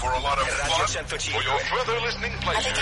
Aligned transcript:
for 0.00 0.10
a 0.12 0.20
lot 0.20 0.38
of 0.40 0.48
fun? 0.48 0.86
For 0.88 1.42
your 1.42 1.60
further 1.68 2.00
listening 2.00 2.32
pleasure. 2.40 2.72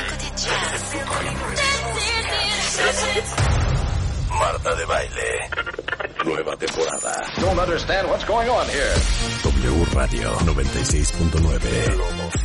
Marta 4.30 4.74
de 4.76 4.86
baile. 4.86 5.30
Nueva 6.24 6.56
temporada. 6.56 7.12
Don't 7.40 7.58
understand 7.58 8.08
what's 8.08 8.24
going 8.24 8.48
on 8.48 8.66
here. 8.68 8.94
W 9.42 9.84
Radio 9.98 10.32
96.9. 10.46 12.38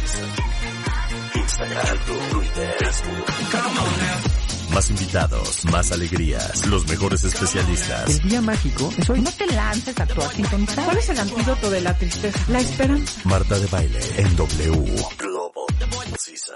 Instagram, 1.34 1.98
Twitter, 2.32 2.74
Facebook. 2.82 4.63
Más 4.74 4.90
invitados, 4.90 5.66
más 5.66 5.92
alegrías, 5.92 6.66
los 6.66 6.88
mejores 6.88 7.24
especialistas. 7.24 8.10
El 8.10 8.30
día 8.30 8.42
mágico 8.42 8.92
es 8.98 9.08
hoy. 9.08 9.22
No 9.22 9.32
te 9.32 9.46
lances 9.46 10.00
a 10.00 10.04
actuar 10.04 10.32
sintonizar. 10.32 10.86
¿Cuál 10.86 10.98
es 10.98 11.10
el 11.10 11.20
antídoto 11.20 11.70
de 11.70 11.82
la 11.82 11.96
tristeza? 11.96 12.40
La 12.48 12.60
esperanza. 12.60 13.22
Marta 13.24 13.60
de 13.60 13.68
baile 13.68 14.00
en 14.18 14.36
W. 14.36 14.96
Global 15.20 16.18
Season. 16.18 16.56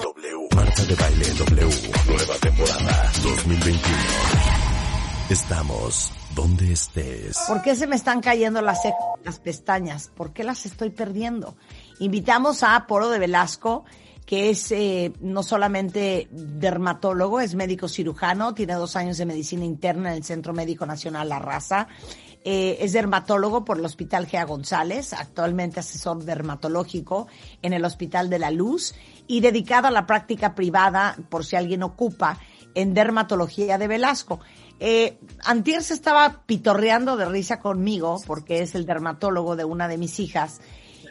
W. 0.00 0.48
Marta 0.54 0.84
de 0.84 0.94
baile 0.94 1.26
en 1.26 1.38
W. 1.38 1.92
Nueva 2.06 2.34
temporada 2.40 3.12
2021. 3.24 3.96
Estamos 5.28 6.12
donde 6.36 6.72
estés. 6.72 7.36
¿Por 7.48 7.62
qué 7.62 7.74
se 7.74 7.88
me 7.88 7.96
están 7.96 8.20
cayendo 8.20 8.62
las 8.62 8.78
las 9.24 9.40
pestañas? 9.40 10.12
¿Por 10.16 10.32
qué 10.32 10.44
las 10.44 10.66
estoy 10.66 10.90
perdiendo? 10.90 11.56
Invitamos 11.98 12.62
a 12.62 12.86
Poro 12.86 13.08
de 13.08 13.18
Velasco, 13.18 13.84
que 14.26 14.50
es 14.50 14.72
eh, 14.72 15.12
no 15.20 15.44
solamente 15.44 16.28
dermatólogo, 16.32 17.40
es 17.40 17.54
médico 17.54 17.88
cirujano, 17.88 18.54
tiene 18.54 18.74
dos 18.74 18.96
años 18.96 19.16
de 19.18 19.24
medicina 19.24 19.64
interna 19.64 20.10
en 20.10 20.16
el 20.16 20.24
Centro 20.24 20.52
Médico 20.52 20.84
Nacional 20.84 21.28
La 21.28 21.38
Raza. 21.38 21.86
Eh, 22.44 22.78
es 22.80 22.92
dermatólogo 22.92 23.64
por 23.64 23.78
el 23.78 23.84
Hospital 23.84 24.26
Gea 24.26 24.44
González, 24.44 25.12
actualmente 25.12 25.80
asesor 25.80 26.24
dermatológico 26.24 27.28
en 27.62 27.72
el 27.72 27.84
Hospital 27.84 28.28
de 28.28 28.40
la 28.40 28.50
Luz 28.50 28.94
y 29.28 29.40
dedicado 29.40 29.88
a 29.88 29.92
la 29.92 30.06
práctica 30.06 30.54
privada, 30.54 31.16
por 31.28 31.44
si 31.44 31.56
alguien 31.56 31.84
ocupa, 31.84 32.38
en 32.74 32.94
dermatología 32.94 33.78
de 33.78 33.88
Velasco. 33.88 34.40
Eh, 34.78 35.18
Antier 35.44 35.82
se 35.82 35.94
estaba 35.94 36.42
pitorreando 36.46 37.16
de 37.16 37.26
risa 37.26 37.60
conmigo 37.60 38.20
porque 38.26 38.60
es 38.60 38.74
el 38.74 38.86
dermatólogo 38.86 39.56
de 39.56 39.64
una 39.64 39.88
de 39.88 39.98
mis 39.98 40.18
hijas. 40.20 40.60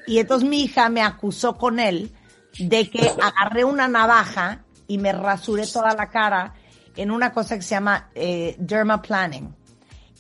Y 0.05 0.19
entonces 0.19 0.47
mi 0.47 0.61
hija 0.61 0.89
me 0.89 1.01
acusó 1.01 1.57
con 1.57 1.79
él 1.79 2.13
de 2.59 2.89
que 2.89 3.11
agarré 3.21 3.63
una 3.63 3.87
navaja 3.87 4.63
y 4.87 4.97
me 4.97 5.11
rasuré 5.11 5.67
toda 5.67 5.93
la 5.93 6.09
cara 6.09 6.53
en 6.95 7.11
una 7.11 7.31
cosa 7.31 7.55
que 7.55 7.61
se 7.61 7.75
llama 7.75 8.09
eh, 8.15 8.55
dermaplaning. 8.57 9.53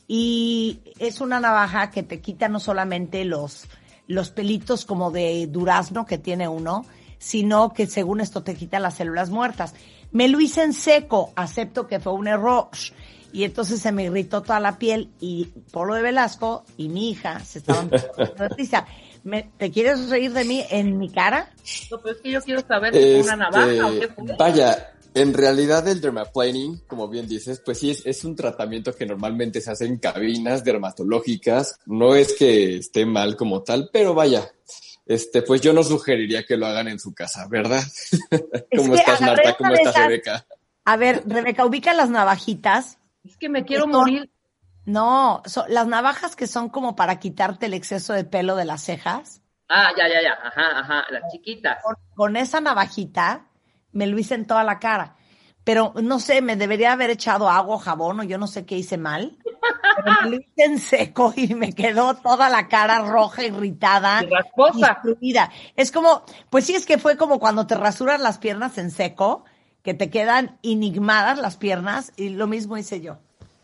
Y 0.07 0.81
es 0.99 1.21
una 1.21 1.39
navaja 1.39 1.89
que 1.89 2.03
te 2.03 2.21
quita 2.21 2.47
no 2.47 2.59
solamente 2.59 3.25
los, 3.25 3.67
los 4.07 4.29
pelitos 4.29 4.85
como 4.85 5.11
de 5.11 5.47
durazno 5.47 6.05
que 6.05 6.17
tiene 6.17 6.47
uno, 6.47 6.85
sino 7.17 7.73
que 7.73 7.87
según 7.87 8.21
esto 8.21 8.43
te 8.43 8.55
quita 8.55 8.79
las 8.79 8.95
células 8.95 9.29
muertas. 9.29 9.73
Me 10.11 10.27
lo 10.27 10.39
hice 10.39 10.63
en 10.63 10.73
seco, 10.73 11.33
acepto 11.35 11.87
que 11.87 11.99
fue 11.99 12.13
un 12.13 12.27
error. 12.27 12.69
Y 13.33 13.43
entonces 13.43 13.81
se 13.81 13.91
me 13.91 14.03
irritó 14.03 14.41
toda 14.43 14.59
la 14.59 14.77
piel 14.77 15.11
y 15.19 15.45
Polo 15.71 15.95
de 15.95 16.01
Velasco 16.01 16.63
y 16.77 16.87
mi 16.87 17.09
hija 17.09 17.39
se 17.43 17.59
estaban 17.59 17.89
de 17.89 18.49
risa. 18.55 18.85
¿Me- 19.25 19.51
¿Te 19.57 19.71
quieres 19.71 20.07
reír 20.09 20.31
de 20.31 20.45
mí 20.45 20.63
en 20.69 20.97
mi 20.97 21.09
cara? 21.09 21.51
No, 21.91 21.99
pero 21.99 22.15
es 22.15 22.21
que 22.21 22.31
yo 22.31 22.41
quiero 22.41 22.61
saber 22.65 22.93
si 22.93 22.99
fue 22.99 23.21
una 23.23 23.35
navaja 23.35 23.87
o 23.87 23.91
qué 23.91 24.05
Este, 24.05 24.07
fue. 24.13 24.35
vaya, 24.37 24.93
en 25.15 25.33
realidad 25.33 25.87
el 25.87 25.99
dermaplaning, 25.99 26.83
como 26.87 27.07
bien 27.09 27.27
dices, 27.27 27.59
pues 27.65 27.79
sí 27.79 27.89
es, 27.91 28.05
es 28.05 28.23
un 28.23 28.35
tratamiento 28.35 28.95
que 28.95 29.05
normalmente 29.05 29.61
se 29.61 29.71
hace 29.71 29.85
en 29.85 29.97
cabinas 29.97 30.63
dermatológicas. 30.63 31.79
No 31.87 32.15
es 32.15 32.33
que 32.33 32.77
esté 32.77 33.05
mal 33.05 33.35
como 33.35 33.63
tal, 33.63 33.89
pero 33.91 34.13
vaya, 34.13 34.51
este, 35.07 35.41
pues 35.41 35.59
yo 35.61 35.73
no 35.73 35.83
sugeriría 35.83 36.45
que 36.45 36.55
lo 36.57 36.67
hagan 36.67 36.87
en 36.87 36.99
su 36.99 37.13
casa, 37.13 37.47
¿verdad? 37.49 37.81
¿Cómo 38.77 38.95
estás, 38.95 39.21
Marta? 39.21 39.55
¿Cómo 39.57 39.73
estás, 39.73 39.95
Rebeca? 39.95 40.45
A 40.85 40.97
ver, 40.97 41.23
Rebeca, 41.25 41.65
ubica 41.65 41.93
las 41.93 42.09
navajitas. 42.11 42.99
Es 43.23 43.37
que 43.37 43.49
me 43.49 43.65
quiero 43.65 43.85
Esto- 43.85 43.97
morir. 43.97 44.29
No, 44.85 45.41
so- 45.45 45.65
las 45.67 45.87
navajas 45.87 46.35
que 46.35 46.47
son 46.47 46.69
como 46.69 46.95
para 46.95 47.19
quitarte 47.19 47.65
el 47.65 47.73
exceso 47.73 48.13
de 48.13 48.23
pelo 48.23 48.55
de 48.55 48.65
las 48.65 48.83
cejas. 48.83 49.41
Ah, 49.67 49.89
ya, 49.97 50.07
ya, 50.07 50.21
ya. 50.21 50.33
Ajá, 50.43 50.79
ajá. 50.79 51.03
Las 51.09 51.31
chiquitas. 51.31 51.83
Con, 51.83 51.95
con 52.15 52.35
esa 52.37 52.61
navajita 52.61 53.47
me 53.91 54.05
lo 54.07 54.17
hice 54.19 54.35
en 54.35 54.45
toda 54.45 54.63
la 54.63 54.79
cara. 54.79 55.15
Pero 55.63 55.93
no 56.03 56.19
sé, 56.19 56.43
me 56.43 56.55
debería 56.55 56.91
haber 56.91 57.09
echado 57.09 57.49
agua 57.49 57.75
o 57.77 57.79
jabón 57.79 58.19
o 58.19 58.23
yo 58.23 58.37
no 58.37 58.45
sé 58.45 58.67
qué 58.67 58.77
hice 58.77 58.97
mal. 58.99 59.39
Pero 59.95 60.17
me 60.21 60.29
lo 60.29 60.35
hice 60.35 60.63
en 60.63 60.77
seco 60.77 61.33
y 61.35 61.55
me 61.55 61.73
quedó 61.73 62.13
toda 62.17 62.49
la 62.49 62.67
cara 62.67 62.99
roja, 62.99 63.43
irritada. 63.43 64.21
Y 64.23 64.27
rasposa. 64.27 64.99
destruida. 65.03 65.51
Es 65.75 65.91
como, 65.91 66.23
pues 66.51 66.65
sí, 66.65 66.75
es 66.75 66.85
que 66.85 66.99
fue 66.99 67.17
como 67.17 67.39
cuando 67.39 67.65
te 67.65 67.73
rasuras 67.73 68.21
las 68.21 68.37
piernas 68.37 68.77
en 68.77 68.91
seco, 68.91 69.45
que 69.81 69.95
te 69.95 70.11
quedan 70.11 70.59
enigmadas 70.61 71.39
las 71.39 71.57
piernas 71.57 72.13
y 72.15 72.29
lo 72.29 72.45
mismo 72.45 72.77
hice 72.77 73.01
yo. 73.01 73.17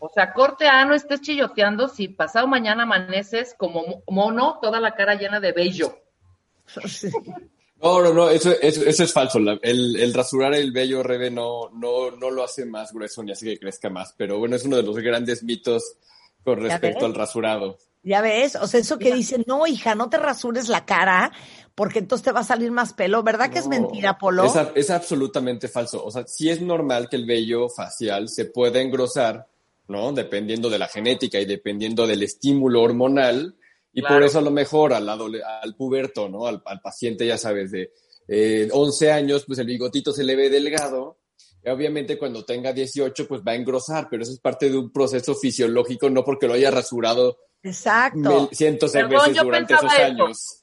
O 0.04 0.10
sea, 0.14 0.34
corte 0.34 0.68
A, 0.68 0.84
no 0.84 0.96
estés 0.96 1.22
chilloteando 1.22 1.88
si 1.88 2.08
pasado 2.08 2.48
mañana 2.48 2.84
amaneces 2.84 3.54
como 3.58 3.86
mo- 3.86 4.04
mono, 4.08 4.58
toda 4.62 4.80
la 4.80 4.96
cara 4.96 5.14
llena 5.16 5.40
de 5.40 5.52
vello. 5.52 5.96
No, 7.84 8.00
no, 8.00 8.14
no, 8.14 8.30
eso, 8.30 8.52
eso, 8.62 8.84
eso 8.86 9.04
es 9.04 9.12
falso. 9.12 9.40
La- 9.40 9.58
El, 9.64 9.96
el 9.96 10.14
rasurar 10.14 10.54
el 10.54 10.72
vello, 10.72 11.02
Rebe, 11.02 11.32
no, 11.32 11.70
no, 11.74 12.12
no 12.12 12.30
lo 12.30 12.44
hace 12.44 12.64
más 12.64 12.94
grueso 12.94 13.24
ni 13.24 13.32
hace 13.32 13.46
que 13.46 13.60
crezca 13.60 13.90
más. 13.90 14.14
Pero 14.16 14.38
bueno, 14.38 14.56
es 14.56 14.66
uno 14.66 14.78
de 14.78 14.84
los 14.84 14.96
grandes 14.98 15.42
mitos 15.44 15.96
con 16.44 16.60
¿Ya 16.62 16.68
respecto 16.70 17.08
al 17.08 17.16
rasurado. 17.16 17.80
Ya 18.04 18.22
ves, 18.22 18.56
o 18.56 18.68
sea, 18.68 18.80
eso 18.82 19.00
que 19.00 19.12
dicen, 19.14 19.44
no, 19.48 19.66
hija, 19.66 19.96
no 19.96 20.10
te 20.12 20.18
rasures 20.18 20.70
la 20.70 20.86
cara, 20.86 21.32
porque 21.74 21.98
entonces 22.00 22.24
te 22.26 22.32
va 22.32 22.42
a 22.42 22.44
salir 22.44 22.72
más 22.72 22.94
pelo, 22.94 23.24
¿verdad 23.24 23.50
que 23.52 23.58
es 23.60 23.68
mentira, 23.68 24.18
Polo? 24.20 24.46
Es, 24.46 24.56
a- 24.56 24.72
es 24.76 24.90
absolutamente 24.92 25.68
falso. 25.68 26.06
O 26.06 26.12
sea, 26.12 26.26
sí 26.28 26.50
es 26.52 26.62
normal 26.62 27.10
que 27.10 27.16
el 27.16 27.26
vello 27.26 27.68
facial 27.68 28.30
se 28.30 28.46
pueda 28.46 28.80
engrosar, 28.80 29.48
¿no? 29.92 30.12
Dependiendo 30.14 30.70
de 30.70 30.80
la 30.80 30.88
genética 30.88 31.40
y 31.40 31.46
dependiendo 31.46 32.08
del 32.08 32.24
estímulo 32.24 32.82
hormonal. 32.82 33.56
Y 33.94 34.00
Claro. 34.02 34.16
por 34.16 34.24
eso 34.24 34.40
a 34.40 34.42
lo 34.42 34.52
mejor 34.52 34.94
al, 34.94 35.08
al 35.10 35.76
puberto, 35.76 36.30
¿no? 36.30 36.48
Al, 36.48 36.64
al 36.66 36.80
paciente, 36.82 37.28
ya 37.28 37.38
sabes, 37.38 37.72
de 37.72 37.92
eh, 38.28 38.70
11 38.72 39.12
años, 39.12 39.44
pues 39.46 39.60
el 39.60 39.68
bigotito 39.68 40.14
se 40.14 40.24
le 40.24 40.36
ve 40.36 40.50
delgado. 40.50 41.20
Y 41.64 41.70
obviamente 41.70 42.18
cuando 42.18 42.44
tenga 42.46 42.72
18, 42.74 43.28
pues 43.28 43.42
va 43.46 43.52
a 43.52 43.56
engrosar, 43.56 44.08
pero 44.10 44.24
eso 44.24 44.32
es 44.32 44.40
parte 44.40 44.70
de 44.70 44.78
un 44.78 44.92
proceso 44.92 45.36
fisiológico, 45.36 46.10
no 46.10 46.24
porque 46.24 46.48
lo 46.48 46.54
haya 46.54 46.72
rasurado 46.72 47.38
Exacto. 47.62 48.18
mil- 48.18 48.50
cientos 48.54 48.94
de 48.94 49.02
Perdón, 49.02 49.28
veces 49.28 49.44
durante 49.44 49.74
esos 49.76 49.94
eso. 49.94 50.04
años. 50.04 50.58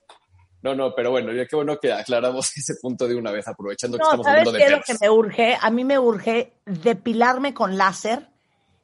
No, 0.61 0.75
no, 0.75 0.93
pero 0.97 1.13
bueno, 1.13 1.33
ya 1.33 1.47
qué 1.47 1.55
bueno 1.55 1.79
que 1.79 1.93
aclaramos 1.93 2.51
ese 2.57 2.75
punto 2.83 3.07
de 3.07 3.15
una 3.15 3.31
vez, 3.31 3.47
aprovechando 3.47 3.97
que 3.99 4.03
estamos 4.03 4.25
¿sabes 4.27 4.41
hablando 4.41 4.53
de 4.53 4.59
qué 4.59 4.65
es 4.65 4.71
lo 4.73 4.77
pelos. 4.83 4.99
que 4.99 5.05
me 5.07 5.11
urge? 5.11 5.57
A 5.61 5.71
mí 5.71 5.85
me 5.85 5.99
urge 6.01 6.53
depilarme 6.67 7.55
con 7.55 7.77
láser, 7.77 8.27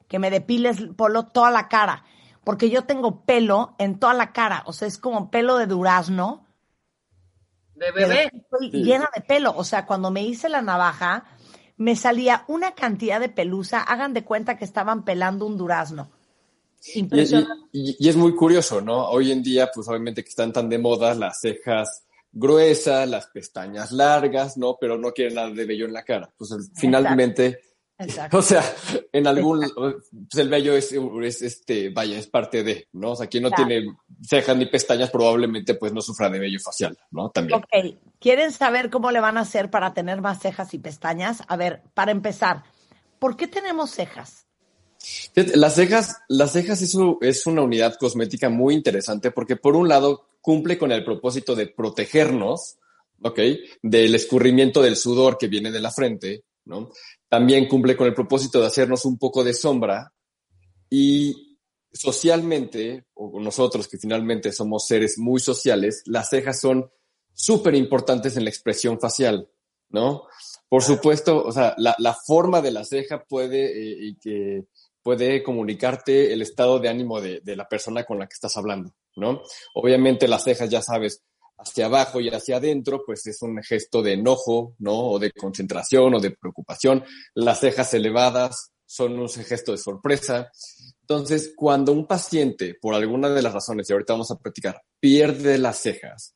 que 0.07 0.19
me 0.19 0.29
depiles, 0.29 0.77
Polo, 0.95 1.27
toda 1.27 1.51
la 1.51 1.67
cara, 1.67 2.03
porque 2.43 2.69
yo 2.69 2.83
tengo 2.83 3.21
pelo 3.25 3.75
en 3.79 3.99
toda 3.99 4.13
la 4.13 4.31
cara, 4.31 4.63
o 4.65 4.73
sea, 4.73 4.87
es 4.87 4.97
como 4.97 5.31
pelo 5.31 5.57
de 5.57 5.65
durazno, 5.67 6.45
De 7.75 7.91
bebé. 7.91 8.31
estoy 8.33 8.71
Sí. 8.71 8.83
llena 8.83 9.09
de 9.15 9.21
pelo, 9.21 9.53
o 9.55 9.63
sea, 9.63 9.85
cuando 9.85 10.11
me 10.11 10.23
hice 10.23 10.47
la 10.49 10.61
navaja, 10.61 11.25
me 11.77 11.95
salía 11.95 12.45
una 12.47 12.73
cantidad 12.73 13.19
de 13.19 13.29
pelusa, 13.29 13.81
hagan 13.81 14.13
de 14.13 14.23
cuenta 14.23 14.57
que 14.57 14.63
estaban 14.63 15.03
pelando 15.03 15.45
un 15.45 15.57
durazno. 15.57 16.09
Y, 16.93 16.99
Impresionante. 16.99 17.67
y- 17.73 17.91
y- 17.91 17.95
y 17.99 18.09
es 18.09 18.15
muy 18.15 18.35
curioso, 18.35 18.79
¿no? 18.79 19.09
Hoy 19.09 19.31
en 19.31 19.41
día, 19.43 19.69
pues 19.73 19.87
obviamente 19.89 20.23
que 20.23 20.29
están 20.29 20.53
tan 20.53 20.69
de 20.69 20.77
moda 20.77 21.13
las 21.15 21.41
cejas 21.41 22.05
gruesas, 22.31 23.09
las 23.09 23.27
pestañas 23.27 23.91
largas, 23.91 24.55
¿no? 24.55 24.77
Pero 24.79 24.97
no 24.97 25.11
quieren 25.11 25.35
nada 25.35 25.49
de 25.49 25.65
vello 25.65 25.85
en 25.85 25.93
la 25.93 26.03
cara. 26.03 26.31
Pues 26.37 26.53
finalmente, 26.75 27.59
Exacto. 27.97 28.39
o 28.39 28.41
sea, 28.41 28.61
en 29.13 29.25
algún, 29.25 29.61
pues 29.71 30.41
el 30.41 30.49
vello 30.49 30.75
es, 30.75 30.91
es, 30.91 31.41
este, 31.41 31.89
vaya, 31.89 32.17
es 32.17 32.27
parte 32.27 32.61
de, 32.63 32.87
¿no? 32.91 33.11
O 33.11 33.15
sea, 33.15 33.27
quien 33.27 33.43
no 33.43 33.49
Claro. 33.49 33.67
tiene 33.67 33.87
cejas 34.21 34.57
ni 34.57 34.65
pestañas 34.65 35.09
probablemente 35.09 35.75
pues 35.75 35.93
no 35.93 36.01
sufra 36.01 36.29
de 36.29 36.39
vello 36.39 36.59
facial, 36.59 36.97
¿no? 37.11 37.29
También. 37.29 37.59
Ok, 37.59 37.97
¿quieren 38.19 38.51
saber 38.51 38.89
cómo 38.89 39.11
le 39.11 39.21
van 39.21 39.37
a 39.37 39.41
hacer 39.41 39.69
para 39.69 39.93
tener 39.93 40.21
más 40.21 40.41
cejas 40.41 40.73
y 40.73 40.79
pestañas? 40.79 41.43
A 41.47 41.55
ver, 41.55 41.83
para 41.93 42.11
empezar, 42.11 42.63
¿por 43.17 43.37
qué 43.37 43.47
tenemos 43.47 43.91
cejas? 43.91 44.45
Las 45.35 45.75
cejas, 45.75 46.17
las 46.27 46.51
cejas 46.51 46.81
es, 46.81 46.97
es 47.21 47.45
una 47.45 47.61
unidad 47.61 47.95
cosmética 47.95 48.49
muy 48.49 48.73
interesante 48.73 49.31
porque 49.31 49.55
por 49.55 49.75
un 49.75 49.87
lado 49.87 50.25
cumple 50.41 50.77
con 50.77 50.91
el 50.91 51.03
propósito 51.03 51.55
de 51.55 51.67
protegernos, 51.67 52.77
¿ok? 53.21 53.39
Del 53.81 54.15
escurrimiento 54.15 54.81
del 54.81 54.95
sudor 54.97 55.37
que 55.37 55.47
viene 55.47 55.71
de 55.71 55.79
la 55.79 55.91
frente, 55.91 56.43
¿no? 56.65 56.89
También 57.29 57.67
cumple 57.67 57.95
con 57.95 58.07
el 58.07 58.13
propósito 58.13 58.59
de 58.59 58.67
hacernos 58.67 59.05
un 59.05 59.17
poco 59.17 59.43
de 59.43 59.53
sombra 59.53 60.11
y 60.89 61.57
socialmente, 61.91 63.05
o 63.13 63.39
nosotros 63.39 63.87
que 63.87 63.97
finalmente 63.97 64.51
somos 64.51 64.85
seres 64.85 65.17
muy 65.17 65.39
sociales, 65.39 66.03
las 66.05 66.29
cejas 66.29 66.59
son 66.59 66.91
súper 67.33 67.75
importantes 67.75 68.35
en 68.35 68.43
la 68.43 68.49
expresión 68.49 68.99
facial, 68.99 69.49
¿no? 69.89 70.23
Por 70.67 70.83
supuesto, 70.83 71.43
o 71.45 71.51
sea, 71.51 71.73
la, 71.77 71.95
la 71.99 72.13
forma 72.13 72.61
de 72.61 72.71
la 72.71 72.83
ceja 72.83 73.23
puede, 73.23 74.09
eh, 74.09 74.65
puede 75.01 75.43
comunicarte 75.43 76.33
el 76.33 76.41
estado 76.41 76.79
de 76.79 76.89
ánimo 76.89 77.21
de, 77.21 77.39
de 77.41 77.55
la 77.55 77.67
persona 77.67 78.03
con 78.03 78.19
la 78.19 78.27
que 78.27 78.33
estás 78.33 78.57
hablando, 78.57 78.93
¿no? 79.15 79.41
Obviamente 79.73 80.27
las 80.27 80.43
cejas, 80.43 80.69
ya 80.69 80.81
sabes, 80.81 81.23
hacia 81.57 81.85
abajo 81.85 82.19
y 82.19 82.29
hacia 82.29 82.57
adentro, 82.57 83.03
pues 83.05 83.25
es 83.27 83.41
un 83.41 83.61
gesto 83.63 84.01
de 84.01 84.13
enojo, 84.13 84.75
¿no? 84.79 85.11
O 85.11 85.19
de 85.19 85.31
concentración 85.31 86.13
o 86.15 86.19
de 86.19 86.31
preocupación. 86.31 87.03
Las 87.33 87.59
cejas 87.59 87.93
elevadas 87.93 88.71
son 88.85 89.19
un 89.19 89.29
gesto 89.29 89.71
de 89.71 89.77
sorpresa. 89.77 90.51
Entonces, 91.01 91.53
cuando 91.55 91.91
un 91.91 92.07
paciente, 92.07 92.75
por 92.79 92.93
alguna 92.93 93.29
de 93.29 93.41
las 93.41 93.53
razones, 93.53 93.89
y 93.89 93.93
ahorita 93.93 94.13
vamos 94.13 94.31
a 94.31 94.37
platicar, 94.37 94.81
pierde 94.99 95.57
las 95.57 95.79
cejas, 95.79 96.35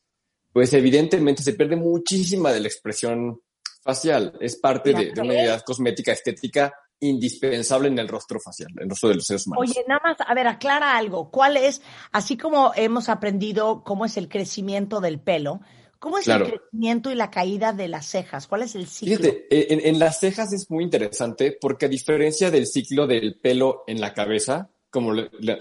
pues 0.51 0.73
evidentemente 0.73 1.43
se 1.43 1.53
pierde 1.53 1.75
muchísima 1.75 2.51
de 2.51 2.59
la 2.61 2.67
expresión 2.67 3.41
facial. 3.81 4.37
Es 4.39 4.57
parte 4.57 4.93
de, 4.93 5.11
de 5.11 5.21
una 5.21 5.33
unidad 5.33 5.61
cosmética 5.61 6.11
estética 6.11 6.73
indispensable 6.99 7.87
en 7.87 7.99
el 7.99 8.07
rostro 8.07 8.39
facial, 8.39 8.71
en 8.75 8.83
el 8.83 8.89
rostro 8.89 9.09
de 9.09 9.15
los 9.15 9.25
seres 9.25 9.47
humanos. 9.47 9.69
Oye, 9.69 9.83
nada 9.87 10.01
más, 10.03 10.17
a 10.25 10.33
ver, 10.33 10.47
aclara 10.47 10.97
algo. 10.97 11.29
¿Cuál 11.31 11.57
es, 11.57 11.81
así 12.11 12.37
como 12.37 12.71
hemos 12.75 13.09
aprendido 13.09 13.83
cómo 13.83 14.05
es 14.05 14.17
el 14.17 14.27
crecimiento 14.27 14.99
del 14.99 15.19
pelo, 15.19 15.61
cómo 15.99 16.17
es 16.17 16.27
el 16.27 16.43
crecimiento 16.43 17.11
y 17.11 17.15
la 17.15 17.31
caída 17.31 17.73
de 17.73 17.87
las 17.87 18.05
cejas? 18.05 18.47
¿Cuál 18.47 18.63
es 18.63 18.75
el 18.75 18.87
ciclo? 18.87 19.17
Fíjate, 19.17 19.47
eh, 19.49 19.67
en, 19.69 19.85
en 19.85 19.99
las 19.99 20.19
cejas 20.19 20.51
es 20.53 20.69
muy 20.69 20.83
interesante 20.83 21.57
porque 21.59 21.85
a 21.85 21.89
diferencia 21.89 22.51
del 22.51 22.67
ciclo 22.67 23.07
del 23.07 23.39
pelo 23.39 23.83
en 23.87 24.01
la 24.01 24.13
cabeza, 24.13 24.69
como 24.89 25.13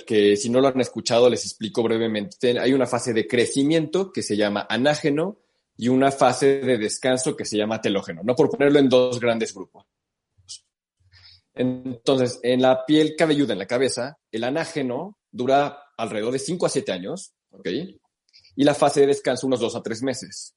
que 0.06 0.36
si 0.36 0.50
no 0.50 0.60
lo 0.60 0.68
han 0.68 0.80
escuchado 0.80 1.28
les 1.28 1.44
explico 1.44 1.82
brevemente, 1.82 2.58
hay 2.58 2.72
una 2.72 2.86
fase 2.86 3.12
de 3.12 3.26
crecimiento 3.26 4.10
que 4.12 4.22
se 4.22 4.36
llama 4.36 4.66
anágeno 4.68 5.38
y 5.76 5.88
una 5.88 6.10
fase 6.10 6.58
de 6.60 6.76
descanso 6.76 7.36
que 7.36 7.44
se 7.44 7.56
llama 7.56 7.80
telógeno, 7.80 8.22
no 8.24 8.34
por 8.34 8.50
ponerlo 8.50 8.80
en 8.80 8.88
dos 8.88 9.20
grandes 9.20 9.54
grupos. 9.54 9.84
Entonces, 11.58 12.38
en 12.44 12.62
la 12.62 12.86
piel 12.86 13.16
cabelluda, 13.16 13.52
en 13.52 13.58
la 13.58 13.66
cabeza, 13.66 14.16
el 14.30 14.44
anágeno 14.44 15.18
dura 15.30 15.78
alrededor 15.96 16.32
de 16.32 16.38
5 16.38 16.66
a 16.66 16.68
7 16.68 16.92
años, 16.92 17.34
¿ok? 17.50 17.68
Y 18.54 18.64
la 18.64 18.74
fase 18.74 19.00
de 19.00 19.08
descanso 19.08 19.48
unos 19.48 19.58
2 19.58 19.74
a 19.74 19.82
3 19.82 20.02
meses. 20.02 20.54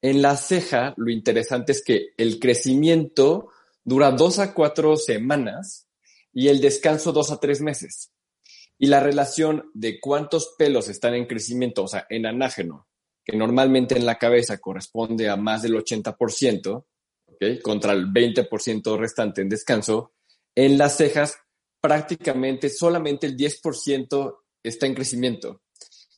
En 0.00 0.22
la 0.22 0.36
ceja, 0.36 0.94
lo 0.96 1.10
interesante 1.10 1.72
es 1.72 1.82
que 1.82 2.10
el 2.16 2.38
crecimiento 2.38 3.48
dura 3.82 4.12
2 4.12 4.38
a 4.38 4.54
4 4.54 4.96
semanas 4.96 5.88
y 6.32 6.48
el 6.48 6.60
descanso 6.60 7.12
2 7.12 7.32
a 7.32 7.40
3 7.40 7.60
meses. 7.60 8.12
Y 8.78 8.86
la 8.86 9.00
relación 9.00 9.70
de 9.74 9.98
cuántos 10.00 10.54
pelos 10.56 10.88
están 10.88 11.14
en 11.14 11.26
crecimiento, 11.26 11.84
o 11.84 11.88
sea, 11.88 12.06
en 12.10 12.26
anágeno, 12.26 12.86
que 13.24 13.36
normalmente 13.36 13.96
en 13.96 14.06
la 14.06 14.18
cabeza 14.18 14.58
corresponde 14.58 15.28
a 15.28 15.36
más 15.36 15.62
del 15.62 15.74
80%, 15.74 16.84
¿ok? 17.26 17.44
Contra 17.62 17.92
el 17.92 18.12
20% 18.12 18.98
restante 18.98 19.42
en 19.42 19.48
descanso, 19.48 20.13
en 20.54 20.78
las 20.78 20.96
cejas 20.96 21.36
prácticamente 21.80 22.70
solamente 22.70 23.26
el 23.26 23.36
10% 23.36 24.38
está 24.62 24.86
en 24.86 24.94
crecimiento. 24.94 25.62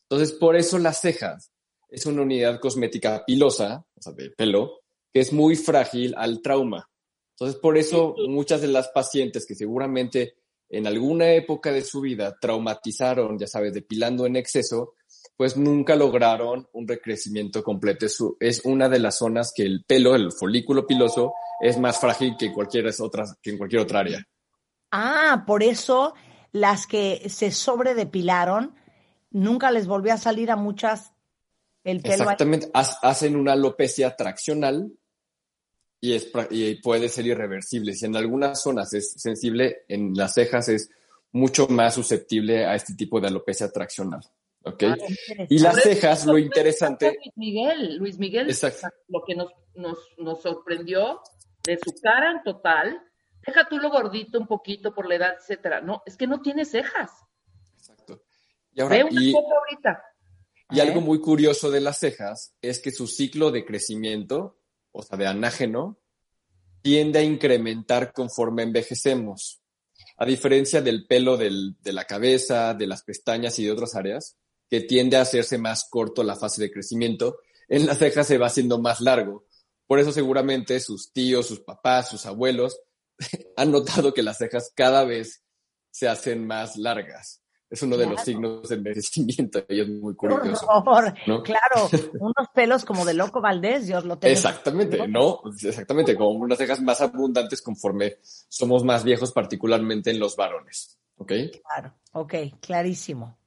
Entonces, 0.03 0.33
por 0.37 0.55
eso 0.55 0.77
las 0.79 1.01
cejas 1.01 1.51
es 1.89 2.05
una 2.05 2.21
unidad 2.21 2.59
cosmética 2.59 3.23
pilosa, 3.25 3.85
o 3.95 4.01
sea, 4.01 4.13
de 4.13 4.29
pelo, 4.31 4.81
que 5.13 5.19
es 5.19 5.33
muy 5.33 5.55
frágil 5.55 6.13
al 6.17 6.41
trauma. 6.41 6.89
Entonces, 7.31 7.59
por 7.59 7.77
eso 7.77 8.15
muchas 8.27 8.61
de 8.61 8.69
las 8.69 8.89
pacientes 8.89 9.45
que 9.45 9.55
seguramente 9.55 10.37
en 10.69 10.87
alguna 10.87 11.31
época 11.33 11.71
de 11.71 11.83
su 11.83 12.01
vida 12.01 12.37
traumatizaron, 12.39 13.37
ya 13.37 13.47
sabes, 13.47 13.73
depilando 13.73 14.25
en 14.25 14.35
exceso, 14.35 14.95
pues 15.37 15.55
nunca 15.55 15.95
lograron 15.95 16.67
un 16.73 16.87
recrecimiento 16.87 17.63
completo. 17.63 18.07
Es, 18.39 18.65
una 18.65 18.89
de 18.89 18.99
las 18.99 19.19
zonas 19.19 19.53
que 19.55 19.63
el 19.63 19.85
pelo, 19.85 20.15
el 20.15 20.31
folículo 20.31 20.87
piloso, 20.87 21.33
es 21.61 21.77
más 21.77 21.99
frágil 21.99 22.35
que, 22.37 22.51
cualquier 22.51 22.89
otra, 22.99 23.23
que 23.41 23.51
en 23.51 23.57
cualquier 23.59 23.83
otra 23.83 23.99
área. 23.99 24.27
Ah, 24.91 25.43
por 25.45 25.61
eso 25.61 26.15
las 26.51 26.87
que 26.87 27.29
se 27.29 27.51
sobredepilaron, 27.51 28.73
nunca 29.29 29.69
les 29.69 29.85
volvió 29.85 30.13
a 30.13 30.17
salir 30.17 30.49
a 30.49 30.55
muchas 30.55 31.13
el 31.83 32.01
pelo. 32.01 32.23
Exactamente, 32.23 32.71
hacen 32.73 33.35
una 33.35 33.53
alopecia 33.53 34.15
traccional 34.15 34.91
y, 36.01 36.13
es, 36.13 36.31
y 36.49 36.75
puede 36.81 37.09
ser 37.09 37.27
irreversible. 37.27 37.93
Si 37.93 38.05
en 38.07 38.15
algunas 38.15 38.61
zonas 38.61 38.91
es 38.93 39.13
sensible, 39.13 39.83
en 39.87 40.15
las 40.15 40.33
cejas 40.33 40.67
es 40.69 40.89
mucho 41.31 41.67
más 41.67 41.93
susceptible 41.93 42.65
a 42.65 42.73
este 42.73 42.95
tipo 42.95 43.21
de 43.21 43.27
alopecia 43.27 43.71
traccional. 43.71 44.21
¿Ok? 44.69 44.83
Ah, 44.83 44.95
y 45.49 45.59
las 45.59 45.81
cejas, 45.81 46.25
lo 46.25 46.37
interesante. 46.37 47.17
Luis 47.17 47.33
Miguel, 47.35 47.97
Luis 47.97 48.17
Miguel, 48.17 48.47
lo 49.07 49.23
que 49.25 49.35
nos, 49.35 49.51
nos, 49.75 49.97
nos 50.17 50.41
sorprendió 50.41 51.21
de 51.63 51.77
su 51.77 51.93
cara 52.01 52.31
en 52.31 52.43
total, 52.43 53.01
deja 53.45 53.67
tú 53.67 53.77
lo 53.77 53.89
gordito 53.89 54.39
un 54.39 54.47
poquito 54.47 54.93
por 54.93 55.07
la 55.07 55.15
edad, 55.15 55.33
etcétera. 55.39 55.81
No, 55.81 56.01
es 56.05 56.17
que 56.17 56.27
no 56.27 56.41
tiene 56.41 56.65
cejas. 56.65 57.11
Exacto. 57.77 58.23
Y 58.71 58.81
ahora, 58.81 58.97
y, 58.97 59.33
ahorita. 59.33 60.03
Y 60.69 60.79
algo 60.79 61.01
muy 61.01 61.21
curioso 61.21 61.71
de 61.71 61.81
las 61.81 61.99
cejas 61.99 62.55
es 62.61 62.79
que 62.79 62.91
su 62.91 63.07
ciclo 63.07 63.51
de 63.51 63.65
crecimiento, 63.65 64.59
o 64.91 65.01
sea, 65.01 65.17
de 65.17 65.27
anágeno, 65.27 65.99
tiende 66.81 67.19
a 67.19 67.23
incrementar 67.23 68.13
conforme 68.13 68.63
envejecemos. 68.63 69.61
A 70.17 70.25
diferencia 70.25 70.81
del 70.81 71.05
pelo 71.05 71.37
del, 71.37 71.75
de 71.81 71.93
la 71.93 72.05
cabeza, 72.05 72.73
de 72.73 72.87
las 72.87 73.03
pestañas 73.03 73.59
y 73.59 73.65
de 73.65 73.71
otras 73.71 73.95
áreas, 73.95 74.37
que 74.69 74.81
tiende 74.81 75.17
a 75.17 75.21
hacerse 75.21 75.57
más 75.57 75.87
corto 75.89 76.23
la 76.23 76.35
fase 76.35 76.61
de 76.61 76.71
crecimiento, 76.71 77.39
en 77.67 77.85
las 77.85 77.97
cejas 77.97 78.27
se 78.27 78.37
va 78.37 78.47
haciendo 78.47 78.79
más 78.79 79.01
largo. 79.01 79.45
Por 79.85 79.99
eso 79.99 80.11
seguramente 80.11 80.79
sus 80.79 81.11
tíos, 81.13 81.47
sus 81.47 81.61
papás, 81.61 82.09
sus 82.09 82.25
abuelos 82.25 82.79
han 83.57 83.71
notado 83.71 84.13
que 84.13 84.23
las 84.23 84.37
cejas 84.37 84.71
cada 84.75 85.03
vez 85.03 85.43
se 85.89 86.07
hacen 86.07 86.45
más 86.45 86.77
largas. 86.77 87.41
Es 87.69 87.81
uno 87.81 87.97
de 87.97 88.05
los 88.05 88.21
signos 88.21 88.69
del 88.69 88.79
envejecimiento 88.79 89.65
y 89.67 89.81
es 89.81 89.89
muy 89.89 90.15
curioso. 90.15 90.65
Claro, 91.43 91.89
unos 92.19 92.47
pelos 92.53 92.85
como 92.85 93.03
de 93.03 93.13
loco 93.13 93.41
Valdés, 93.41 93.87
Dios 93.87 94.05
lo 94.05 94.17
tengo. 94.17 94.31
Exactamente, 94.31 95.05
¿no? 95.07 95.41
Exactamente, 95.61 96.15
como 96.15 96.29
unas 96.29 96.57
cejas 96.57 96.81
más 96.81 97.01
abundantes 97.01 97.61
conforme 97.61 98.19
somos 98.21 98.85
más 98.85 99.03
viejos, 99.03 99.33
particularmente 99.33 100.11
en 100.11 100.19
los 100.19 100.37
varones. 100.37 100.97
¿Ok? 101.17 101.33
Claro, 101.61 101.93
ok, 102.13 102.33
clarísimo. 102.61 103.37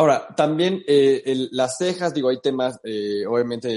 Ahora, 0.00 0.28
también 0.34 0.82
eh, 0.86 1.48
las 1.50 1.76
cejas, 1.76 2.14
digo, 2.14 2.30
hay 2.30 2.40
temas, 2.40 2.80
eh, 2.84 3.26
obviamente, 3.26 3.68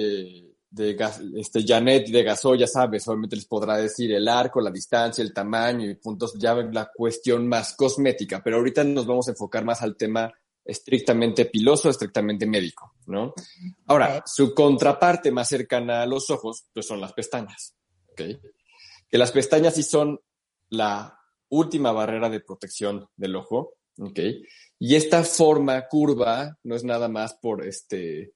de 0.69 0.97
este, 1.35 1.65
Janet 1.67 2.07
de 2.07 2.23
Gasol, 2.23 2.57
ya 2.57 2.65
sabes, 2.65 3.05
obviamente 3.09 3.35
les 3.35 3.45
podrá 3.45 3.75
decir 3.75 4.09
el 4.13 4.29
arco, 4.29 4.61
la 4.61 4.71
distancia, 4.71 5.21
el 5.21 5.33
tamaño 5.33 5.85
y 5.85 5.95
puntos, 5.95 6.35
ya 6.39 6.55
la 6.55 6.89
cuestión 6.95 7.45
más 7.45 7.75
cosmética, 7.75 8.41
pero 8.41 8.55
ahorita 8.55 8.85
nos 8.85 9.05
vamos 9.05 9.27
a 9.27 9.31
enfocar 9.31 9.65
más 9.65 9.81
al 9.81 9.97
tema 9.97 10.31
estrictamente 10.63 11.43
piloso, 11.43 11.89
estrictamente 11.89 12.45
médico, 12.45 12.93
¿no? 13.07 13.33
Ahora, 13.87 14.23
su 14.25 14.53
contraparte 14.53 15.29
más 15.29 15.49
cercana 15.49 16.03
a 16.03 16.05
los 16.05 16.29
ojos, 16.29 16.67
pues 16.73 16.87
son 16.87 17.01
las 17.01 17.11
pestañas, 17.11 17.75
¿ok? 18.11 18.21
Que 19.09 19.17
las 19.17 19.33
pestañas 19.33 19.75
sí 19.75 19.83
son 19.83 20.21
la 20.69 21.19
última 21.49 21.91
barrera 21.91 22.29
de 22.29 22.39
protección 22.39 23.09
del 23.17 23.35
ojo, 23.35 23.73
¿ok? 23.99 24.19
Y 24.79 24.95
esta 24.95 25.23
forma 25.23 25.87
curva 25.87 26.57
no 26.63 26.75
es 26.75 26.83
nada 26.83 27.07
más 27.07 27.35
por 27.35 27.65
este 27.65 28.33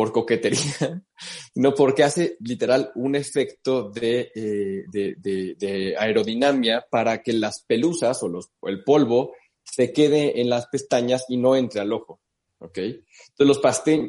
por 0.00 0.12
coquetería, 0.12 1.02
no 1.56 1.74
porque 1.74 2.04
hace 2.04 2.38
literal 2.40 2.90
un 2.94 3.16
efecto 3.16 3.90
de, 3.90 4.32
eh, 4.34 4.84
de, 4.88 5.94
aerodinamia 5.98 6.86
para 6.88 7.22
que 7.22 7.34
las 7.34 7.64
pelusas 7.64 8.22
o, 8.22 8.28
los, 8.28 8.50
el 8.62 8.82
polvo 8.82 9.34
se 9.62 9.92
quede 9.92 10.40
en 10.40 10.48
las 10.48 10.68
pestañas 10.68 11.26
y 11.28 11.36
no 11.36 11.54
entre 11.54 11.82
al 11.82 11.92
ojo. 11.92 12.20
¿ok? 12.60 12.78
Entonces, 12.78 13.46
los, 13.46 13.60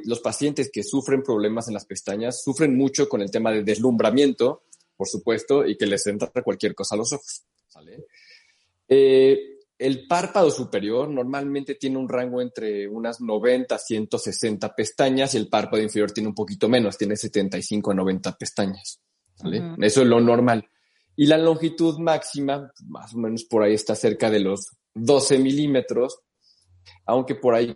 los 0.06 0.20
pacientes 0.22 0.70
que 0.72 0.84
sufren 0.84 1.24
problemas 1.24 1.68
en 1.68 1.74
las 1.74 1.86
pestañas 1.86 2.42
sufren 2.42 2.78
mucho 2.78 3.10
con 3.10 3.22
el 3.22 3.30
tema 3.32 3.52
de 3.52 3.64
deslumbramiento, 3.64 4.64
por 4.96 5.10
supuesto, 5.10 5.66
y 5.68 5.76
que 5.78 5.88
les 5.88 6.08
entra 6.08 6.32
cualquier 6.44 6.74
cosa 6.74 6.96
a 6.96 7.00
los 7.00 7.12
ojos. 7.12 7.44
¿sale? 7.68 8.06
Eh, 8.88 9.60
el 9.82 10.06
párpado 10.06 10.52
superior 10.52 11.10
normalmente 11.10 11.74
tiene 11.74 11.98
un 11.98 12.08
rango 12.08 12.40
entre 12.40 12.88
unas 12.88 13.20
90 13.20 13.74
a 13.74 13.80
160 13.80 14.76
pestañas 14.76 15.34
y 15.34 15.38
el 15.38 15.50
párpado 15.50 15.82
inferior 15.82 16.12
tiene 16.12 16.30
un 16.30 16.36
poquito 16.36 16.70
menos, 16.70 17.00
tiene 17.00 17.16
75 17.16 17.90
a 17.90 17.96
90 17.96 18.38
pestañas. 18.38 19.02
Eso 19.80 20.02
es 20.04 20.08
lo 20.08 20.22
normal. 20.22 20.70
Y 21.16 21.26
la 21.26 21.40
longitud 21.40 21.98
máxima, 21.98 22.72
más 22.90 23.16
o 23.16 23.18
menos 23.18 23.44
por 23.46 23.64
ahí 23.64 23.74
está 23.74 23.96
cerca 23.96 24.30
de 24.30 24.42
los 24.42 24.70
12 24.94 25.40
milímetros, 25.40 26.20
aunque 27.08 27.34
por 27.34 27.56
ahí 27.56 27.76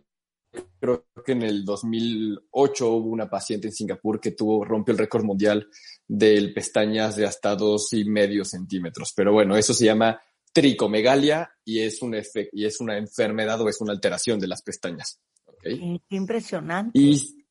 creo 0.80 1.08
que 1.26 1.32
en 1.32 1.42
el 1.42 1.66
2008 1.66 2.88
hubo 2.88 3.10
una 3.10 3.28
paciente 3.28 3.70
en 3.70 3.74
Singapur 3.74 4.20
que 4.20 4.32
tuvo, 4.32 4.64
rompió 4.64 4.92
el 4.92 5.00
récord 5.00 5.24
mundial 5.24 5.68
de 6.08 6.52
pestañas 6.54 7.16
de 7.16 7.26
hasta 7.26 7.56
dos 7.56 7.94
y 7.94 8.06
medio 8.06 8.46
centímetros. 8.46 9.12
Pero 9.16 9.34
bueno, 9.34 9.58
eso 9.58 9.74
se 9.74 9.86
llama 9.86 10.22
tricomegalia 10.56 11.52
y 11.66 11.82
es, 11.82 12.02
un 12.02 12.16
y 12.54 12.66
es 12.66 12.80
una 12.80 12.98
enfermedad 12.98 13.60
o 13.60 13.68
es 13.68 13.82
una 13.82 13.92
alteración 13.92 14.40
de 14.40 14.48
las 14.48 14.62
pestañas. 14.62 15.20
¿okay? 15.46 16.02
Qué 16.08 16.16
impresionante. 16.16 16.98
Y 16.98 17.46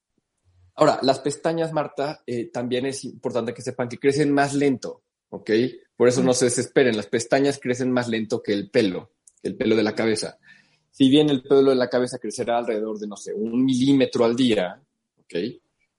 ahora, 0.75 0.99
las 1.03 1.19
pestañas, 1.19 1.71
Marta, 1.71 2.23
eh, 2.27 2.51
también 2.51 2.87
es 2.87 3.05
importante 3.05 3.53
que 3.53 3.61
sepan 3.61 3.91
que 3.91 3.99
crecen 3.99 4.33
más 4.33 4.55
lento, 4.55 5.03
¿ok? 5.29 5.51
Por 5.95 6.09
eso 6.09 6.23
no 6.23 6.33
se 6.33 6.47
desesperen, 6.47 6.97
las 6.97 7.07
pestañas 7.07 7.61
crecen 7.61 7.93
más 7.93 8.09
lento 8.09 8.43
que 8.43 8.55
el 8.55 8.71
pelo, 8.71 9.13
el 9.43 9.55
pelo 9.55 9.77
de 9.77 9.83
la 9.83 9.95
cabeza. 9.95 10.39
Si 10.91 11.11
bien 11.11 11.29
el 11.29 11.43
pelo 11.43 11.71
de 11.71 11.77
la 11.77 11.91
cabeza 11.91 12.19
crecerá 12.19 12.57
alrededor 12.57 12.99
de, 12.99 13.07
no 13.07 13.17
sé, 13.17 13.35
un 13.35 13.67
milímetro 13.67 14.25
al 14.25 14.35
día, 14.35 14.81
¿ok? 15.19 15.35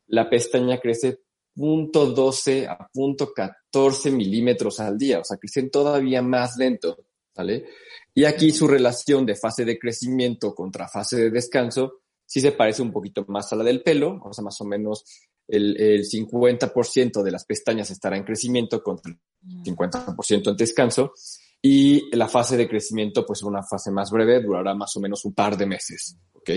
la 0.08 0.30
pestaña 0.30 0.80
crece 0.80 1.20
0.12 1.56 2.68
a 2.68 2.90
0.14 2.94 4.12
milímetros 4.12 4.80
al 4.80 4.98
día, 4.98 5.20
o 5.20 5.24
sea, 5.24 5.38
crecen 5.38 5.70
todavía 5.70 6.22
más 6.22 6.58
lento, 6.58 6.98
¿vale? 7.36 7.66
Y 8.14 8.26
aquí 8.26 8.52
su 8.52 8.68
relación 8.68 9.26
de 9.26 9.36
fase 9.36 9.66
de 9.66 9.78
crecimiento 9.78 10.54
contra 10.54 10.88
fase 10.88 11.18
de 11.18 11.30
descanso 11.32 12.02
sí 12.26 12.42
se 12.42 12.52
parece 12.52 12.82
un 12.82 12.92
poquito 12.92 13.26
más 13.28 13.52
a 13.54 13.56
la 13.56 13.64
del 13.64 13.84
pelo, 13.84 14.20
o 14.24 14.34
sea, 14.34 14.44
más 14.44 14.60
o 14.62 14.66
menos 14.66 15.06
el, 15.48 15.80
el 15.80 16.04
50% 16.04 17.22
de 17.22 17.32
las 17.32 17.46
pestañas 17.46 17.92
estará 17.92 18.18
en 18.18 18.24
crecimiento 18.24 18.82
contra 18.82 19.12
el 19.12 19.20
50% 19.64 20.50
en 20.50 20.58
descanso. 20.58 21.14
Y 21.62 22.16
la 22.16 22.28
fase 22.28 22.58
de 22.58 22.68
crecimiento, 22.68 23.26
pues 23.26 23.42
una 23.42 23.64
fase 23.64 23.90
más 23.90 24.12
breve, 24.12 24.40
durará 24.40 24.76
más 24.76 24.96
o 24.98 25.00
menos 25.00 25.26
un 25.26 25.34
par 25.34 25.58
de 25.58 25.66
meses. 25.66 26.16
¿Ok? 26.34 26.50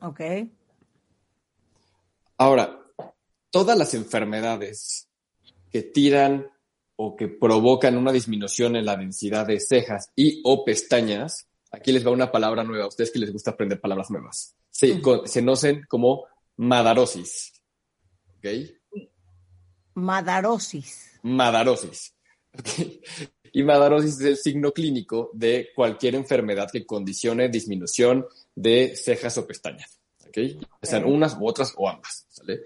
Ok. 0.00 0.20
Ahora, 2.38 2.81
todas 3.52 3.78
las 3.78 3.94
enfermedades 3.94 5.08
que 5.70 5.82
tiran 5.82 6.50
o 6.96 7.14
que 7.14 7.28
provocan 7.28 7.96
una 7.96 8.10
disminución 8.10 8.74
en 8.74 8.86
la 8.86 8.96
densidad 8.96 9.46
de 9.46 9.60
cejas 9.60 10.10
y 10.16 10.40
o 10.44 10.64
pestañas, 10.64 11.46
aquí 11.70 11.92
les 11.92 12.04
va 12.04 12.10
una 12.10 12.32
palabra 12.32 12.64
nueva, 12.64 12.84
a 12.84 12.88
ustedes 12.88 13.12
que 13.12 13.20
les 13.20 13.32
gusta 13.32 13.52
aprender 13.52 13.80
palabras 13.80 14.10
nuevas, 14.10 14.56
se, 14.70 15.00
conocen 15.00 15.84
como 15.88 16.24
madarosis. 16.56 17.52
¿Ok? 18.38 18.46
Madarosis. 19.94 21.20
Madarosis. 21.22 22.14
Y 23.54 23.64
madarosis 23.64 24.14
es 24.14 24.20
el 24.22 24.36
signo 24.38 24.72
clínico 24.72 25.30
de 25.34 25.68
cualquier 25.76 26.14
enfermedad 26.14 26.70
que 26.72 26.86
condicione 26.86 27.50
disminución 27.50 28.24
de 28.54 28.96
cejas 28.96 29.36
o 29.36 29.46
pestañas. 29.46 30.00
¿Ok? 30.26 30.38
Sean 30.80 31.04
unas 31.04 31.36
u 31.38 31.46
otras 31.46 31.74
o 31.76 31.86
ambas. 31.86 32.24
¿sale? 32.30 32.62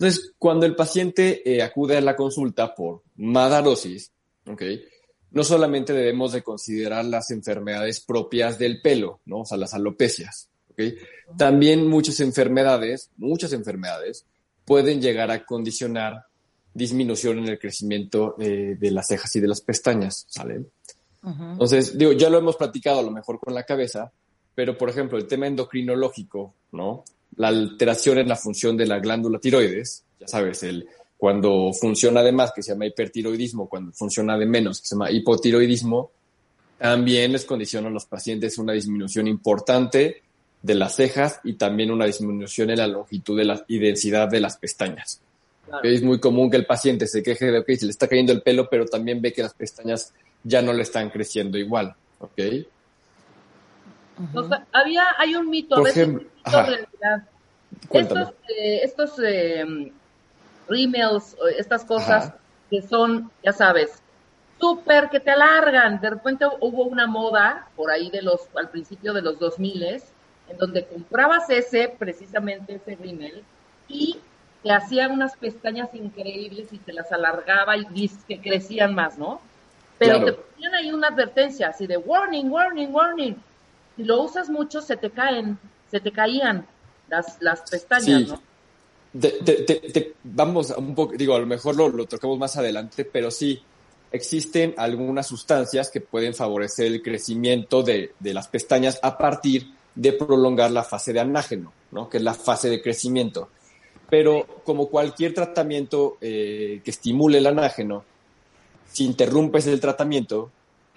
Entonces, 0.00 0.32
cuando 0.38 0.64
el 0.64 0.74
paciente 0.74 1.42
eh, 1.44 1.62
acude 1.62 1.98
a 1.98 2.00
la 2.00 2.16
consulta 2.16 2.74
por 2.74 3.02
madarosis, 3.16 4.10
¿okay? 4.46 4.82
no 5.30 5.44
solamente 5.44 5.92
debemos 5.92 6.32
de 6.32 6.42
considerar 6.42 7.04
las 7.04 7.30
enfermedades 7.30 8.00
propias 8.00 8.58
del 8.58 8.80
pelo, 8.80 9.20
¿no? 9.26 9.40
o 9.40 9.44
sea, 9.44 9.58
las 9.58 9.74
alopecias. 9.74 10.48
¿okay? 10.70 10.96
También 11.36 11.86
muchas 11.86 12.18
enfermedades, 12.20 13.10
muchas 13.18 13.52
enfermedades, 13.52 14.24
pueden 14.64 15.02
llegar 15.02 15.30
a 15.30 15.44
condicionar 15.44 16.24
disminución 16.72 17.40
en 17.40 17.48
el 17.48 17.58
crecimiento 17.58 18.36
eh, 18.40 18.78
de 18.80 18.90
las 18.92 19.06
cejas 19.06 19.36
y 19.36 19.40
de 19.40 19.48
las 19.48 19.60
pestañas, 19.60 20.24
¿sale? 20.30 20.64
Entonces, 21.22 21.98
digo, 21.98 22.12
ya 22.12 22.30
lo 22.30 22.38
hemos 22.38 22.56
platicado 22.56 23.00
a 23.00 23.02
lo 23.02 23.10
mejor 23.10 23.38
con 23.38 23.52
la 23.52 23.64
cabeza, 23.64 24.10
pero 24.54 24.76
por 24.76 24.90
ejemplo, 24.90 25.18
el 25.18 25.26
tema 25.26 25.46
endocrinológico, 25.46 26.54
¿no? 26.72 27.04
la 27.36 27.48
alteración 27.48 28.18
en 28.18 28.28
la 28.28 28.36
función 28.36 28.76
de 28.76 28.86
la 28.86 28.98
glándula 28.98 29.38
tiroides, 29.38 30.04
ya 30.18 30.28
sabes, 30.28 30.62
el, 30.62 30.86
cuando 31.16 31.72
funciona 31.72 32.22
de 32.22 32.32
más, 32.32 32.52
que 32.52 32.62
se 32.62 32.72
llama 32.72 32.86
hipertiroidismo, 32.86 33.68
cuando 33.68 33.92
funciona 33.92 34.36
de 34.36 34.46
menos, 34.46 34.80
que 34.80 34.86
se 34.86 34.94
llama 34.94 35.10
hipotiroidismo, 35.10 36.10
también 36.78 37.32
les 37.32 37.44
condiciona 37.44 37.88
a 37.88 37.90
los 37.90 38.06
pacientes 38.06 38.58
una 38.58 38.72
disminución 38.72 39.28
importante 39.28 40.22
de 40.62 40.74
las 40.74 40.96
cejas 40.96 41.40
y 41.44 41.54
también 41.54 41.90
una 41.90 42.06
disminución 42.06 42.70
en 42.70 42.78
la 42.78 42.86
longitud 42.86 43.36
de 43.36 43.44
la, 43.44 43.64
y 43.68 43.78
densidad 43.78 44.28
de 44.28 44.40
las 44.40 44.56
pestañas. 44.56 45.20
Es 45.82 46.02
muy 46.02 46.18
común 46.18 46.50
que 46.50 46.56
el 46.56 46.66
paciente 46.66 47.06
se 47.06 47.22
queje 47.22 47.50
de, 47.50 47.64
que 47.64 47.76
se 47.76 47.84
le 47.84 47.92
está 47.92 48.08
cayendo 48.08 48.32
el 48.32 48.42
pelo, 48.42 48.68
pero 48.68 48.86
también 48.86 49.22
ve 49.22 49.32
que 49.32 49.42
las 49.42 49.54
pestañas 49.54 50.12
ya 50.42 50.62
no 50.62 50.72
le 50.72 50.82
están 50.82 51.10
creciendo 51.10 51.58
igual, 51.58 51.94
¿ok? 52.18 52.40
Había, 54.72 55.04
hay 55.18 55.34
un 55.34 55.48
mito, 55.50 55.76
a 55.76 55.82
veces 55.82 56.08
Estos, 57.90 58.28
eh, 58.48 58.80
estos 58.82 59.18
eh, 59.22 59.92
estas 61.56 61.84
cosas 61.84 62.32
que 62.68 62.82
son, 62.82 63.30
ya 63.42 63.52
sabes, 63.52 64.02
súper 64.60 65.08
que 65.10 65.20
te 65.20 65.30
alargan. 65.30 66.00
De 66.00 66.10
repente 66.10 66.46
hubo 66.60 66.84
una 66.84 67.06
moda 67.06 67.68
por 67.76 67.90
ahí 67.90 68.10
de 68.10 68.22
los, 68.22 68.48
al 68.54 68.68
principio 68.68 69.12
de 69.12 69.22
los 69.22 69.38
2000 69.38 69.82
en 69.82 70.58
donde 70.58 70.84
comprabas 70.84 71.48
ese, 71.50 71.94
precisamente 71.96 72.74
ese 72.74 72.96
rímel, 72.96 73.44
y 73.88 74.18
te 74.62 74.72
hacía 74.72 75.08
unas 75.08 75.36
pestañas 75.36 75.94
increíbles 75.94 76.72
y 76.72 76.78
te 76.78 76.92
las 76.92 77.10
alargaba 77.12 77.76
y 77.76 78.10
que 78.26 78.40
crecían 78.40 78.94
más, 78.94 79.16
¿no? 79.16 79.40
Pero 79.98 80.24
te 80.24 80.32
ponían 80.32 80.74
ahí 80.74 80.92
una 80.92 81.08
advertencia 81.08 81.68
así 81.68 81.86
de 81.86 81.96
warning, 81.96 82.50
warning, 82.50 82.92
warning 82.92 83.36
si 84.00 84.06
lo 84.06 84.22
usas 84.22 84.48
mucho, 84.48 84.80
se 84.80 84.96
te 84.96 85.10
caen, 85.10 85.58
se 85.90 86.00
te 86.00 86.10
caían 86.10 86.66
las, 87.08 87.36
las 87.40 87.60
pestañas, 87.70 88.28
¿no? 88.28 88.40
vamos 90.24 90.70
un 90.70 90.94
poco, 90.94 91.14
digo, 91.16 91.34
a 91.34 91.38
lo 91.38 91.46
mejor 91.46 91.76
lo, 91.76 91.88
lo 91.90 92.06
tocamos 92.06 92.38
más 92.38 92.56
adelante, 92.56 93.04
pero 93.04 93.30
sí, 93.30 93.60
existen 94.10 94.74
algunas 94.78 95.26
sustancias 95.26 95.90
que 95.90 96.00
pueden 96.00 96.34
favorecer 96.34 96.86
el 96.86 97.02
crecimiento 97.02 97.82
de, 97.82 98.14
de, 98.18 98.32
las 98.32 98.48
pestañas 98.48 98.98
a 99.02 99.18
partir 99.18 99.66
de 99.94 100.12
prolongar 100.14 100.70
la 100.70 100.82
fase 100.82 101.12
de 101.12 101.20
anágeno, 101.20 101.72
¿no? 101.90 102.08
que 102.08 102.16
es 102.16 102.22
la 102.22 102.34
fase 102.34 102.70
de 102.70 102.80
crecimiento. 102.80 103.50
Pero 104.08 104.62
como 104.64 104.88
cualquier 104.88 105.34
tratamiento 105.34 106.16
eh, 106.22 106.80
que 106.82 106.90
estimule 106.90 107.38
el 107.38 107.46
anágeno, 107.46 108.04
si 108.90 109.04
interrumpes 109.04 109.66
el 109.66 109.80
tratamiento, 109.80 110.50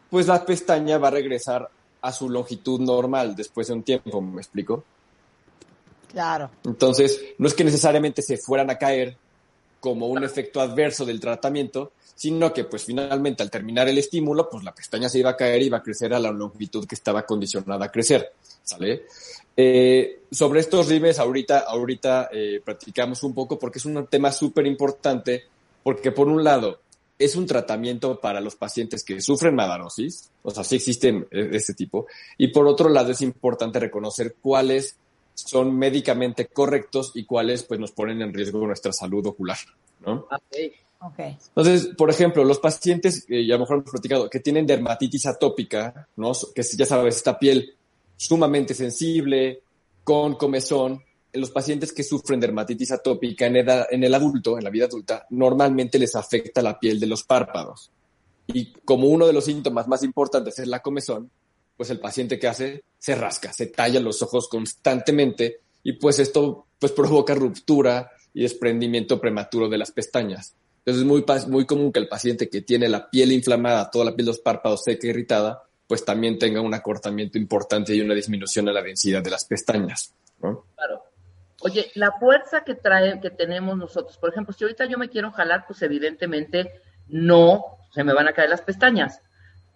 pues 0.10 0.27
la 0.27 0.45
pestaña 0.45 0.98
va 0.98 1.10
a 1.10 1.12
regresar 1.12 1.69
a 2.03 2.12
su 2.12 2.29
longitud 2.29 2.81
normal 2.81 3.33
después 3.36 3.67
de 3.67 3.74
un 3.74 3.83
tiempo, 3.83 4.22
¿me 4.22 4.41
explico? 4.41 4.83
Claro. 6.12 6.51
Entonces, 6.65 7.19
no 7.38 7.48
es 7.48 7.53
que 7.53 7.63
necesariamente 7.63 8.22
se 8.22 8.38
fueran 8.38 8.69
a 8.69 8.77
caer 8.77 9.15
como 9.79 10.07
un 10.07 10.24
efecto 10.24 10.60
adverso 10.60 11.05
del 11.05 11.19
tratamiento, 11.19 11.93
sino 12.13 12.53
que 12.53 12.65
pues 12.65 12.83
finalmente 12.83 13.41
al 13.41 13.50
terminar 13.50 13.88
el 13.88 13.98
estímulo, 13.98 14.50
pues 14.50 14.63
la 14.63 14.75
pestaña 14.75 15.07
se 15.10 15.19
iba 15.19 15.31
a 15.31 15.38
caer 15.38 15.62
y 15.62 15.65
iba 15.65 15.77
a 15.77 15.83
crecer 15.83 16.13
a 16.13 16.19
la 16.19 16.31
longitud 16.31 16.86
que 16.86 16.95
estaba 16.95 17.25
condicionada 17.25 17.86
a 17.86 17.91
crecer, 17.91 18.33
¿sale? 18.63 19.05
Eh, 19.55 20.24
sobre 20.29 20.60
estos 20.60 20.89
rimes 20.89 21.19
ahorita, 21.19 21.60
ahorita 21.60 22.29
eh, 22.33 22.62
practicamos 22.63 23.24
un 23.24 23.33
poco 23.33 23.57
porque 23.57 23.79
es 23.79 23.86
un 23.86 24.07
tema 24.07 24.31
súper 24.31 24.67
importante, 24.67 25.45
porque 25.83 26.12
por 26.12 26.27
un 26.27 26.43
lado, 26.43 26.79
es 27.17 27.36
un 27.36 27.46
tratamiento 27.46 28.20
para 28.20 28.41
los 28.41 28.55
pacientes 28.55 29.03
que 29.03 29.22
sufren 29.22 29.55
madarosis, 29.55 30.29
o 30.41 30.51
sea, 30.51 30.63
sí 30.63 30.75
existen 30.75 31.27
de 31.32 31.55
este 31.55 31.74
tipo, 31.74 32.08
y 32.38 32.48
por 32.48 32.67
otro 32.67 32.89
lado 32.89 33.12
es 33.12 33.22
importante 33.22 33.79
reconocer 33.79 34.36
cuáles 34.41 34.98
son 35.34 35.75
médicamente 35.77 36.48
correctos 36.48 37.12
y 37.15 37.25
cuáles 37.25 37.63
pues 37.63 37.79
nos 37.79 37.91
ponen 37.91 38.22
en 38.22 38.34
riesgo 38.34 38.65
nuestra 38.65 38.93
salud 38.93 39.25
ocular, 39.25 39.58
¿no? 40.05 40.27
Okay. 41.05 41.38
Entonces, 41.50 41.88
por 41.98 42.10
ejemplo, 42.10 42.46
los 42.46 42.60
pacientes, 42.60 43.25
eh, 43.27 43.46
ya 43.46 43.55
a 43.55 43.58
lo 43.58 43.63
mejor 43.63 43.77
hemos 43.79 43.91
platicado, 43.91 44.29
que 44.29 44.39
tienen 44.39 44.65
dermatitis 44.65 45.25
atópica, 45.25 46.08
¿no? 46.15 46.32
Que 46.55 46.63
ya 46.63 46.86
sabes, 46.86 47.17
esta 47.17 47.38
piel 47.38 47.75
sumamente 48.15 48.74
sensible, 48.74 49.63
con 50.05 50.36
comezón, 50.36 51.03
los 51.33 51.51
pacientes 51.51 51.91
que 51.91 52.03
sufren 52.03 52.39
dermatitis 52.39 52.91
atópica 52.91 53.45
en, 53.45 53.57
edad, 53.57 53.87
en 53.89 54.03
el 54.03 54.13
adulto, 54.13 54.57
en 54.57 54.63
la 54.63 54.69
vida 54.69 54.85
adulta, 54.85 55.25
normalmente 55.31 55.99
les 55.99 56.15
afecta 56.15 56.61
la 56.61 56.79
piel 56.79 56.99
de 56.99 57.07
los 57.07 57.23
párpados. 57.23 57.91
Y 58.47 58.73
como 58.85 59.07
uno 59.07 59.25
de 59.25 59.33
los 59.33 59.45
síntomas 59.45 59.87
más 59.87 60.03
importantes 60.03 60.59
es 60.59 60.67
la 60.67 60.81
comezón, 60.81 61.31
pues 61.75 61.89
el 61.89 61.99
paciente 61.99 62.37
que 62.37 62.47
hace 62.47 62.83
se 62.99 63.15
rasca, 63.15 63.51
se 63.51 63.67
talla 63.67 63.99
los 63.99 64.21
ojos 64.21 64.47
constantemente 64.47 65.61
y 65.83 65.93
pues 65.93 66.19
esto 66.19 66.67
pues 66.79 66.91
provoca 66.91 67.33
ruptura 67.33 68.11
y 68.33 68.43
desprendimiento 68.43 69.19
prematuro 69.19 69.69
de 69.69 69.77
las 69.77 69.91
pestañas. 69.91 70.55
Entonces 70.79 71.01
es 71.01 71.07
muy, 71.07 71.23
muy 71.47 71.65
común 71.65 71.91
que 71.91 71.99
el 71.99 72.07
paciente 72.07 72.49
que 72.49 72.61
tiene 72.61 72.89
la 72.89 73.09
piel 73.09 73.31
inflamada, 73.31 73.89
toda 73.89 74.05
la 74.05 74.15
piel 74.15 74.25
de 74.25 74.31
los 74.31 74.39
párpados 74.39 74.83
seca 74.83 75.07
e 75.07 75.11
irritada, 75.11 75.63
pues 75.87 76.03
también 76.03 76.37
tenga 76.37 76.61
un 76.61 76.73
acortamiento 76.73 77.37
importante 77.37 77.95
y 77.95 78.01
una 78.01 78.13
disminución 78.13 78.67
en 78.67 78.73
la 78.73 78.81
densidad 78.81 79.23
de 79.23 79.29
las 79.29 79.45
pestañas. 79.45 80.13
Claro. 80.39 81.03
Oye, 81.63 81.91
la 81.96 82.12
fuerza 82.12 82.63
que 82.63 82.75
trae, 82.75 83.20
que 83.22 83.29
tenemos 83.29 83.77
nosotros, 83.77 84.17
por 84.17 84.29
ejemplo, 84.29 84.53
si 84.53 84.63
ahorita 84.63 84.86
yo 84.86 84.98
me 84.98 85.10
quiero 85.10 85.32
jalar, 85.32 85.65
pues 85.65 85.82
evidentemente 85.82 86.82
no 87.08 87.63
se 87.91 88.03
me 88.03 88.13
van 88.13 88.27
a 88.27 88.34
caer 88.34 88.50
las 88.50 88.62
pestañas. 88.62 89.22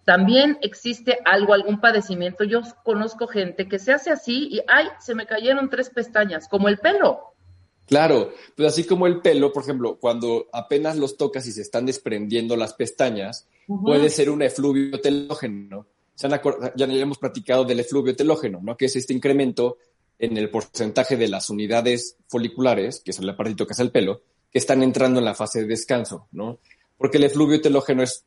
También 0.04 0.58
existe 0.62 1.18
algo, 1.24 1.52
algún 1.52 1.80
padecimiento. 1.80 2.44
Yo 2.44 2.62
conozco 2.82 3.26
gente 3.26 3.68
que 3.68 3.78
se 3.78 3.92
hace 3.92 4.10
así 4.10 4.48
y 4.50 4.60
ay, 4.66 4.86
se 5.00 5.14
me 5.14 5.26
cayeron 5.26 5.68
tres 5.68 5.90
pestañas, 5.90 6.48
como 6.48 6.68
el 6.68 6.78
pelo. 6.78 7.34
Claro, 7.86 8.32
pues 8.54 8.68
así 8.68 8.84
como 8.84 9.06
el 9.06 9.20
pelo, 9.20 9.52
por 9.52 9.62
ejemplo, 9.62 9.98
cuando 9.98 10.46
apenas 10.52 10.96
los 10.96 11.16
tocas 11.16 11.46
y 11.46 11.52
se 11.52 11.62
están 11.62 11.86
desprendiendo 11.86 12.54
las 12.56 12.74
pestañas, 12.74 13.48
puede 13.66 14.10
ser 14.10 14.28
un 14.30 14.42
efluvio 14.42 15.00
telógeno. 15.00 15.86
Ya 16.16 16.86
hemos 16.86 17.18
platicado 17.18 17.64
del 17.64 17.80
efluvio 17.80 18.14
telógeno, 18.14 18.60
¿no? 18.62 18.76
Que 18.76 18.86
es 18.86 18.96
este 18.96 19.14
incremento 19.14 19.78
en 20.18 20.36
el 20.36 20.50
porcentaje 20.50 21.16
de 21.16 21.28
las 21.28 21.50
unidades 21.50 22.16
foliculares, 22.28 23.00
que 23.04 23.12
es 23.12 23.18
el 23.18 23.28
apartito 23.28 23.66
que 23.66 23.72
es 23.72 23.78
el 23.78 23.90
pelo, 23.90 24.22
que 24.50 24.58
están 24.58 24.82
entrando 24.82 25.18
en 25.18 25.24
la 25.24 25.34
fase 25.34 25.60
de 25.60 25.66
descanso, 25.66 26.28
¿no? 26.32 26.58
Porque 26.96 27.18
el 27.18 27.24
efluvio 27.24 27.60
telógeno 27.60 28.02
es 28.02 28.24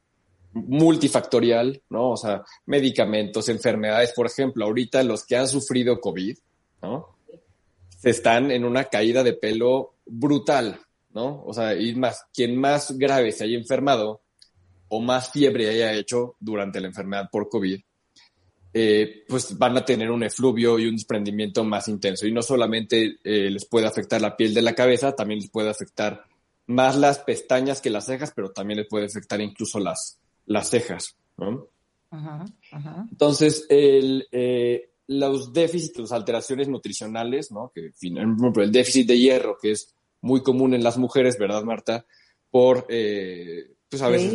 multifactorial, 0.53 1.81
¿no? 1.89 2.11
O 2.11 2.17
sea, 2.17 2.43
medicamentos, 2.65 3.49
enfermedades, 3.49 4.13
por 4.13 4.27
ejemplo, 4.27 4.65
ahorita 4.65 5.03
los 5.03 5.25
que 5.25 5.35
han 5.35 5.47
sufrido 5.47 5.99
COVID, 5.99 6.37
¿no? 6.81 7.15
están 8.03 8.51
en 8.51 8.65
una 8.65 8.85
caída 8.85 9.23
de 9.23 9.33
pelo 9.33 9.95
brutal, 10.05 10.79
¿no? 11.13 11.43
O 11.45 11.53
sea, 11.53 11.75
y 11.75 11.93
más, 11.95 12.25
quien 12.33 12.55
más 12.55 12.97
grave 12.97 13.31
se 13.31 13.43
haya 13.43 13.57
enfermado 13.57 14.21
o 14.87 14.99
más 14.99 15.31
fiebre 15.31 15.69
haya 15.69 15.93
hecho 15.93 16.35
durante 16.39 16.81
la 16.81 16.87
enfermedad 16.87 17.29
por 17.31 17.49
COVID, 17.49 17.79
eh, 18.73 19.25
pues 19.27 19.57
van 19.57 19.75
a 19.77 19.83
tener 19.83 20.09
un 20.11 20.23
efluvio 20.23 20.79
y 20.79 20.87
un 20.87 20.95
desprendimiento 20.95 21.63
más 21.63 21.87
intenso. 21.87 22.25
Y 22.25 22.31
no 22.31 22.41
solamente 22.41 23.17
eh, 23.23 23.49
les 23.49 23.65
puede 23.65 23.87
afectar 23.87 24.21
la 24.21 24.37
piel 24.37 24.53
de 24.53 24.61
la 24.61 24.75
cabeza, 24.75 25.13
también 25.13 25.41
les 25.41 25.49
puede 25.49 25.69
afectar 25.69 26.23
más 26.67 26.95
las 26.95 27.19
pestañas 27.19 27.81
que 27.81 27.89
las 27.89 28.05
cejas, 28.05 28.31
pero 28.33 28.51
también 28.51 28.79
les 28.79 28.87
puede 28.87 29.05
afectar 29.05 29.41
incluso 29.41 29.79
las, 29.79 30.19
las 30.45 30.69
cejas. 30.69 31.17
¿no? 31.37 31.67
Entonces, 33.11 33.65
el, 33.69 34.27
eh, 34.31 34.91
los 35.07 35.51
déficits, 35.51 35.99
las 35.99 36.11
alteraciones 36.13 36.69
nutricionales, 36.69 37.51
¿no? 37.51 37.71
que 37.75 37.91
el 38.01 38.71
déficit 38.71 39.07
de 39.07 39.19
hierro, 39.19 39.57
que 39.61 39.71
es 39.71 39.93
muy 40.21 40.43
común 40.43 40.73
en 40.73 40.83
las 40.83 40.97
mujeres, 40.97 41.37
¿verdad, 41.37 41.63
Marta? 41.63 42.05
Por, 42.49 42.85
pues 43.91 44.01
a 44.03 44.07
veces 44.07 44.33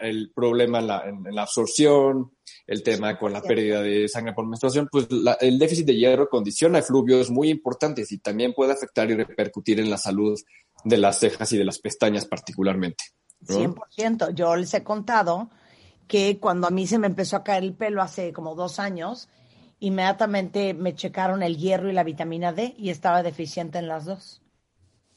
el 0.00 0.32
problema 0.34 0.80
en 0.80 1.32
la, 1.32 1.42
absorción, 1.42 2.32
el 2.66 2.82
tema 2.82 3.16
con 3.16 3.32
la 3.32 3.40
pérdida 3.40 3.80
de 3.82 4.08
sangre 4.08 4.32
por 4.32 4.44
menstruación, 4.46 4.88
pues 4.90 5.06
el 5.40 5.60
déficit 5.60 5.86
de 5.86 5.94
hierro 5.94 6.28
condiciona 6.28 6.80
efluvios 6.80 7.30
muy 7.30 7.50
importantes 7.50 8.10
y 8.10 8.18
también 8.18 8.52
puede 8.52 8.72
afectar 8.72 9.08
y 9.08 9.14
repercutir 9.14 9.78
en 9.78 9.90
la 9.90 9.96
salud 9.96 10.36
de 10.82 10.98
las 10.98 11.20
cejas 11.20 11.52
y 11.52 11.58
de 11.58 11.64
las 11.64 11.78
pestañas 11.78 12.26
particularmente. 12.26 13.04
100%. 13.46 14.34
Yo 14.34 14.56
les 14.56 14.74
he 14.74 14.82
contado 14.82 15.50
que 16.08 16.40
cuando 16.40 16.66
a 16.66 16.70
mí 16.70 16.88
se 16.88 16.98
me 16.98 17.06
empezó 17.06 17.36
a 17.36 17.44
caer 17.44 17.62
el 17.62 17.74
pelo 17.74 18.02
hace 18.02 18.32
como 18.32 18.56
dos 18.56 18.80
años, 18.80 19.28
inmediatamente 19.78 20.74
me 20.74 20.96
checaron 20.96 21.44
el 21.44 21.58
hierro 21.58 21.88
y 21.88 21.92
la 21.92 22.02
vitamina 22.02 22.52
D 22.52 22.74
y 22.76 22.90
estaba 22.90 23.22
deficiente 23.22 23.78
en 23.78 23.86
las 23.86 24.04
dos. 24.04 24.42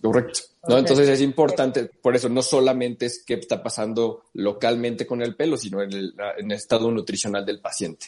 Correcto. 0.04 0.42
¿no? 0.68 0.78
Entonces 0.78 1.08
es 1.08 1.22
importante, 1.22 1.86
por 1.86 2.14
eso 2.14 2.28
no 2.28 2.42
solamente 2.42 3.06
es 3.06 3.24
qué 3.26 3.36
está 3.36 3.64
pasando 3.64 4.24
localmente 4.34 5.08
con 5.08 5.22
el 5.22 5.34
pelo, 5.34 5.56
sino 5.56 5.82
en 5.82 5.94
el, 5.94 6.52
estado 6.52 6.92
nutricional 6.92 7.46
del 7.46 7.62
paciente. 7.62 8.08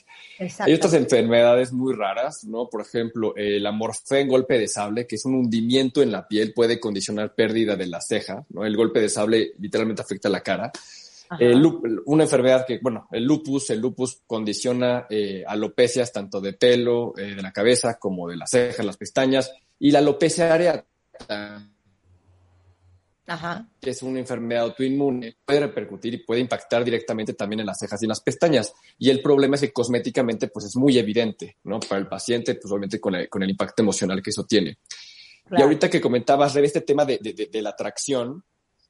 Hay 0.60 0.74
otras 0.74 0.94
enfermedades 0.94 1.72
muy 1.72 1.94
raras, 1.94 2.44
¿no? 2.44 2.70
Por 2.70 2.82
ejemplo, 2.82 3.34
el 3.38 3.66
en 3.66 4.28
golpe 4.28 4.60
de 4.60 4.68
sable, 4.68 5.08
que 5.08 5.16
es 5.16 5.24
un 5.24 5.36
hundimiento 5.36 6.02
en 6.02 6.12
la 6.12 6.28
piel, 6.28 6.54
puede 6.54 6.82
condicionar 6.82 7.34
pérdida 7.34 7.78
de 7.78 7.88
la 7.88 8.02
ceja, 8.02 8.46
¿no? 8.50 8.66
El 8.66 8.76
golpe 8.76 9.00
de 9.00 9.08
sable 9.08 9.54
literalmente 9.60 10.02
afecta 10.02 10.28
la 10.28 10.42
cara. 10.42 10.74
una 12.06 12.24
enfermedad 12.24 12.66
que, 12.66 12.80
bueno, 12.82 13.08
el 13.12 13.24
lupus, 13.24 13.70
el 13.70 13.80
lupus 13.80 14.22
condiciona 14.28 15.08
eh, 15.10 15.46
alopecias 15.48 16.12
tanto 16.12 16.42
de 16.42 16.52
pelo, 16.52 17.14
eh, 17.18 17.36
de 17.36 17.42
la 17.42 17.54
cabeza, 17.54 17.98
como 17.98 18.28
de 18.28 18.36
las 18.36 18.50
cejas, 18.50 18.86
las 18.86 18.98
pestañas, 18.98 19.54
y 19.80 19.92
la 19.92 20.00
alopecia 20.00 20.54
areata 20.54 20.86
que 23.82 23.90
es 23.90 24.04
una 24.04 24.20
enfermedad 24.20 24.66
autoinmune, 24.66 25.38
puede 25.46 25.62
repercutir 25.62 26.14
y 26.14 26.18
puede 26.18 26.42
impactar 26.42 26.84
directamente 26.84 27.34
también 27.34 27.62
en 27.62 27.66
las 27.66 27.80
cejas 27.80 28.02
y 28.02 28.06
en 28.06 28.10
las 28.10 28.22
pestañas. 28.22 28.74
Y 29.00 29.10
el 29.10 29.22
problema 29.22 29.56
es 29.56 29.62
que 29.62 29.74
cosméticamente 29.74 30.48
pues 30.48 30.66
es 30.66 30.76
muy 30.76 30.98
evidente, 30.98 31.58
¿no? 31.64 31.80
Para 31.80 32.00
el 32.00 32.08
paciente, 32.08 32.56
pues 32.56 32.72
obviamente 32.72 33.00
con 33.00 33.16
el, 33.16 33.28
con 33.28 33.42
el 33.42 33.50
impacto 33.50 33.82
emocional 33.82 34.22
que 34.22 34.30
eso 34.30 34.46
tiene. 34.46 34.78
Y 35.52 35.62
ahorita 35.62 35.90
que 35.90 36.02
comentabas, 36.02 36.54
Rebe, 36.54 36.68
este 36.68 36.82
tema 36.82 37.06
de, 37.06 37.20
de, 37.22 37.50
de, 37.52 37.62
la 37.62 37.70
atracción, 37.72 38.44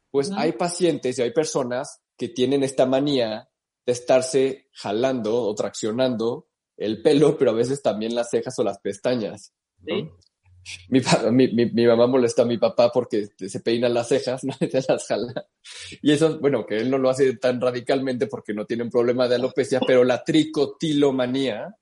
pues 0.09 0.31
hay 0.31 0.53
pacientes 0.53 1.17
y 1.19 1.21
hay 1.21 1.31
personas 1.31 1.99
que 2.17 2.29
tienen 2.29 2.63
esta 2.63 2.85
manía 2.85 3.49
de 3.85 3.91
estarse 3.91 4.67
jalando 4.73 5.43
o 5.43 5.53
traccionando 5.53 6.47
el 6.77 7.01
pelo, 7.01 7.37
pero 7.37 7.51
a 7.51 7.55
veces 7.55 7.81
también 7.81 8.15
las 8.15 8.29
cejas 8.29 8.57
o 8.59 8.63
las 8.63 8.79
pestañas. 8.79 9.53
¿Sí? 9.85 10.09
Mi, 10.89 10.99
mi, 11.31 11.65
mi, 11.71 11.85
mamá 11.85 12.07
molesta 12.07 12.41
a 12.41 12.45
mi 12.45 12.57
papá 12.57 12.91
porque 12.91 13.29
se 13.37 13.59
peina 13.59 13.89
las 13.89 14.07
cejas, 14.07 14.43
¿no? 14.43 14.53
se 14.53 14.83
las 14.87 15.07
jala. 15.07 15.47
Y 16.01 16.11
eso, 16.11 16.39
bueno, 16.39 16.65
que 16.65 16.77
él 16.77 16.89
no 16.89 16.97
lo 16.97 17.09
hace 17.09 17.37
tan 17.37 17.61
radicalmente 17.61 18.27
porque 18.27 18.53
no 18.53 18.65
tiene 18.65 18.83
un 18.83 18.89
problema 18.89 19.27
de 19.27 19.35
alopecia, 19.35 19.79
pero 19.85 20.03
la 20.03 20.23
tricotilomanía, 20.23 21.75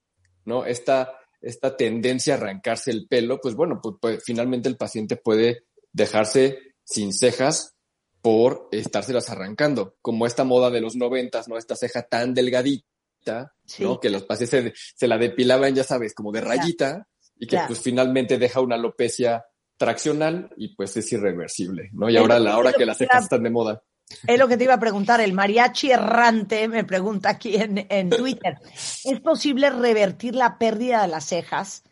¿no? 0.46 0.66
Esta, 0.66 1.14
esta 1.42 1.76
tendencia 1.76 2.36
a 2.36 2.38
arrancarse 2.38 2.92
el 2.92 3.08
pelo, 3.08 3.40
pues 3.42 3.56
bueno, 3.56 3.80
pues, 3.82 3.96
pues 4.02 4.24
finalmente 4.26 4.70
el 4.70 4.78
paciente 4.78 5.16
puede 5.16 5.66
dejarse 5.92 6.60
sin 6.84 7.14
cejas 7.14 7.76
por 8.22 8.70
estárselas 8.72 9.30
arrancando, 9.30 9.98
como 10.02 10.26
esta 10.26 10.44
moda 10.44 10.70
de 10.70 10.82
los 10.82 10.96
noventas, 10.96 11.48
¿no? 11.48 11.58
Esta 11.58 11.76
ceja 11.76 12.04
tan 12.04 12.34
delgadita, 12.34 13.54
¿no? 13.80 14.00
Que 14.00 14.10
los 14.10 14.24
pacientes 14.24 14.74
se, 14.74 14.96
se, 14.96 15.08
la 15.08 15.18
depilaban, 15.18 15.76
ya 15.76 15.84
sabes, 15.84 16.14
como 16.14 16.32
de 16.32 16.42
rayita, 16.42 17.08
y 17.38 17.48
que 17.48 17.60
pues 17.68 17.80
finalmente 17.80 18.38
deja 18.38 18.62
una 18.62 18.76
alopecia 18.76 19.46
traccional 19.78 20.50
y 20.58 20.76
pues 20.76 20.96
es 20.98 21.12
irreversible, 21.12 21.90
¿no? 21.94 22.10
Y 22.10 22.18
ahora, 22.18 22.40
la 22.40 22.58
hora 22.58 22.74
que 22.74 22.86
las 22.86 22.98
cejas 22.98 23.24
están 23.24 23.44
de 23.44 23.50
moda. 23.50 23.84
Es 24.28 24.38
lo 24.38 24.48
que 24.48 24.58
te 24.58 24.66
iba 24.66 24.76
a 24.76 24.80
preguntar, 24.80 25.22
el 25.22 25.34
mariachi 25.34 25.92
errante 25.92 26.68
me 26.68 26.84
pregunta 26.84 27.30
aquí 27.30 27.56
en, 27.56 27.86
en 27.90 28.10
Twitter, 28.10 28.58
¿es 29.04 29.20
posible 29.22 29.70
revertir 29.70 30.36
la 30.36 30.58
pérdida 30.58 31.02
de 31.02 31.08
las 31.08 31.26
cejas 31.26 31.84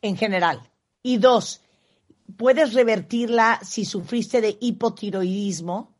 en 0.00 0.16
general? 0.16 0.70
Y 1.02 1.18
dos, 1.18 1.62
¿puedes 2.36 2.72
revertirla 2.72 3.60
si 3.62 3.84
sufriste 3.84 4.40
de 4.40 4.56
hipotiroidismo 4.60 5.94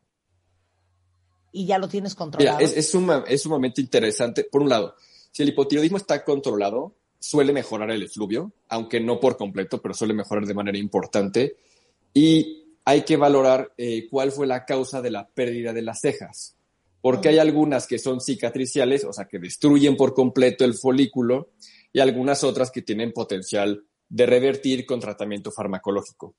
y 1.51 1.67
ya 1.67 1.77
lo 1.77 1.87
tienes 1.87 2.15
controlado? 2.15 2.59
es, 2.59 2.71
es, 2.71 2.95
es 3.27 3.41
sumamente 3.41 3.81
interesante. 3.81 4.45
Por 4.45 4.61
un 4.61 4.69
lado, 4.69 4.95
si 5.31 5.43
el 5.43 5.49
hipotiroidismo 5.49 5.97
está 5.97 6.23
controlado, 6.23 6.95
suele 7.23 7.53
mejorar 7.53 7.89
el 7.89 8.03
efluvio, 8.03 8.51
aunque 8.67 8.99
no 8.99 9.17
por 9.17 9.37
completo, 9.37 9.81
pero 9.81 9.93
suele 9.93 10.13
mejorar 10.13 10.45
de 10.45 10.53
manera 10.53 10.77
importante. 10.77 11.55
Y 12.13 12.65
hay 12.83 13.03
que 13.03 13.15
valorar 13.15 13.71
eh, 13.77 14.09
cuál 14.09 14.33
fue 14.33 14.45
la 14.45 14.65
causa 14.65 15.01
de 15.01 15.09
la 15.09 15.25
pérdida 15.25 15.71
de 15.71 15.83
las 15.83 16.01
cejas, 16.01 16.57
porque 16.99 17.29
hay 17.29 17.39
algunas 17.39 17.87
que 17.87 17.97
son 17.97 18.19
cicatriciales, 18.19 19.05
o 19.05 19.13
sea, 19.13 19.23
que 19.25 19.39
destruyen 19.39 19.95
por 19.95 20.13
completo 20.13 20.65
el 20.65 20.73
folículo, 20.73 21.51
y 21.93 22.01
algunas 22.01 22.43
otras 22.43 22.71
que 22.71 22.81
tienen 22.81 23.13
potencial 23.13 23.85
de 24.09 24.25
revertir 24.25 24.85
con 24.85 24.99
tratamiento 24.99 25.49
farmacológico. 25.49 26.35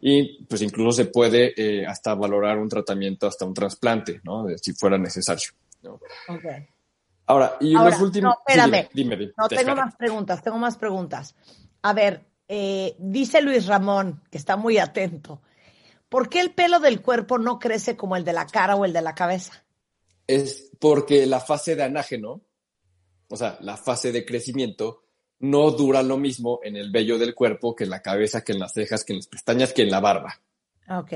Y 0.00 0.44
pues 0.46 0.62
incluso 0.62 0.90
se 0.90 1.04
puede 1.04 1.52
eh, 1.56 1.86
hasta 1.86 2.14
valorar 2.14 2.58
un 2.58 2.68
tratamiento, 2.68 3.28
hasta 3.28 3.44
un 3.44 3.54
trasplante, 3.54 4.20
si 4.60 4.72
fuera 4.72 4.98
necesario. 4.98 5.50
¿no? 5.82 6.00
Ahora, 7.26 7.56
y 7.60 7.72
los 7.72 8.00
últimos. 8.00 8.34
No, 8.34 8.38
espérame. 8.46 8.88
dime, 8.92 9.32
no, 9.36 9.48
tengo 9.48 9.74
más 9.74 9.96
preguntas, 9.96 10.42
tengo 10.42 10.58
más 10.58 10.76
preguntas. 10.76 11.34
A 11.82 11.92
ver, 11.92 12.26
eh, 12.48 12.96
dice 12.98 13.40
Luis 13.40 13.66
Ramón, 13.66 14.22
que 14.30 14.38
está 14.38 14.56
muy 14.56 14.78
atento. 14.78 15.40
¿Por 16.08 16.28
qué 16.28 16.40
el 16.40 16.52
pelo 16.52 16.80
del 16.80 17.00
cuerpo 17.00 17.38
no 17.38 17.58
crece 17.58 17.96
como 17.96 18.16
el 18.16 18.24
de 18.24 18.34
la 18.34 18.46
cara 18.46 18.76
o 18.76 18.84
el 18.84 18.92
de 18.92 19.02
la 19.02 19.14
cabeza? 19.14 19.64
Es 20.26 20.70
porque 20.78 21.26
la 21.26 21.40
fase 21.40 21.76
de 21.76 21.82
anágeno, 21.82 22.42
o 23.28 23.36
sea, 23.36 23.58
la 23.60 23.76
fase 23.76 24.12
de 24.12 24.24
crecimiento, 24.24 25.04
no 25.40 25.70
dura 25.72 26.02
lo 26.02 26.16
mismo 26.16 26.60
en 26.62 26.76
el 26.76 26.90
vello 26.90 27.18
del 27.18 27.34
cuerpo 27.34 27.74
que 27.74 27.84
en 27.84 27.90
la 27.90 28.02
cabeza, 28.02 28.42
que 28.42 28.52
en 28.52 28.60
las 28.60 28.72
cejas, 28.74 29.04
que 29.04 29.12
en 29.12 29.18
las 29.18 29.26
pestañas, 29.26 29.72
que 29.72 29.82
en 29.82 29.90
la 29.90 30.00
barba. 30.00 30.40
Ok. 30.88 31.12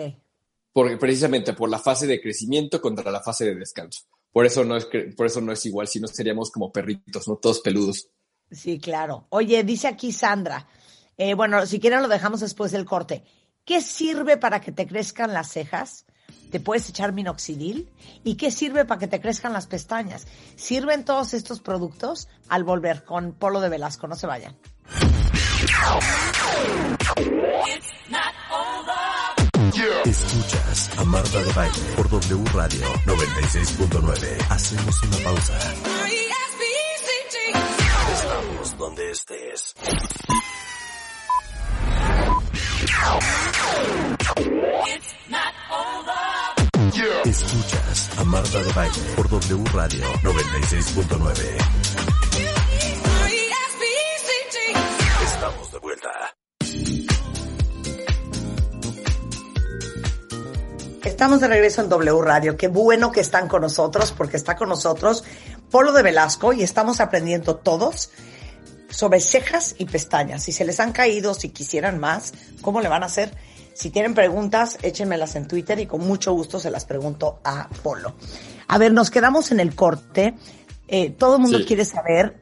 Porque 0.73 0.97
precisamente 0.97 1.53
por 1.53 1.69
la 1.69 1.79
fase 1.79 2.07
de 2.07 2.21
crecimiento 2.21 2.81
contra 2.81 3.11
la 3.11 3.21
fase 3.21 3.45
de 3.45 3.55
descanso. 3.55 4.03
Por 4.33 4.47
eso 4.47 4.65
no 4.65 4.77
es, 4.77 4.87
por 5.17 5.27
eso 5.27 5.41
no 5.41 5.53
es 5.53 5.65
igual, 5.67 5.89
si 5.89 6.01
no 6.01 6.09
seríamos 6.09 6.51
como 6.51 6.73
perritos, 6.73 7.27
¿no? 7.29 7.37
Todos 7.37 7.61
peludos. 7.61 8.09
Sí, 8.51 8.79
claro. 8.79 9.27
Oye, 9.31 9.63
dice 9.65 9.89
aquí 9.89 10.13
Sandra, 10.13 10.67
eh, 11.17 11.35
bueno, 11.35 11.67
si 11.67 11.81
quieren 11.81 12.03
lo 12.03 12.09
dejamos 12.09 12.41
después 12.41 12.73
del 12.73 12.85
corte. 12.85 13.25
¿Qué 13.65 13.83
sirve 13.83 14.39
para 14.39 14.61
que 14.61 14.73
te 14.73 14.87
crezcan 14.87 15.35
las 15.35 15.51
cejas? 15.51 16.07
¿Te 16.51 16.61
puedes 16.61 16.89
echar 16.89 17.13
minoxidil? 17.13 17.91
¿Y 18.25 18.37
qué 18.37 18.51
sirve 18.51 18.87
para 18.87 18.99
que 18.99 19.09
te 19.09 19.21
crezcan 19.21 19.53
las 19.53 19.67
pestañas? 19.67 20.27
¿Sirven 20.57 21.05
todos 21.05 21.35
estos 21.35 21.61
productos? 21.61 22.29
Al 22.49 22.65
volver 22.65 23.05
con 23.05 23.33
Polo 23.33 23.61
de 23.61 23.69
Velasco, 23.69 24.09
no 24.09 24.17
se 24.17 24.27
vayan. 24.27 24.57
Escuchas 29.79 30.91
a 30.97 31.05
Marta 31.05 31.41
de 31.41 31.53
Baile 31.53 31.79
por 31.95 32.09
W 32.09 32.45
Radio 32.53 32.93
96.9. 33.07 34.47
Hacemos 34.51 35.03
una 35.05 35.17
pausa. 35.19 35.59
Estamos 38.13 38.79
donde 38.79 39.11
estés. 39.13 39.75
Escuchas 47.25 48.11
a 48.19 48.25
Marta 48.25 48.61
de 48.61 48.73
Baile 48.73 49.01
por 49.15 49.29
W 49.29 49.65
Radio 49.73 50.05
96.9. 50.23 52.28
Estamos 61.19 61.41
de 61.41 61.49
regreso 61.49 61.83
en 61.83 61.89
W 61.89 62.23
Radio. 62.23 62.57
Qué 62.57 62.69
bueno 62.69 63.11
que 63.11 63.19
están 63.19 63.49
con 63.49 63.63
nosotros 63.63 64.15
porque 64.17 64.37
está 64.37 64.55
con 64.55 64.69
nosotros 64.69 65.25
Polo 65.69 65.91
de 65.91 66.05
Velasco 66.05 66.53
y 66.53 66.63
estamos 66.63 67.01
aprendiendo 67.01 67.57
todos 67.57 68.11
sobre 68.89 69.19
cejas 69.19 69.75
y 69.79 69.87
pestañas. 69.87 70.45
Si 70.45 70.53
se 70.53 70.65
les 70.65 70.79
han 70.79 70.93
caído, 70.93 71.35
si 71.35 71.49
quisieran 71.49 71.99
más, 71.99 72.35
¿cómo 72.63 72.81
le 72.81 72.89
van 72.89 73.03
a 73.03 73.07
hacer? 73.07 73.35
Si 73.75 73.91
tienen 73.91 74.15
preguntas, 74.15 74.79
échenmelas 74.83 75.35
en 75.35 75.49
Twitter 75.49 75.81
y 75.81 75.87
con 75.87 76.07
mucho 76.07 76.33
gusto 76.35 76.61
se 76.61 76.71
las 76.71 76.85
pregunto 76.85 77.41
a 77.43 77.69
Polo. 77.83 78.15
A 78.69 78.79
ver, 78.79 78.93
nos 78.93 79.11
quedamos 79.11 79.51
en 79.51 79.59
el 79.59 79.75
corte. 79.75 80.37
Eh, 80.87 81.11
todo 81.11 81.35
el 81.35 81.43
mundo 81.43 81.59
quiere 81.67 81.85
saber 81.85 82.39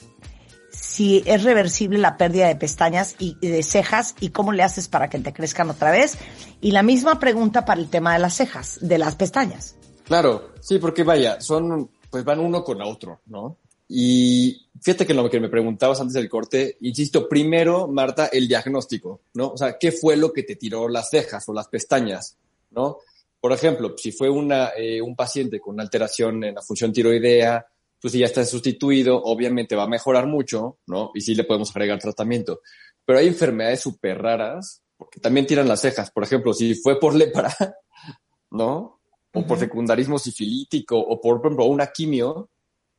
si 0.79 1.23
es 1.27 1.43
reversible 1.43 1.99
la 1.99 2.17
pérdida 2.17 2.49
de 2.49 2.57
pestañas 2.57 3.17
y, 3.19 3.37
de 3.47 3.63
cejas 3.63 4.15
y 4.21 4.31
cómo 4.31 4.53
le 4.53 4.63
haces 4.63 4.89
para 4.89 5.09
que 5.09 5.19
te 5.19 5.33
crezcan 5.33 5.71
otra 5.71 5.91
vez. 5.91 6.19
Y 6.61 6.73
la 6.73 6.83
misma 6.83 7.19
pregunta 7.19 7.65
para 7.65 7.81
el 7.81 7.89
tema 7.89 8.13
de 8.13 8.19
las 8.19 8.35
cejas, 8.35 8.79
de 8.81 8.99
las 8.99 9.17
pestañas. 9.17 9.77
Claro, 10.05 10.53
sí, 10.61 10.79
porque 10.79 11.03
vaya, 11.03 11.41
son, 11.41 11.91
pues 12.11 12.25
van 12.25 12.41
uno 12.41 12.63
con 12.63 12.81
otro, 12.83 13.21
¿no? 13.27 13.59
Y 13.89 14.69
fíjate 14.81 15.07
que 15.07 15.15
lo 15.15 15.31
que 15.31 15.41
me 15.41 15.49
preguntabas 15.49 16.01
antes 16.01 16.15
del 16.15 16.29
corte, 16.29 16.77
insisto, 16.81 17.29
primero, 17.29 17.87
Marta, 17.89 18.27
el 18.27 18.49
diagnóstico, 18.49 19.21
¿no? 19.35 19.49
O 19.49 19.57
sea, 19.57 19.79
¿qué 19.79 19.93
fue 19.93 20.17
lo 20.17 20.33
que 20.33 20.43
te 20.43 20.57
tiró 20.57 20.89
las 20.89 21.11
cejas 21.11 21.49
o 21.49 21.53
las 21.53 21.69
pestañas, 21.69 22.37
¿no? 22.71 22.99
Por 23.41 23.53
ejemplo, 23.53 23.95
si 23.97 24.11
fue 24.13 24.29
una, 24.29 24.71
eh, 24.77 25.01
un 25.01 25.15
paciente 25.15 25.61
con 25.61 25.75
una 25.75 25.85
alteración 25.85 26.43
en 26.43 26.55
la 26.57 26.63
función 26.63 26.93
tiroidea, 26.93 27.65
pues 28.07 28.13
si 28.13 28.21
ya 28.21 28.27
está 28.27 28.45
sustituido, 28.45 29.21
obviamente 29.21 29.75
va 29.75 29.83
a 29.83 29.89
mejorar 29.89 30.29
mucho, 30.29 30.79
¿no? 30.87 31.11
Y 31.13 31.23
sí 31.23 31.35
le 31.35 31.43
podemos 31.43 31.71
agregar 31.71 31.99
tratamiento. 31.99 32.61
Pero 33.05 33.19
hay 33.19 33.27
enfermedades 33.27 33.81
súper 33.81 34.23
raras, 34.23 34.81
porque 34.97 35.19
también 35.19 35.45
tiran 35.45 35.67
las 35.67 35.81
cejas. 35.81 36.13
Por 36.13 36.23
ejemplo, 36.23 36.53
si 36.53 36.77
fue 36.77 37.01
por 37.01 37.17
lepra, 37.17 37.53
¿no? 38.53 39.01
O 39.35 39.45
por 39.45 39.59
secundarismo 39.59 40.21
sifilítico, 40.21 40.97
o 40.97 41.21
por, 41.21 41.39
por 41.39 41.47
ejemplo, 41.47 41.65
una 41.65 41.89
quimio, 41.89 42.49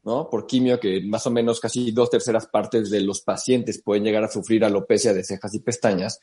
¿no? 0.04 0.30
Por 0.30 0.46
quimio, 0.46 0.78
que 0.78 1.00
más 1.00 1.26
o 1.26 1.32
menos 1.32 1.62
casi 1.62 1.94
dos 1.94 2.10
terceras 2.10 2.48
partes 2.48 2.90
de 2.90 3.00
los 3.00 3.22
pacientes 3.22 3.82
pueden 3.82 4.04
llegar 4.04 4.26
a 4.26 4.30
sufrir 4.30 4.66
alopecia 4.66 5.14
de 5.14 5.24
cejas 5.24 5.54
y 5.56 5.62
pestañas, 5.62 6.20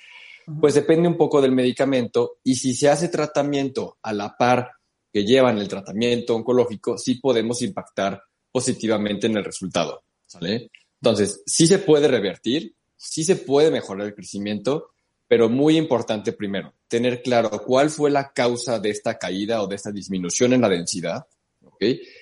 pues 0.60 0.74
depende 0.74 1.08
un 1.08 1.16
poco 1.16 1.40
del 1.40 1.52
medicamento 1.52 2.32
y 2.44 2.56
si 2.56 2.74
se 2.74 2.90
hace 2.90 3.08
tratamiento 3.08 3.96
a 4.02 4.12
la 4.12 4.36
par 4.36 4.72
que 5.10 5.24
llevan 5.24 5.56
el 5.56 5.68
tratamiento 5.68 6.36
oncológico, 6.36 6.98
sí 6.98 7.14
podemos 7.14 7.62
impactar 7.62 8.20
positivamente 8.54 9.26
en 9.26 9.36
el 9.36 9.44
resultado, 9.44 10.04
¿sale? 10.26 10.70
Entonces, 11.02 11.42
sí 11.44 11.66
se 11.66 11.80
puede 11.80 12.06
revertir, 12.06 12.76
sí 12.96 13.24
se 13.24 13.34
puede 13.34 13.72
mejorar 13.72 14.06
el 14.06 14.14
crecimiento, 14.14 14.90
pero 15.26 15.48
muy 15.48 15.76
importante 15.76 16.32
primero, 16.32 16.72
tener 16.86 17.20
claro 17.20 17.50
cuál 17.50 17.90
fue 17.90 18.12
la 18.12 18.32
causa 18.32 18.78
de 18.78 18.90
esta 18.90 19.18
caída 19.18 19.60
o 19.60 19.66
de 19.66 19.74
esta 19.74 19.90
disminución 19.90 20.52
en 20.52 20.60
la 20.60 20.68
densidad, 20.68 21.26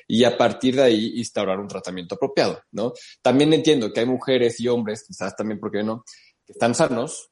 y 0.09 0.25
a 0.25 0.39
partir 0.39 0.77
de 0.77 0.83
ahí 0.83 1.19
instaurar 1.19 1.61
un 1.61 1.69
tratamiento 1.69 2.15
apropiado, 2.15 2.63
¿no? 2.73 2.95
También 3.21 3.53
entiendo 3.53 3.93
que 3.93 4.01
hay 4.01 4.07
mujeres 4.07 4.59
y 4.59 4.69
hombres, 4.69 5.05
quizás 5.07 5.37
también, 5.37 5.61
¿por 5.61 5.71
qué 5.71 5.83
no?, 5.83 6.03
que 6.47 6.55
están 6.55 6.75
sanos, 6.75 7.31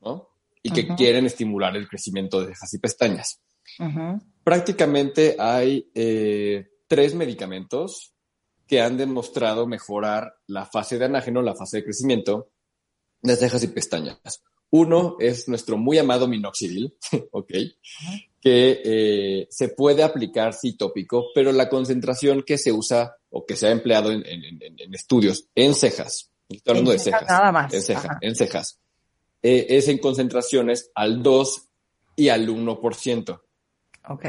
¿no? 0.00 0.28
Y 0.60 0.70
que 0.72 0.88
quieren 0.96 1.24
estimular 1.26 1.76
el 1.76 1.88
crecimiento 1.88 2.40
de 2.40 2.48
cejas 2.48 2.74
y 2.74 2.78
pestañas. 2.78 3.40
Prácticamente 4.42 5.36
hay 5.38 5.88
eh, 5.94 6.66
tres 6.88 7.14
medicamentos 7.14 8.13
que 8.66 8.80
han 8.80 8.96
demostrado 8.96 9.66
mejorar 9.66 10.36
la 10.46 10.66
fase 10.66 10.98
de 10.98 11.04
anágeno, 11.04 11.42
la 11.42 11.54
fase 11.54 11.78
de 11.78 11.84
crecimiento 11.84 12.50
de 13.22 13.36
cejas 13.36 13.62
y 13.64 13.68
pestañas. 13.68 14.18
Uno 14.70 15.16
es 15.20 15.48
nuestro 15.48 15.76
muy 15.76 15.98
amado 15.98 16.26
minoxidil, 16.26 16.96
¿ok? 17.30 17.52
Que 18.40 18.82
eh, 18.84 19.46
se 19.50 19.68
puede 19.68 20.02
aplicar 20.02 20.52
sí 20.52 20.76
tópico, 20.76 21.26
pero 21.34 21.52
la 21.52 21.68
concentración 21.68 22.42
que 22.42 22.58
se 22.58 22.72
usa 22.72 23.16
o 23.30 23.46
que 23.46 23.56
se 23.56 23.68
ha 23.68 23.70
empleado 23.70 24.10
en, 24.12 24.24
estudios 24.92 25.46
en 25.54 25.74
cejas, 25.74 26.30
estoy 26.48 26.72
hablando 26.72 26.90
de 26.90 26.98
cejas, 26.98 27.28
nada 27.28 27.52
más. 27.52 27.72
en, 27.72 27.82
ceja, 27.82 28.18
en 28.20 28.34
cejas, 28.34 28.80
eh, 29.42 29.66
es 29.70 29.88
en 29.88 29.98
concentraciones 29.98 30.90
al 30.94 31.22
2 31.22 31.68
y 32.16 32.28
al 32.28 32.48
1%, 32.48 33.40
¿ok? 34.08 34.24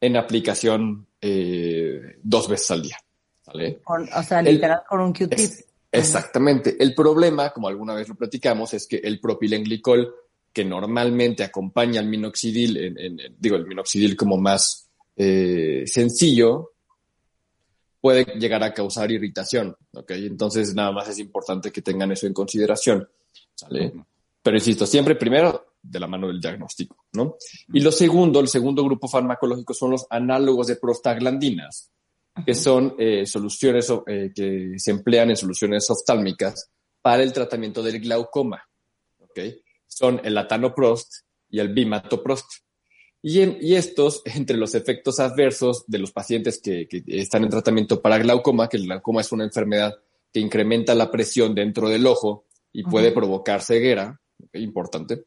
En 0.00 0.16
aplicación 0.16 1.06
eh, 1.20 2.18
dos 2.22 2.48
veces 2.48 2.70
al 2.70 2.82
día, 2.82 2.98
¿vale? 3.46 3.80
o 3.86 4.22
sea, 4.22 4.42
literal 4.42 4.82
con 4.88 5.00
un 5.00 5.12
Q-tip. 5.12 5.50
Exactamente. 5.90 6.76
El 6.78 6.94
problema, 6.94 7.50
como 7.50 7.68
alguna 7.68 7.94
vez 7.94 8.08
lo 8.08 8.16
platicamos, 8.16 8.74
es 8.74 8.86
que 8.86 8.96
el 8.96 9.20
propilenglicol, 9.20 10.12
que 10.52 10.64
normalmente 10.64 11.44
acompaña 11.44 12.00
al 12.00 12.08
minoxidil, 12.08 12.76
en, 12.76 13.36
digo, 13.38 13.56
el 13.56 13.66
minoxidil 13.66 14.16
como 14.16 14.36
más 14.36 14.88
eh, 15.16 15.84
sencillo, 15.86 16.72
puede 18.00 18.24
llegar 18.38 18.62
a 18.62 18.74
causar 18.74 19.10
irritación, 19.10 19.76
¿ok? 19.92 20.10
Entonces, 20.10 20.74
nada 20.74 20.92
más 20.92 21.08
es 21.08 21.18
importante 21.18 21.70
que 21.70 21.80
tengan 21.80 22.12
eso 22.12 22.26
en 22.26 22.34
consideración, 22.34 23.08
¿sale? 23.54 23.92
Pero 24.42 24.56
insisto, 24.56 24.86
siempre 24.86 25.14
primero 25.14 25.74
de 25.80 26.00
la 26.00 26.06
mano 26.06 26.26
del 26.28 26.40
diagnóstico, 26.40 27.06
¿no? 27.12 27.36
Y 27.72 27.80
lo 27.80 27.92
segundo, 27.92 28.40
el 28.40 28.48
segundo 28.48 28.84
grupo 28.84 29.08
farmacológico 29.08 29.74
son 29.74 29.92
los 29.92 30.06
análogos 30.10 30.66
de 30.66 30.76
prostaglandinas 30.76 31.90
que 32.44 32.54
son 32.54 32.94
eh, 32.98 33.26
soluciones 33.26 33.92
eh, 34.06 34.32
que 34.34 34.74
se 34.76 34.90
emplean 34.90 35.30
en 35.30 35.36
soluciones 35.36 35.88
oftálmicas 35.88 36.70
para 37.00 37.22
el 37.22 37.32
tratamiento 37.32 37.82
del 37.82 38.00
glaucoma. 38.00 38.62
¿okay? 39.18 39.60
Son 39.86 40.20
el 40.24 40.34
latanoprost 40.34 41.12
y 41.48 41.60
el 41.60 41.72
bimatoprost. 41.72 42.46
Y, 43.22 43.40
y 43.66 43.76
estos, 43.76 44.22
entre 44.34 44.56
los 44.56 44.74
efectos 44.74 45.20
adversos 45.20 45.84
de 45.86 45.98
los 45.98 46.12
pacientes 46.12 46.60
que, 46.60 46.88
que, 46.88 47.02
están 47.06 47.44
en 47.44 47.50
tratamiento 47.50 48.02
para 48.02 48.18
glaucoma, 48.18 48.68
que 48.68 48.78
el 48.78 48.84
glaucoma 48.84 49.20
es 49.20 49.32
una 49.32 49.44
enfermedad 49.44 49.94
que 50.32 50.40
incrementa 50.40 50.94
la 50.94 51.10
presión 51.10 51.54
dentro 51.54 51.88
del 51.88 52.06
ojo 52.06 52.46
y 52.72 52.82
puede 52.82 53.12
provocar 53.12 53.62
ceguera, 53.62 54.20
importante, 54.52 55.26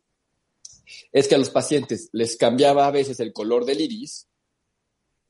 es 1.11 1.27
que 1.27 1.35
a 1.35 1.37
los 1.37 1.49
pacientes 1.49 2.09
les 2.11 2.35
cambiaba 2.35 2.87
a 2.87 2.91
veces 2.91 3.19
el 3.21 3.31
color 3.33 3.65
del 3.65 3.81
iris, 3.81 4.26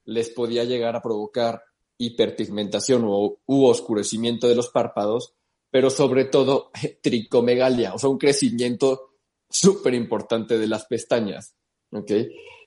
les 0.07 0.29
podía 0.29 0.63
llegar 0.63 0.95
a 0.95 1.01
provocar 1.01 1.61
hiperpigmentación 1.97 3.03
u, 3.03 3.37
oscurecimiento 3.45 4.47
de 4.47 4.55
los 4.55 4.69
párpados, 4.69 5.33
pero 5.69 5.89
sobre 5.89 6.25
todo 6.25 6.71
tricomegalia, 7.01 7.93
o 7.93 7.99
sea, 7.99 8.09
un 8.09 8.17
crecimiento 8.17 9.11
súper 9.49 9.93
importante 9.93 10.57
de 10.57 10.67
las 10.67 10.85
pestañas. 10.85 11.55
¿ok? 11.91 12.11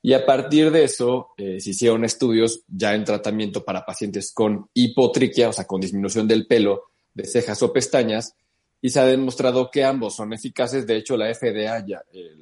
Y 0.02 0.12
a 0.12 0.24
partir 0.24 0.70
de 0.70 0.84
eso, 0.84 1.28
eh, 1.36 1.60
se 1.60 1.70
hicieron 1.70 2.04
estudios 2.04 2.62
ya 2.68 2.94
en 2.94 3.04
tratamiento 3.04 3.64
para 3.64 3.84
pacientes 3.84 4.32
con 4.32 4.68
hipotriquia, 4.74 5.48
o 5.48 5.52
sea, 5.52 5.66
con 5.66 5.80
disminución 5.80 6.28
del 6.28 6.46
pelo 6.46 6.84
de 7.12 7.24
cejas 7.24 7.62
o 7.62 7.72
pestañas, 7.72 8.34
y 8.82 8.90
se 8.90 9.00
ha 9.00 9.06
demostrado 9.06 9.70
que 9.70 9.84
ambos 9.84 10.16
son 10.16 10.32
eficaces. 10.32 10.86
De 10.86 10.96
hecho, 10.96 11.16
la 11.16 11.34
FDA 11.34 11.84
eh, 12.12 12.36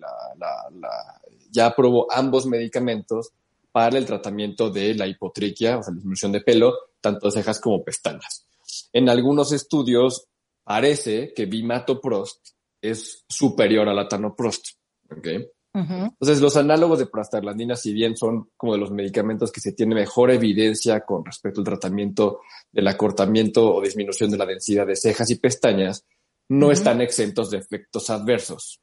ya 1.51 1.67
aprobó 1.67 2.07
ambos 2.13 2.47
medicamentos 2.47 3.33
para 3.73 3.99
el 3.99 4.07
tratamiento 4.07 4.71
de 4.71 4.95
la 4.95 5.07
hipotriquia, 5.07 5.79
o 5.79 5.83
sea, 5.83 5.93
la 5.93 5.97
disminución 5.97 6.33
de 6.33 6.41
pelo, 6.41 6.75
tanto 7.01 7.31
cejas 7.31 7.61
como 7.61 7.85
pestañas. 7.85 8.47
En 8.93 9.09
algunos 9.09 9.53
estudios 9.53 10.27
parece 10.65 11.33
que 11.35 11.47
bimatoprost 11.47 12.49
es 12.81 13.25
superior 13.29 13.89
a 13.89 13.95
la 13.95 14.09
tanoprost. 14.09 14.69
¿okay? 15.11 15.49
Entonces, 15.75 16.41
los 16.41 16.57
análogos 16.57 16.99
de 16.99 17.07
prostaglandina, 17.07 17.77
si 17.77 17.93
bien 17.93 18.17
son 18.17 18.51
como 18.57 18.73
de 18.73 18.81
los 18.81 18.91
medicamentos 18.91 19.53
que 19.53 19.61
se 19.61 19.73
tiene 19.73 19.95
mejor 19.95 20.31
evidencia 20.31 21.01
con 21.03 21.25
respecto 21.25 21.61
al 21.61 21.67
tratamiento 21.67 22.41
del 22.73 22.89
acortamiento 22.89 23.75
o 23.75 23.81
disminución 23.81 24.31
de 24.31 24.39
la 24.39 24.47
densidad 24.47 24.87
de 24.87 24.97
cejas 24.97 25.31
y 25.31 25.37
pestañas, 25.37 26.05
no 26.49 26.73
están 26.73 27.01
exentos 27.01 27.51
de 27.51 27.59
efectos 27.59 28.11
adversos. 28.11 28.81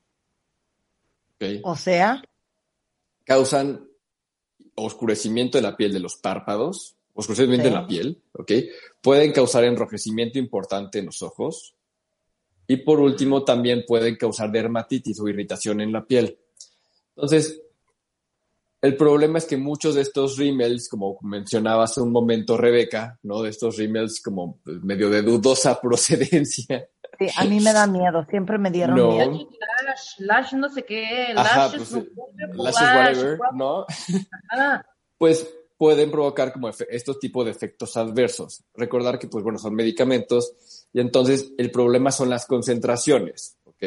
¿Okay? 1.36 1.60
O 1.64 1.76
sea. 1.76 2.22
Causan 3.26 3.90
oscurecimiento 4.76 5.58
de 5.58 5.64
la 5.64 5.76
piel 5.76 5.94
de 5.94 6.00
los 6.00 6.18
párpados, 6.18 6.96
oscurecimiento 7.14 7.66
de 7.66 7.74
la 7.74 7.88
piel, 7.88 8.22
¿ok? 8.34 8.52
Pueden 9.02 9.32
causar 9.32 9.64
enrojecimiento 9.64 10.38
importante 10.38 11.00
en 11.00 11.08
los 11.08 11.22
ojos. 11.22 11.76
Y 12.68 12.78
por 12.78 13.00
último, 13.00 13.44
también 13.44 13.84
pueden 13.88 14.16
causar 14.16 14.52
dermatitis 14.52 15.20
o 15.20 15.28
irritación 15.28 15.82
en 15.82 15.92
la 15.92 16.06
piel. 16.06 16.38
Entonces, 17.16 17.62
el 18.82 18.98
problema 18.98 19.38
es 19.38 19.46
que 19.46 19.58
muchos 19.58 19.96
de 19.96 20.02
estos 20.02 20.38
rímels, 20.38 20.90
como 20.90 21.18
mencionaba 21.22 21.86
hace 21.86 22.02
un 22.02 22.12
momento 22.12 22.58
Rebeca, 22.58 23.18
¿no? 23.24 23.42
De 23.42 23.50
estos 23.50 23.78
rímels 23.78 24.22
como 24.22 24.60
pues, 24.64 24.84
medio 24.84 25.10
de 25.10 25.22
dudosa 25.22 25.80
procedencia, 25.82 26.90
Sí, 27.18 27.28
a 27.38 27.46
mí 27.46 27.60
me 27.60 27.72
da 27.72 27.88
miedo, 27.88 28.26
siempre 28.30 28.58
me 28.58 28.72
dieron 28.72 28.96
miedo. 28.96 29.50
Lash, 29.86 30.20
lash 30.20 30.54
no 30.54 30.70
sé 30.70 30.84
qué, 30.84 31.34
lash, 31.34 31.78
pues, 31.78 31.94
whatever, 32.56 33.40
¿no? 33.54 33.86
pues 35.18 35.48
pueden 35.78 36.12
provocar 36.12 36.54
como 36.54 36.70
estos 36.70 37.20
tipos 37.20 37.46
de 37.46 37.52
efectos 37.52 37.96
adversos. 37.98 38.64
Recordar 38.74 39.20
que, 39.20 39.28
pues 39.28 39.44
bueno, 39.44 39.60
son 39.60 39.76
medicamentos 39.76 40.88
y 40.94 41.00
entonces 41.00 41.52
el 41.58 41.72
problema 41.72 42.12
son 42.12 42.30
las 42.30 42.46
concentraciones, 42.46 43.58
¿ok? 43.66 43.84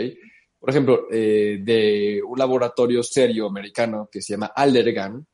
Por 0.59 0.71
ejemplo, 0.71 1.07
eh, 1.11 1.59
de 1.63 2.21
un 2.27 2.39
laboratorio 2.39 3.03
serio 3.03 3.47
americano 3.47 4.09
que 4.11 4.21
se 4.21 4.35
llama 4.35 4.53
Allergan, 4.55 5.27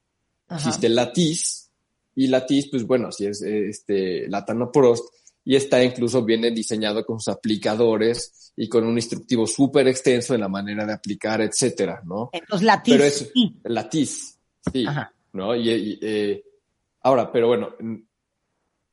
existe 0.51 0.89
la 0.89 1.13
TIS 1.13 1.71
y 2.15 2.29
la 2.29 2.47
TIS, 2.47 2.69
pues 2.71 2.87
bueno, 2.87 3.11
si 3.11 3.27
es 3.27 3.43
este, 3.43 4.29
latanoprost, 4.29 5.13
y 5.45 5.57
está 5.57 5.83
incluso 5.83 6.25
viene 6.25 6.51
diseñado 6.51 7.05
con 7.05 7.21
sus 7.21 7.35
aplicadores 7.35 8.53
y 8.57 8.69
con 8.69 8.85
un 8.85 8.97
instructivo 8.97 9.47
súper 9.47 9.89
extenso 9.89 10.35
en 10.35 10.41
la 10.41 10.49
manera 10.49 10.87
de 10.87 10.95
aplicar, 10.95 11.41
etcétera, 11.43 12.01
¿no? 12.05 12.31
Entonces 12.33 12.65
la 12.65 12.83
TIS. 12.83 12.95
Pero 12.95 13.05
es 13.05 13.33
la 13.65 13.89
TIS, 13.89 14.39
sí, 14.73 14.87
¿no? 15.33 15.55
Y, 15.55 15.99
eh, 16.01 16.43
ahora, 17.03 17.31
pero 17.31 17.49
bueno, 17.49 17.75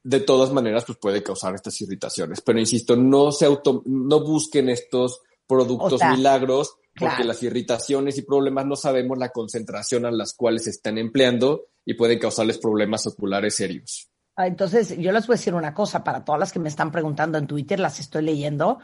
de 0.03 0.19
todas 0.21 0.51
maneras, 0.51 0.83
pues 0.85 0.97
puede 0.97 1.23
causar 1.23 1.55
estas 1.55 1.79
irritaciones. 1.81 2.41
Pero 2.41 2.59
insisto, 2.59 2.95
no 2.95 3.31
se 3.31 3.45
auto, 3.45 3.83
no 3.85 4.21
busquen 4.21 4.69
estos 4.69 5.21
productos 5.47 6.01
milagros, 6.11 6.75
porque 6.97 7.23
las 7.23 7.41
irritaciones 7.43 8.17
y 8.17 8.23
problemas 8.23 8.65
no 8.65 8.75
sabemos 8.75 9.17
la 9.17 9.29
concentración 9.29 10.05
a 10.05 10.11
las 10.11 10.33
cuales 10.33 10.65
se 10.65 10.71
están 10.71 10.97
empleando 10.97 11.67
y 11.85 11.93
pueden 11.93 12.19
causarles 12.19 12.57
problemas 12.57 13.07
oculares 13.07 13.55
serios. 13.55 14.10
Ah, 14.41 14.47
entonces, 14.47 14.97
yo 14.97 15.11
les 15.11 15.27
voy 15.27 15.35
a 15.35 15.37
decir 15.37 15.53
una 15.53 15.71
cosa, 15.71 16.03
para 16.03 16.25
todas 16.25 16.39
las 16.39 16.51
que 16.51 16.57
me 16.57 16.67
están 16.67 16.91
preguntando 16.91 17.37
en 17.37 17.45
Twitter, 17.45 17.79
las 17.79 17.99
estoy 17.99 18.23
leyendo, 18.23 18.79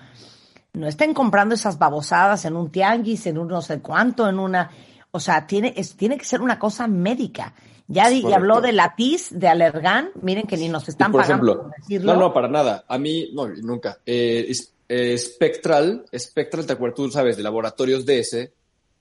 no 0.74 0.88
estén 0.88 1.16
comprando 1.16 1.56
esas 1.56 1.80
babosadas 1.80 2.46
en 2.46 2.56
un 2.56 2.70
tianguis, 2.70 3.26
en 3.26 3.40
un 3.40 3.48
no 3.48 3.64
sé 3.64 3.80
cuánto, 3.80 4.30
en 4.30 4.38
una, 4.38 4.70
o 5.10 5.20
sea, 5.20 5.48
tiene, 5.48 5.74
tiene 5.98 6.16
que 6.16 6.26
ser 6.26 6.42
una 6.42 6.60
cosa 6.60 6.88
médica. 6.88 7.56
Ya 7.88 8.12
y 8.12 8.32
habló 8.32 8.62
de 8.62 8.72
la 8.72 8.94
TIS, 8.96 9.30
de 9.32 9.48
Alergan, 9.48 10.12
miren 10.22 10.46
que 10.46 10.58
ni 10.58 10.70
nos 10.70 10.88
están 10.90 11.12
pagando 11.12 11.64
por 11.64 11.76
decirlo. 11.76 12.14
No, 12.14 12.20
no, 12.20 12.34
para 12.34 12.50
nada. 12.50 12.86
A 12.88 13.00
mí, 13.00 13.32
no, 13.34 13.48
nunca. 13.48 13.98
Eh, 14.06 14.54
eh, 14.88 15.18
Spectral, 15.18 16.06
Spectral, 16.16 16.68
te 16.68 16.74
acuerdas, 16.74 16.98
tú 16.98 17.10
sabes, 17.10 17.36
de 17.36 17.42
laboratorios 17.42 18.06
DS, 18.06 18.52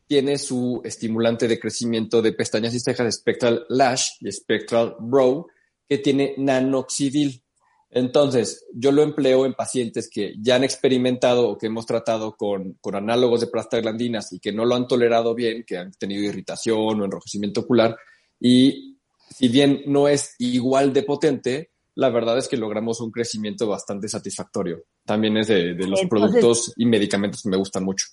tiene 0.06 0.38
su 0.38 0.80
estimulante 0.84 1.48
de 1.48 1.60
crecimiento 1.60 2.22
de 2.22 2.32
pestañas 2.32 2.72
y 2.72 2.80
cejas, 2.80 3.14
Spectral 3.14 3.66
Lash 3.68 4.12
y 4.20 4.32
Spectral 4.32 4.96
Brow, 5.00 5.48
que 5.88 5.98
tiene 5.98 6.34
nanoxidil. 6.36 7.42
Entonces, 7.90 8.66
yo 8.74 8.92
lo 8.92 9.02
empleo 9.02 9.46
en 9.46 9.54
pacientes 9.54 10.10
que 10.12 10.34
ya 10.40 10.56
han 10.56 10.64
experimentado 10.64 11.48
o 11.48 11.58
que 11.58 11.66
hemos 11.66 11.86
tratado 11.86 12.36
con, 12.36 12.74
con 12.80 12.94
análogos 12.94 13.40
de 13.40 13.46
prostaglandinas 13.46 14.32
y 14.32 14.40
que 14.40 14.52
no 14.52 14.64
lo 14.64 14.74
han 14.74 14.88
tolerado 14.88 15.34
bien, 15.34 15.64
que 15.66 15.78
han 15.78 15.92
tenido 15.92 16.22
irritación 16.24 17.00
o 17.00 17.04
enrojecimiento 17.04 17.60
ocular. 17.60 17.96
Y 18.40 18.98
si 19.30 19.48
bien 19.48 19.82
no 19.86 20.08
es 20.08 20.34
igual 20.38 20.92
de 20.92 21.02
potente, 21.04 21.70
la 21.94 22.10
verdad 22.10 22.38
es 22.38 22.48
que 22.48 22.56
logramos 22.56 23.00
un 23.00 23.10
crecimiento 23.10 23.66
bastante 23.66 24.08
satisfactorio. 24.08 24.84
También 25.04 25.36
es 25.38 25.48
de, 25.48 25.74
los 25.74 26.02
productos 26.08 26.72
y 26.76 26.84
medicamentos 26.86 27.42
que 27.42 27.48
me 27.48 27.56
gustan 27.56 27.84
mucho. 27.84 28.06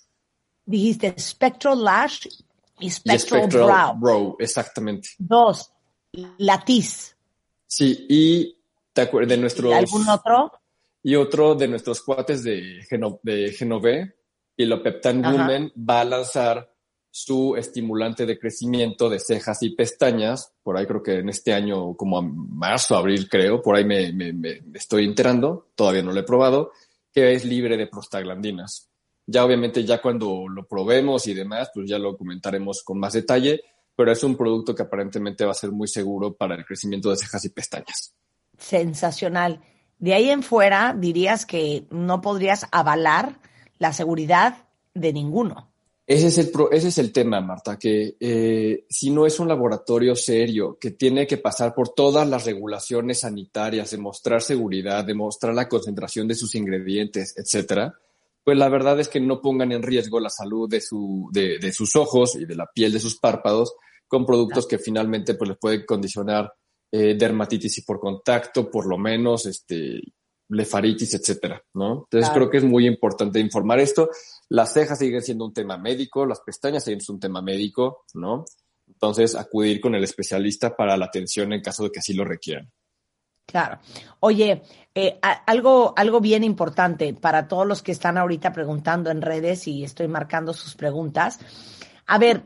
Dijiste 0.64 1.14
Spectral 1.18 1.84
Lash 1.84 2.26
y 2.80 2.90
Spectral, 2.90 3.48
Brow. 3.48 3.98
Brow. 3.98 4.36
Exactamente. 4.38 5.10
Dos, 5.18 5.70
Latiz. 6.38 7.13
Sí, 7.76 8.06
y 8.08 8.56
te 8.92 9.00
acuerdas 9.00 9.30
de 9.30 9.36
nuestros... 9.36 9.72
¿Y 9.72 9.74
¿Algún 9.74 10.08
otro? 10.08 10.52
Y 11.02 11.16
otro 11.16 11.56
de 11.56 11.66
nuestros 11.66 12.02
cuates 12.02 12.44
de, 12.44 12.86
Geno, 12.88 13.18
de 13.24 13.50
Genove, 13.50 14.14
y 14.56 14.64
lo 14.64 14.80
Peptan 14.80 15.24
Women 15.24 15.72
va 15.76 16.02
a 16.02 16.04
lanzar 16.04 16.72
su 17.10 17.56
estimulante 17.56 18.26
de 18.26 18.38
crecimiento 18.38 19.10
de 19.10 19.18
cejas 19.18 19.60
y 19.64 19.70
pestañas, 19.70 20.52
por 20.62 20.76
ahí 20.76 20.86
creo 20.86 21.02
que 21.02 21.18
en 21.18 21.28
este 21.28 21.52
año, 21.52 21.96
como 21.96 22.18
a 22.18 22.22
marzo, 22.22 22.96
abril 22.96 23.28
creo, 23.28 23.60
por 23.60 23.74
ahí 23.74 23.84
me, 23.84 24.14
estoy 24.72 25.04
enterando, 25.04 25.70
todavía 25.74 26.02
no 26.04 26.12
lo 26.12 26.20
he 26.20 26.24
probado, 26.24 26.70
que 27.12 27.32
es 27.32 27.44
libre 27.44 27.76
de 27.76 27.88
prostaglandinas. 27.88 28.88
Ya 29.26 29.44
obviamente 29.44 29.84
ya 29.84 30.00
cuando 30.00 30.46
lo 30.48 30.64
probemos 30.64 31.26
y 31.26 31.34
demás, 31.34 31.72
pues 31.74 31.90
ya 31.90 31.98
lo 31.98 32.16
comentaremos 32.16 32.84
con 32.84 33.00
más 33.00 33.14
detalle, 33.14 33.62
pero 33.96 34.12
es 34.12 34.22
un 34.24 34.36
producto 34.36 34.74
que 34.74 34.82
aparentemente 34.82 35.44
va 35.44 35.52
a 35.52 35.54
ser 35.54 35.70
muy 35.70 35.88
seguro 35.88 36.34
para 36.34 36.54
el 36.54 36.64
crecimiento 36.64 37.10
de 37.10 37.16
cejas 37.16 37.44
y 37.44 37.50
pestañas. 37.50 38.14
Sensacional. 38.58 39.60
De 39.98 40.14
ahí 40.14 40.30
en 40.30 40.42
fuera 40.42 40.94
dirías 40.98 41.46
que 41.46 41.86
no 41.90 42.20
podrías 42.20 42.66
avalar 42.72 43.38
la 43.78 43.92
seguridad 43.92 44.68
de 44.94 45.12
ninguno. 45.12 45.70
Ese 46.06 46.26
es 46.26 46.36
el, 46.36 46.52
ese 46.70 46.88
es 46.88 46.98
el 46.98 47.12
tema, 47.12 47.40
Marta, 47.40 47.78
que 47.78 48.16
eh, 48.20 48.84
si 48.90 49.10
no 49.10 49.24
es 49.24 49.40
un 49.40 49.48
laboratorio 49.48 50.14
serio 50.14 50.76
que 50.78 50.90
tiene 50.90 51.26
que 51.26 51.38
pasar 51.38 51.74
por 51.74 51.94
todas 51.94 52.28
las 52.28 52.44
regulaciones 52.44 53.20
sanitarias, 53.20 53.90
demostrar 53.90 54.42
seguridad, 54.42 55.02
demostrar 55.04 55.54
la 55.54 55.66
concentración 55.66 56.28
de 56.28 56.34
sus 56.34 56.54
ingredientes, 56.54 57.34
etcétera, 57.38 57.94
pues 58.44 58.58
la 58.58 58.68
verdad 58.68 59.00
es 59.00 59.08
que 59.08 59.20
no 59.20 59.40
pongan 59.40 59.72
en 59.72 59.82
riesgo 59.82 60.20
la 60.20 60.30
salud 60.30 60.68
de, 60.68 60.80
su, 60.80 61.28
de, 61.32 61.58
de 61.58 61.72
sus 61.72 61.96
ojos 61.96 62.36
y 62.36 62.44
de 62.44 62.54
la 62.54 62.66
piel 62.72 62.92
de 62.92 63.00
sus 63.00 63.18
párpados 63.18 63.74
con 64.06 64.26
productos 64.26 64.66
que 64.66 64.78
finalmente 64.78 65.34
pues 65.34 65.48
les 65.48 65.58
pueden 65.58 65.84
condicionar 65.86 66.52
eh, 66.92 67.16
dermatitis 67.16 67.78
y 67.78 67.82
por 67.82 67.98
contacto, 67.98 68.70
por 68.70 68.86
lo 68.86 68.96
menos, 68.96 69.46
este, 69.46 70.00
blefaritis, 70.48 71.14
etcétera, 71.14 71.60
¿no? 71.74 72.04
Entonces 72.04 72.30
creo 72.32 72.50
que 72.50 72.58
es 72.58 72.64
muy 72.64 72.86
importante 72.86 73.40
informar 73.40 73.80
esto. 73.80 74.10
Las 74.50 74.72
cejas 74.72 74.98
siguen 74.98 75.22
siendo 75.22 75.44
un 75.44 75.52
tema 75.52 75.76
médico, 75.76 76.26
las 76.26 76.40
pestañas 76.40 76.84
siguen 76.84 77.00
siendo 77.00 77.14
un 77.14 77.20
tema 77.20 77.42
médico, 77.42 78.04
¿no? 78.14 78.44
Entonces, 78.86 79.34
acudir 79.34 79.80
con 79.80 79.94
el 79.94 80.04
especialista 80.04 80.76
para 80.76 80.96
la 80.96 81.06
atención 81.06 81.52
en 81.52 81.62
caso 81.62 81.84
de 81.84 81.90
que 81.90 82.00
así 82.00 82.12
lo 82.12 82.24
requieran. 82.24 82.70
Claro. 83.46 83.78
Oye, 84.20 84.62
eh, 84.94 85.18
algo, 85.46 85.92
algo 85.96 86.20
bien 86.20 86.44
importante 86.44 87.14
para 87.14 87.46
todos 87.46 87.66
los 87.66 87.82
que 87.82 87.92
están 87.92 88.18
ahorita 88.18 88.52
preguntando 88.52 89.10
en 89.10 89.22
redes 89.22 89.68
y 89.68 89.84
estoy 89.84 90.08
marcando 90.08 90.52
sus 90.52 90.74
preguntas. 90.74 91.38
A 92.06 92.18
ver, 92.18 92.42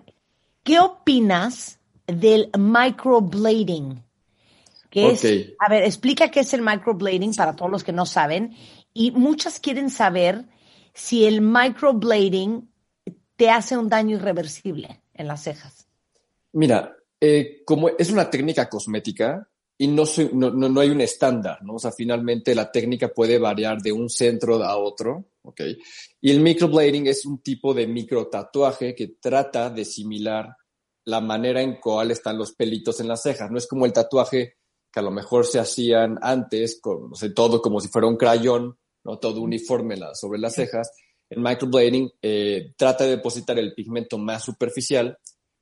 ¿qué 0.62 0.80
opinas 0.80 1.78
del 2.06 2.50
microblading? 2.58 4.02
es, 4.90 5.24
a 5.58 5.68
ver, 5.68 5.84
explica 5.84 6.30
qué 6.30 6.40
es 6.40 6.52
el 6.54 6.62
microblading 6.62 7.34
para 7.34 7.54
todos 7.54 7.70
los 7.70 7.84
que 7.84 7.92
no 7.92 8.06
saben. 8.06 8.54
Y 8.92 9.10
muchas 9.12 9.60
quieren 9.60 9.90
saber 9.90 10.46
si 10.94 11.26
el 11.26 11.40
microblading 11.40 12.68
te 13.36 13.50
hace 13.50 13.76
un 13.76 13.88
daño 13.88 14.16
irreversible 14.16 15.00
en 15.14 15.28
las 15.28 15.42
cejas. 15.44 15.86
Mira, 16.52 16.96
eh, 17.20 17.62
como 17.64 17.90
es 17.90 18.10
una 18.10 18.28
técnica 18.28 18.68
cosmética 18.68 19.48
y 19.80 19.86
no, 19.86 20.02
no, 20.32 20.50
no, 20.50 20.80
hay 20.80 20.90
un 20.90 21.00
estándar, 21.00 21.62
¿no? 21.62 21.74
O 21.74 21.78
sea, 21.78 21.92
finalmente 21.92 22.52
la 22.54 22.70
técnica 22.72 23.08
puede 23.08 23.38
variar 23.38 23.80
de 23.80 23.92
un 23.92 24.10
centro 24.10 24.62
a 24.64 24.76
otro, 24.76 25.30
¿ok? 25.42 25.60
Y 26.20 26.32
el 26.32 26.40
microblading 26.40 27.06
es 27.06 27.24
un 27.24 27.40
tipo 27.40 27.72
de 27.72 27.86
microtatuaje 27.86 28.96
que 28.96 29.16
trata 29.20 29.70
de 29.70 29.84
similar 29.84 30.56
la 31.04 31.20
manera 31.20 31.62
en 31.62 31.76
cual 31.76 32.10
están 32.10 32.36
los 32.36 32.52
pelitos 32.52 32.98
en 32.98 33.06
las 33.06 33.22
cejas. 33.22 33.52
No 33.52 33.56
es 33.56 33.68
como 33.68 33.86
el 33.86 33.92
tatuaje 33.92 34.56
que 34.92 35.00
a 35.00 35.02
lo 35.02 35.12
mejor 35.12 35.46
se 35.46 35.60
hacían 35.60 36.18
antes, 36.22 36.80
con, 36.80 37.10
no 37.10 37.14
sé, 37.14 37.30
todo 37.30 37.62
como 37.62 37.80
si 37.80 37.88
fuera 37.88 38.08
un 38.08 38.16
crayón, 38.16 38.76
¿no? 39.04 39.18
todo 39.18 39.40
uniforme 39.40 39.96
sobre 40.14 40.40
las 40.40 40.54
cejas. 40.54 40.90
El 41.30 41.40
microblading 41.40 42.10
eh, 42.20 42.74
trata 42.76 43.04
de 43.04 43.10
depositar 43.10 43.58
el 43.60 43.74
pigmento 43.74 44.18
más 44.18 44.44
superficial. 44.44 45.16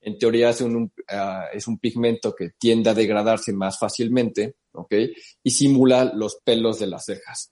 En 0.07 0.19
teoría 0.19 0.51
es 0.51 0.61
un, 0.61 0.93
ah, 1.09 1.47
es 1.53 1.67
un 1.67 1.81
pigmento 1.81 2.33
que 2.33 2.51
tiende 2.57 2.91
a 2.91 2.95
degradarse 2.95 3.53
más 3.53 3.77
fácilmente, 3.77 4.55
¿ok? 4.71 4.95
Y 5.43 5.51
simula 5.51 6.13
los 6.15 6.37
pelos 6.45 6.79
de 6.79 6.87
las 6.87 7.07
cejas. 7.07 7.51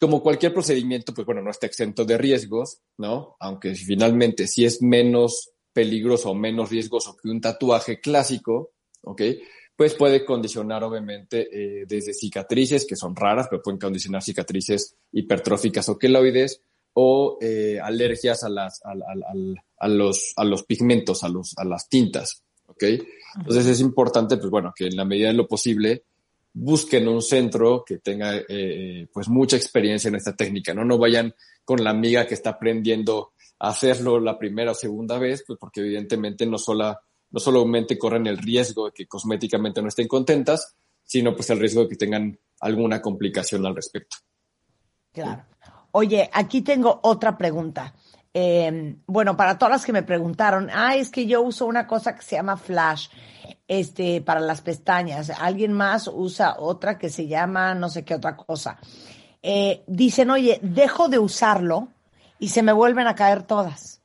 Como 0.00 0.22
cualquier 0.22 0.54
procedimiento, 0.54 1.12
pues 1.12 1.26
bueno, 1.26 1.42
no 1.42 1.50
está 1.50 1.66
exento 1.66 2.06
de 2.06 2.16
riesgos, 2.16 2.78
¿no? 2.96 3.36
Aunque 3.40 3.74
finalmente 3.74 4.46
si 4.46 4.64
es 4.64 4.80
menos 4.80 5.50
peligroso 5.70 6.30
o 6.30 6.34
menos 6.34 6.70
riesgoso 6.70 7.14
que 7.14 7.28
un 7.28 7.42
tatuaje 7.42 8.00
clásico, 8.00 8.70
¿ok? 9.02 9.22
pues 9.80 9.94
puede 9.94 10.26
condicionar 10.26 10.84
obviamente 10.84 11.48
eh, 11.50 11.86
desde 11.88 12.12
cicatrices, 12.12 12.84
que 12.86 12.96
son 12.96 13.16
raras, 13.16 13.46
pero 13.48 13.62
pueden 13.62 13.78
condicionar 13.78 14.22
cicatrices 14.22 14.94
hipertróficas 15.10 15.88
o 15.88 15.98
queloides, 15.98 16.62
o 16.94 17.38
eh, 17.40 17.78
alergias 17.80 18.42
a, 18.44 18.48
las, 18.48 18.80
a, 18.84 19.88
los, 19.88 20.32
a 20.36 20.44
los 20.44 20.62
pigmentos, 20.64 21.24
a, 21.24 21.28
los, 21.28 21.56
a 21.56 21.64
las 21.64 21.88
tintas. 21.88 22.42
¿ok? 22.66 22.84
Entonces 23.38 23.66
es 23.66 23.80
importante, 23.80 24.36
pues 24.36 24.50
bueno, 24.50 24.72
que 24.74 24.86
en 24.86 24.96
la 24.96 25.04
medida 25.04 25.28
de 25.28 25.34
lo 25.34 25.46
posible 25.46 26.04
busquen 26.52 27.06
un 27.06 27.22
centro 27.22 27.84
que 27.86 27.98
tenga 27.98 28.34
eh, 28.48 29.06
pues 29.12 29.28
mucha 29.28 29.56
experiencia 29.56 30.08
en 30.08 30.16
esta 30.16 30.34
técnica, 30.34 30.74
¿no? 30.74 30.84
No 30.84 30.98
vayan 30.98 31.34
con 31.64 31.84
la 31.84 31.90
amiga 31.90 32.26
que 32.26 32.34
está 32.34 32.50
aprendiendo 32.50 33.32
a 33.60 33.68
hacerlo 33.68 34.18
la 34.18 34.38
primera 34.38 34.72
o 34.72 34.74
segunda 34.74 35.18
vez, 35.18 35.44
pues 35.46 35.58
porque 35.60 35.80
evidentemente 35.80 36.46
no 36.46 36.58
solo 36.58 36.96
no 37.32 37.38
solamente 37.38 37.96
corren 37.96 38.26
el 38.26 38.38
riesgo 38.38 38.86
de 38.86 38.92
que 38.92 39.06
cosméticamente 39.06 39.80
no 39.80 39.88
estén 39.88 40.08
contentas, 40.08 40.74
sino 41.04 41.34
pues 41.34 41.48
el 41.50 41.60
riesgo 41.60 41.82
de 41.82 41.88
que 41.88 41.96
tengan 41.96 42.36
alguna 42.60 43.00
complicación 43.00 43.64
al 43.66 43.76
respecto. 43.76 44.16
Claro. 45.12 45.44
Oye, 45.92 46.30
aquí 46.32 46.62
tengo 46.62 47.00
otra 47.02 47.36
pregunta. 47.36 47.94
Em, 48.32 48.96
bueno, 49.06 49.36
para 49.36 49.58
todas 49.58 49.72
las 49.72 49.84
que 49.84 49.92
me 49.92 50.02
preguntaron, 50.02 50.70
ah, 50.72 50.94
es 50.96 51.10
que 51.10 51.26
yo 51.26 51.42
uso 51.42 51.66
una 51.66 51.86
cosa 51.86 52.14
que 52.14 52.22
se 52.22 52.36
llama 52.36 52.56
Flash, 52.56 53.08
este, 53.66 54.20
para 54.20 54.40
las 54.40 54.60
pestañas. 54.60 55.30
Alguien 55.30 55.72
más 55.72 56.08
usa 56.12 56.56
otra 56.58 56.98
que 56.98 57.08
se 57.08 57.26
llama 57.26 57.74
no 57.74 57.88
sé 57.88 58.04
qué 58.04 58.14
otra 58.14 58.36
cosa. 58.36 58.78
Eh, 59.42 59.82
dicen, 59.86 60.30
oye, 60.30 60.60
dejo 60.62 61.08
de 61.08 61.18
usarlo 61.18 61.88
y 62.38 62.48
se 62.48 62.62
me 62.62 62.72
vuelven 62.72 63.06
a 63.06 63.14
caer 63.14 63.42
todas. 63.42 64.00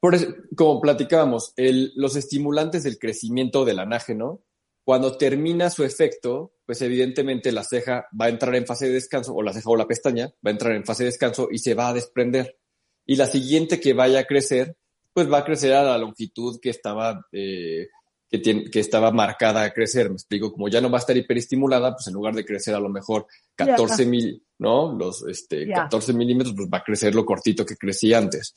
Por 0.00 0.16
como 0.54 0.80
platicábamos, 0.80 1.54
los 1.56 2.14
estimulantes 2.14 2.82
del 2.82 2.98
crecimiento 2.98 3.64
del 3.64 3.78
anágeno 3.78 4.40
Cuando 4.84 5.16
termina 5.16 5.70
su 5.70 5.82
efecto, 5.82 6.52
pues 6.66 6.82
evidentemente 6.82 7.50
la 7.52 7.64
ceja 7.64 8.06
va 8.20 8.26
a 8.26 8.28
entrar 8.28 8.54
en 8.54 8.66
fase 8.66 8.86
de 8.86 8.92
descanso, 8.92 9.34
o 9.34 9.42
la 9.42 9.54
ceja 9.54 9.70
o 9.70 9.76
la 9.76 9.86
pestaña 9.86 10.26
va 10.46 10.50
a 10.50 10.52
entrar 10.52 10.74
en 10.74 10.84
fase 10.84 11.04
de 11.04 11.10
descanso 11.10 11.48
y 11.50 11.58
se 11.58 11.72
va 11.72 11.88
a 11.88 11.94
desprender. 11.94 12.58
Y 13.06 13.16
la 13.16 13.26
siguiente 13.26 13.80
que 13.80 13.94
vaya 13.94 14.20
a 14.20 14.24
crecer, 14.24 14.76
pues 15.14 15.30
va 15.30 15.38
a 15.38 15.44
crecer 15.44 15.72
a 15.72 15.82
la 15.82 15.96
longitud 15.96 16.60
que 16.60 16.68
estaba, 16.68 17.26
eh, 17.32 17.88
que, 18.28 18.38
tiene, 18.40 18.70
que 18.70 18.80
estaba 18.80 19.10
marcada 19.10 19.62
a 19.62 19.70
crecer. 19.72 20.10
Me 20.10 20.16
explico, 20.16 20.52
como 20.52 20.68
ya 20.68 20.82
no 20.82 20.90
va 20.90 20.98
a 20.98 21.00
estar 21.00 21.16
hiperestimulada, 21.16 21.94
pues 21.94 22.06
en 22.08 22.14
lugar 22.14 22.34
de 22.34 22.44
crecer 22.44 22.74
a 22.74 22.80
lo 22.80 22.90
mejor 22.90 23.26
14 23.54 24.04
mil, 24.04 24.44
¿no? 24.58 24.92
Los 24.92 25.26
este, 25.26 25.66
14 25.66 26.12
milímetros, 26.12 26.54
pues 26.54 26.68
va 26.68 26.78
a 26.78 26.84
crecer 26.84 27.14
lo 27.14 27.24
cortito 27.24 27.64
que 27.64 27.76
crecía 27.76 28.18
antes. 28.18 28.54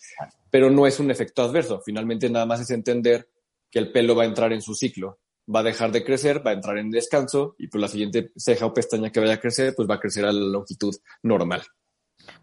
Pero 0.50 0.70
no 0.70 0.88
es 0.88 1.00
un 1.00 1.10
efecto 1.10 1.42
adverso. 1.42 1.82
Finalmente 1.86 2.30
nada 2.30 2.46
más 2.46 2.60
es 2.60 2.70
entender 2.72 3.30
que 3.72 3.80
el 3.80 3.94
pelo 3.94 4.14
va 4.14 4.24
a 4.24 4.28
entrar 4.28 4.52
en 4.52 4.62
su 4.62 4.76
ciclo 4.76 5.20
va 5.54 5.62
a 5.62 5.64
dejar 5.64 5.92
de 5.92 6.04
crecer, 6.04 6.46
va 6.46 6.52
a 6.52 6.54
entrar 6.54 6.78
en 6.78 6.92
descanso 6.92 7.56
y 7.58 7.68
pues 7.68 7.82
la 7.82 7.88
siguiente 7.88 8.32
ceja 8.36 8.66
o 8.66 8.74
pestaña 8.74 9.12
que 9.12 9.20
vaya 9.20 9.36
a 9.36 9.40
crecer, 9.40 9.74
pues 9.76 9.90
va 9.90 9.96
a 9.96 10.00
crecer 10.00 10.26
a 10.26 10.32
la 10.32 10.42
longitud 10.42 10.96
normal. 11.24 11.64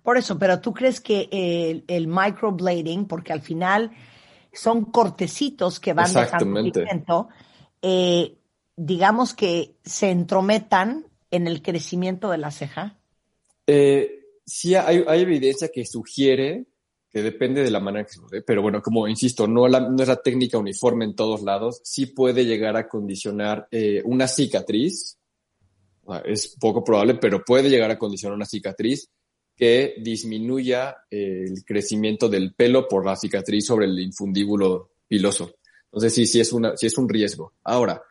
Por 0.02 0.16
eso, 0.16 0.38
pero 0.38 0.60
tú 0.60 0.72
crees 0.72 1.00
que 1.00 1.28
el, 1.30 1.84
el 1.88 2.06
microblading, 2.06 3.06
porque 3.06 3.32
al 3.32 3.42
final 3.42 3.90
son 4.52 4.86
cortecitos 4.86 5.80
que 5.80 5.92
van 5.92 6.12
dejando 6.12 6.72
pigmento, 6.72 7.28
eh, 7.82 8.38
digamos 8.76 9.34
que 9.34 9.76
se 9.84 10.10
entrometan 10.10 11.06
en 11.30 11.46
el 11.46 11.62
crecimiento 11.62 12.30
de 12.30 12.38
la 12.38 12.50
ceja. 12.50 12.98
Eh, 13.66 14.20
sí, 14.46 14.74
hay, 14.74 15.04
hay 15.06 15.20
evidencia 15.20 15.68
que 15.68 15.84
sugiere 15.84 16.66
que 17.14 17.22
depende 17.22 17.62
de 17.62 17.70
la 17.70 17.78
manera 17.78 18.04
que 18.04 18.14
se 18.14 18.20
use. 18.20 18.42
Pero 18.42 18.60
bueno, 18.60 18.82
como 18.82 19.06
insisto, 19.06 19.46
no, 19.46 19.68
no 19.68 20.02
es 20.02 20.08
la 20.08 20.20
técnica 20.20 20.58
uniforme 20.58 21.04
en 21.04 21.14
todos 21.14 21.42
lados. 21.42 21.80
Sí 21.84 22.06
puede 22.06 22.44
llegar 22.44 22.76
a 22.76 22.88
condicionar 22.88 23.68
eh, 23.70 24.02
una 24.04 24.26
cicatriz. 24.26 25.16
Es 26.24 26.56
poco 26.58 26.82
probable, 26.82 27.14
pero 27.14 27.44
puede 27.44 27.70
llegar 27.70 27.92
a 27.92 27.98
condicionar 28.00 28.34
una 28.34 28.46
cicatriz 28.46 29.08
que 29.54 29.94
disminuya 30.02 30.96
eh, 31.08 31.44
el 31.46 31.64
crecimiento 31.64 32.28
del 32.28 32.52
pelo 32.52 32.88
por 32.88 33.06
la 33.06 33.14
cicatriz 33.14 33.64
sobre 33.64 33.86
el 33.86 33.96
infundíbulo 34.00 34.90
piloso. 35.06 35.54
Entonces 35.84 36.12
sí, 36.12 36.26
sí 36.26 36.40
es, 36.40 36.52
una, 36.52 36.76
sí 36.76 36.86
es 36.86 36.98
un 36.98 37.08
riesgo. 37.08 37.52
Ahora, 37.62 38.02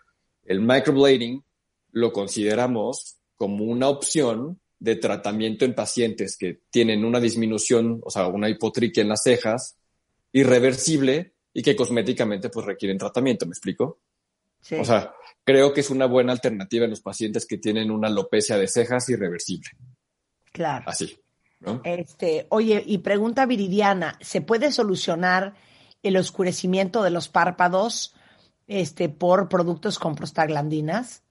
el 0.46 0.62
microblading 0.62 1.44
lo 1.92 2.14
consideramos 2.14 3.18
como 3.36 3.66
una 3.66 3.90
opción 3.90 4.62
de 4.84 4.98
tratamiento 4.98 5.64
en 5.64 5.74
pacientes 5.74 6.36
que 6.36 6.60
tienen 6.70 7.06
una 7.06 7.22
disminución, 7.22 8.02
o 8.04 8.10
sea, 8.10 8.28
una 8.28 8.50
hipotriquia 8.50 9.02
en 9.02 9.08
las 9.08 9.24
cejas, 9.24 9.78
irreversible 10.34 11.36
y 11.54 11.62
que 11.62 11.74
cosméticamente 11.74 12.50
pues 12.50 12.66
requieren 12.66 12.98
tratamiento, 12.98 13.46
¿me 13.46 13.52
explico? 13.52 14.02
Sí. 14.60 14.76
O 14.76 14.84
sea, 14.84 15.14
creo 15.46 15.74
que 15.74 15.80
es 15.80 15.90
una 15.90 16.06
buena 16.06 16.34
alternativa 16.34 16.84
en 16.84 16.90
los 16.90 17.00
pacientes 17.00 17.46
que 17.46 17.58
tienen 17.58 17.92
una 17.92 18.10
alopecia 18.10 18.58
de 18.58 18.68
cejas 18.68 19.08
irreversible. 19.08 19.70
Claro. 20.52 20.84
Así, 20.86 21.18
¿no? 21.62 21.80
Este, 21.86 22.48
oye, 22.50 22.84
y 22.86 22.98
pregunta 22.98 23.46
Viridiana, 23.46 24.20
¿se 24.20 24.42
puede 24.42 24.74
solucionar 24.74 25.54
el 26.02 26.18
oscurecimiento 26.18 27.04
de 27.04 27.10
los 27.10 27.30
párpados 27.30 28.16
este, 28.68 29.08
por 29.08 29.48
productos 29.48 29.98
con 29.98 30.16
prostaglandinas? 30.16 31.24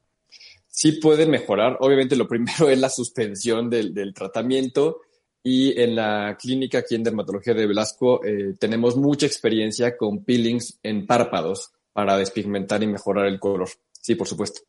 Sí 0.72 0.92
pueden 0.92 1.30
mejorar. 1.30 1.76
Obviamente 1.80 2.16
lo 2.16 2.26
primero 2.26 2.68
es 2.68 2.78
la 2.78 2.88
suspensión 2.88 3.70
del, 3.70 4.12
tratamiento 4.14 5.02
y 5.44 5.80
en 5.80 5.94
la 5.94 6.37
clínica 6.40 6.78
aquí 6.78 6.94
en 6.94 7.04
Dermatología 7.04 7.54
de 7.54 7.66
Velasco 7.66 8.24
eh, 8.24 8.54
tenemos 8.58 8.96
mucha 8.96 9.26
experiencia 9.26 9.96
con 9.96 10.24
peelings 10.24 10.78
en 10.82 11.06
párpados 11.06 11.72
para 11.92 12.16
despigmentar 12.16 12.82
y 12.82 12.87
mejorar 12.87 13.26
el 13.26 13.38
color. 13.38 13.68
Sí, 13.92 14.14
por 14.14 14.26
supuesto. 14.26 14.62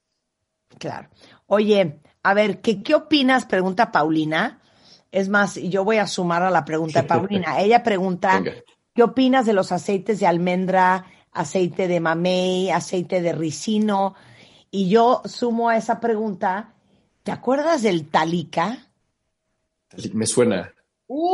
Claro. 0.77 1.09
Oye, 1.47 1.99
a 2.21 2.33
ver, 2.33 2.61
¿qué, 2.61 2.83
qué 2.83 2.95
opinas? 2.95 3.45
Pregunta 3.45 3.91
Paulina. 3.91 4.61
Es 5.11 5.29
más, 5.29 5.55
yo 5.55 5.83
voy 5.83 5.97
a 5.97 6.07
sumar 6.07 6.43
a 6.43 6.49
la 6.49 6.65
pregunta 6.65 7.03
de 7.03 7.07
Paulina. 7.07 7.59
Ella 7.61 7.83
pregunta, 7.83 8.43
¿qué 8.93 9.03
opinas 9.03 9.45
de 9.45 9.53
los 9.53 9.71
aceites 9.71 10.19
de 10.19 10.27
almendra, 10.27 11.05
aceite 11.31 11.87
de 11.87 11.99
mamey, 11.99 12.71
aceite 12.71 13.21
de 13.21 13.31
ricino? 13.31 14.15
Y 14.75 14.89
yo 14.89 15.21
sumo 15.25 15.69
a 15.69 15.77
esa 15.77 15.99
pregunta, 15.99 16.73
¿te 17.21 17.31
acuerdas 17.31 17.83
del 17.83 18.09
Talika? 18.09 18.89
Me 20.13 20.25
suena. 20.25 20.73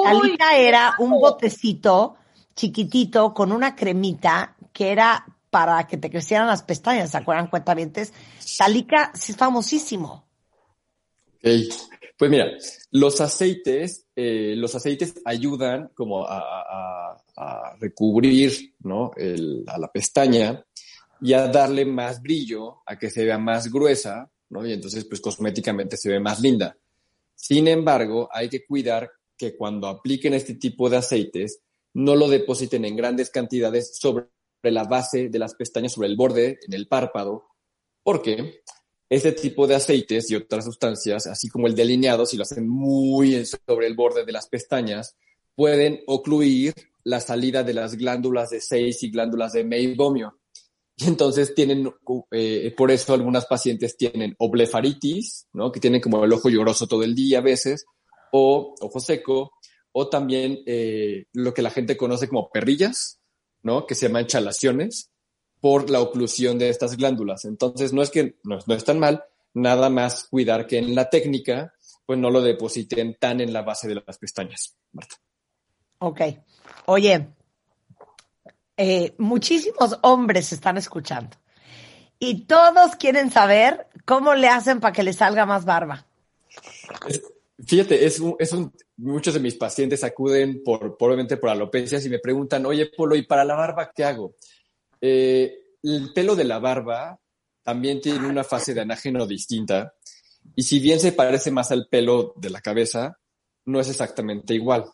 Talika 0.03 0.57
era 0.57 0.95
un 0.99 1.11
botecito 1.11 2.17
chiquitito 2.53 3.33
con 3.33 3.53
una 3.53 3.77
cremita 3.77 4.57
que 4.73 4.91
era 4.91 5.25
para 5.49 5.87
que 5.87 5.95
te 5.95 6.09
crecieran 6.09 6.47
las 6.47 6.63
pestañas, 6.63 7.11
¿se 7.11 7.17
acuerdan 7.17 7.47
cuentavientes? 7.47 8.11
Talika 8.57 9.13
sí 9.15 9.31
es 9.31 9.37
famosísimo. 9.37 10.25
Ok, 11.35 11.47
pues 12.17 12.29
mira, 12.29 12.47
los 12.91 13.21
aceites, 13.21 14.05
eh, 14.17 14.53
los 14.57 14.75
aceites 14.75 15.15
ayudan 15.23 15.91
como 15.95 16.25
a, 16.27 17.15
recubrir, 17.79 18.75
¿no? 18.79 19.11
a 19.67 19.77
la 19.77 19.89
pestaña 19.89 20.61
y 21.21 21.33
a 21.33 21.47
darle 21.47 21.85
más 21.85 22.21
brillo, 22.21 22.77
a 22.85 22.97
que 22.97 23.09
se 23.09 23.25
vea 23.25 23.37
más 23.37 23.71
gruesa, 23.71 24.31
¿no? 24.49 24.65
Y 24.65 24.73
entonces, 24.73 25.05
pues 25.05 25.21
cosméticamente 25.21 25.97
se 25.97 26.09
ve 26.09 26.19
más 26.19 26.39
linda. 26.39 26.77
Sin 27.35 27.67
embargo, 27.67 28.29
hay 28.31 28.49
que 28.49 28.65
cuidar 28.65 29.11
que 29.37 29.55
cuando 29.55 29.87
apliquen 29.87 30.33
este 30.33 30.55
tipo 30.55 30.89
de 30.89 30.97
aceites, 30.97 31.61
no 31.93 32.15
lo 32.15 32.27
depositen 32.27 32.85
en 32.85 32.95
grandes 32.95 33.29
cantidades 33.29 33.97
sobre 33.97 34.27
la 34.63 34.83
base 34.83 35.29
de 35.29 35.39
las 35.39 35.55
pestañas, 35.55 35.93
sobre 35.93 36.09
el 36.09 36.15
borde, 36.15 36.59
en 36.67 36.73
el 36.73 36.87
párpado, 36.87 37.47
porque 38.03 38.61
este 39.09 39.31
tipo 39.31 39.65
de 39.65 39.75
aceites 39.75 40.29
y 40.29 40.35
otras 40.35 40.65
sustancias, 40.65 41.25
así 41.27 41.49
como 41.49 41.67
el 41.67 41.75
delineado, 41.75 42.25
si 42.25 42.37
lo 42.37 42.43
hacen 42.43 42.67
muy 42.67 43.43
sobre 43.45 43.87
el 43.87 43.95
borde 43.95 44.25
de 44.25 44.31
las 44.31 44.47
pestañas, 44.47 45.15
pueden 45.55 46.01
ocluir 46.07 46.73
la 47.03 47.19
salida 47.19 47.63
de 47.63 47.73
las 47.73 47.95
glándulas 47.95 48.49
de 48.49 48.61
seis 48.61 49.01
y 49.03 49.09
glándulas 49.09 49.53
de 49.53 49.63
meibomio. 49.63 50.38
Y 50.99 51.07
entonces 51.07 51.55
tienen, 51.55 51.89
eh, 52.31 52.73
por 52.75 52.91
eso 52.91 53.13
algunas 53.13 53.45
pacientes 53.45 53.95
tienen 53.95 54.35
o 54.37 54.49
blefaritis, 54.49 55.47
¿no? 55.53 55.71
Que 55.71 55.79
tienen 55.79 56.01
como 56.01 56.25
el 56.25 56.33
ojo 56.33 56.49
lloroso 56.49 56.87
todo 56.87 57.03
el 57.03 57.15
día 57.15 57.37
a 57.37 57.41
veces, 57.41 57.85
o 58.33 58.75
ojo 58.81 58.99
seco, 58.99 59.53
o 59.93 60.09
también 60.09 60.59
eh, 60.65 61.27
lo 61.31 61.53
que 61.53 61.61
la 61.61 61.69
gente 61.69 61.95
conoce 61.95 62.27
como 62.27 62.49
perrillas, 62.49 63.21
¿no? 63.63 63.85
Que 63.85 63.95
se 63.95 64.07
llaman 64.07 64.27
chalaciones 64.27 65.09
por 65.61 65.89
la 65.89 66.01
oclusión 66.01 66.59
de 66.59 66.67
estas 66.67 66.97
glándulas. 66.97 67.45
Entonces 67.45 67.93
no 67.93 68.01
es 68.01 68.09
que 68.09 68.37
no, 68.43 68.59
no 68.67 68.73
es 68.73 68.83
tan 68.83 68.99
mal, 68.99 69.23
nada 69.53 69.89
más 69.89 70.27
cuidar 70.29 70.67
que 70.67 70.79
en 70.79 70.95
la 70.95 71.09
técnica, 71.09 71.73
pues 72.05 72.19
no 72.19 72.29
lo 72.29 72.41
depositen 72.41 73.15
tan 73.17 73.39
en 73.39 73.53
la 73.53 73.61
base 73.61 73.87
de 73.87 74.03
las 74.05 74.17
pestañas, 74.17 74.75
Marta. 74.91 75.15
Ok. 75.99 76.21
Oye, 76.87 77.29
eh, 78.81 79.13
muchísimos 79.17 79.99
hombres 80.03 80.53
están 80.53 80.77
escuchando 80.77 81.35
y 82.17 82.45
todos 82.45 82.95
quieren 82.95 83.29
saber 83.29 83.87
cómo 84.05 84.35
le 84.35 84.47
hacen 84.47 84.79
para 84.79 84.93
que 84.93 85.03
le 85.03 85.11
salga 85.11 85.45
más 85.45 85.65
barba. 85.65 86.05
fíjate, 87.61 88.05
es 88.05 88.21
es 88.39 88.53
un, 88.53 88.71
muchos 88.95 89.33
de 89.33 89.41
mis 89.41 89.55
pacientes 89.55 90.01
acuden 90.05 90.63
por, 90.63 90.95
probablemente 90.95 91.35
por 91.35 91.49
alopecias 91.49 92.05
y 92.05 92.09
me 92.09 92.19
preguntan, 92.19 92.65
oye, 92.65 92.85
Polo, 92.85 93.17
¿y 93.17 93.23
para 93.23 93.43
la 93.43 93.55
barba 93.55 93.91
qué 93.93 94.05
hago? 94.05 94.35
Eh, 95.01 95.59
el 95.83 96.13
pelo 96.13 96.37
de 96.37 96.45
la 96.45 96.59
barba 96.59 97.19
también 97.61 97.99
tiene 97.99 98.27
una 98.27 98.45
fase 98.45 98.73
de 98.73 98.79
anágeno 98.79 99.27
distinta 99.27 99.93
y 100.55 100.63
si 100.63 100.79
bien 100.79 101.01
se 101.01 101.11
parece 101.11 101.51
más 101.51 101.69
al 101.73 101.89
pelo 101.89 102.33
de 102.37 102.49
la 102.49 102.61
cabeza, 102.61 103.19
no 103.65 103.81
es 103.81 103.89
exactamente 103.89 104.53
igual. 104.53 104.85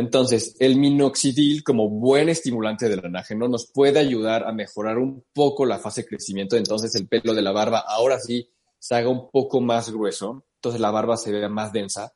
Entonces, 0.00 0.56
el 0.58 0.76
minoxidil, 0.76 1.62
como 1.62 1.88
buen 1.88 2.28
estimulante 2.28 2.88
del 2.88 3.04
anágeno, 3.04 3.48
nos 3.48 3.70
puede 3.70 3.98
ayudar 3.98 4.44
a 4.44 4.52
mejorar 4.52 4.98
un 4.98 5.24
poco 5.32 5.66
la 5.66 5.78
fase 5.78 6.02
de 6.02 6.08
crecimiento. 6.08 6.56
Entonces, 6.56 6.94
el 6.94 7.06
pelo 7.06 7.34
de 7.34 7.42
la 7.42 7.52
barba 7.52 7.84
ahora 7.86 8.18
sí 8.18 8.50
se 8.78 8.94
haga 8.94 9.10
un 9.10 9.30
poco 9.30 9.60
más 9.60 9.90
grueso. 9.90 10.46
Entonces, 10.56 10.80
la 10.80 10.90
barba 10.90 11.16
se 11.16 11.30
vea 11.30 11.48
más 11.50 11.72
densa. 11.72 12.14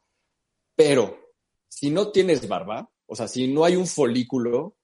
Pero, 0.74 1.32
si 1.68 1.90
no 1.90 2.08
tienes 2.08 2.48
barba, 2.48 2.90
o 3.06 3.14
sea, 3.14 3.28
si 3.28 3.48
no 3.48 3.64
hay 3.64 3.76
un 3.76 3.86
folículo, 3.86 4.76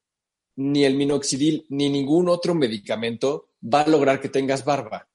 ni 0.56 0.84
el 0.84 0.94
minoxidil 0.94 1.66
ni 1.70 1.88
ningún 1.88 2.28
otro 2.28 2.54
medicamento 2.54 3.48
va 3.62 3.80
a 3.80 3.88
lograr 3.88 4.20
que 4.20 4.28
tengas 4.28 4.64
barba. 4.64 5.08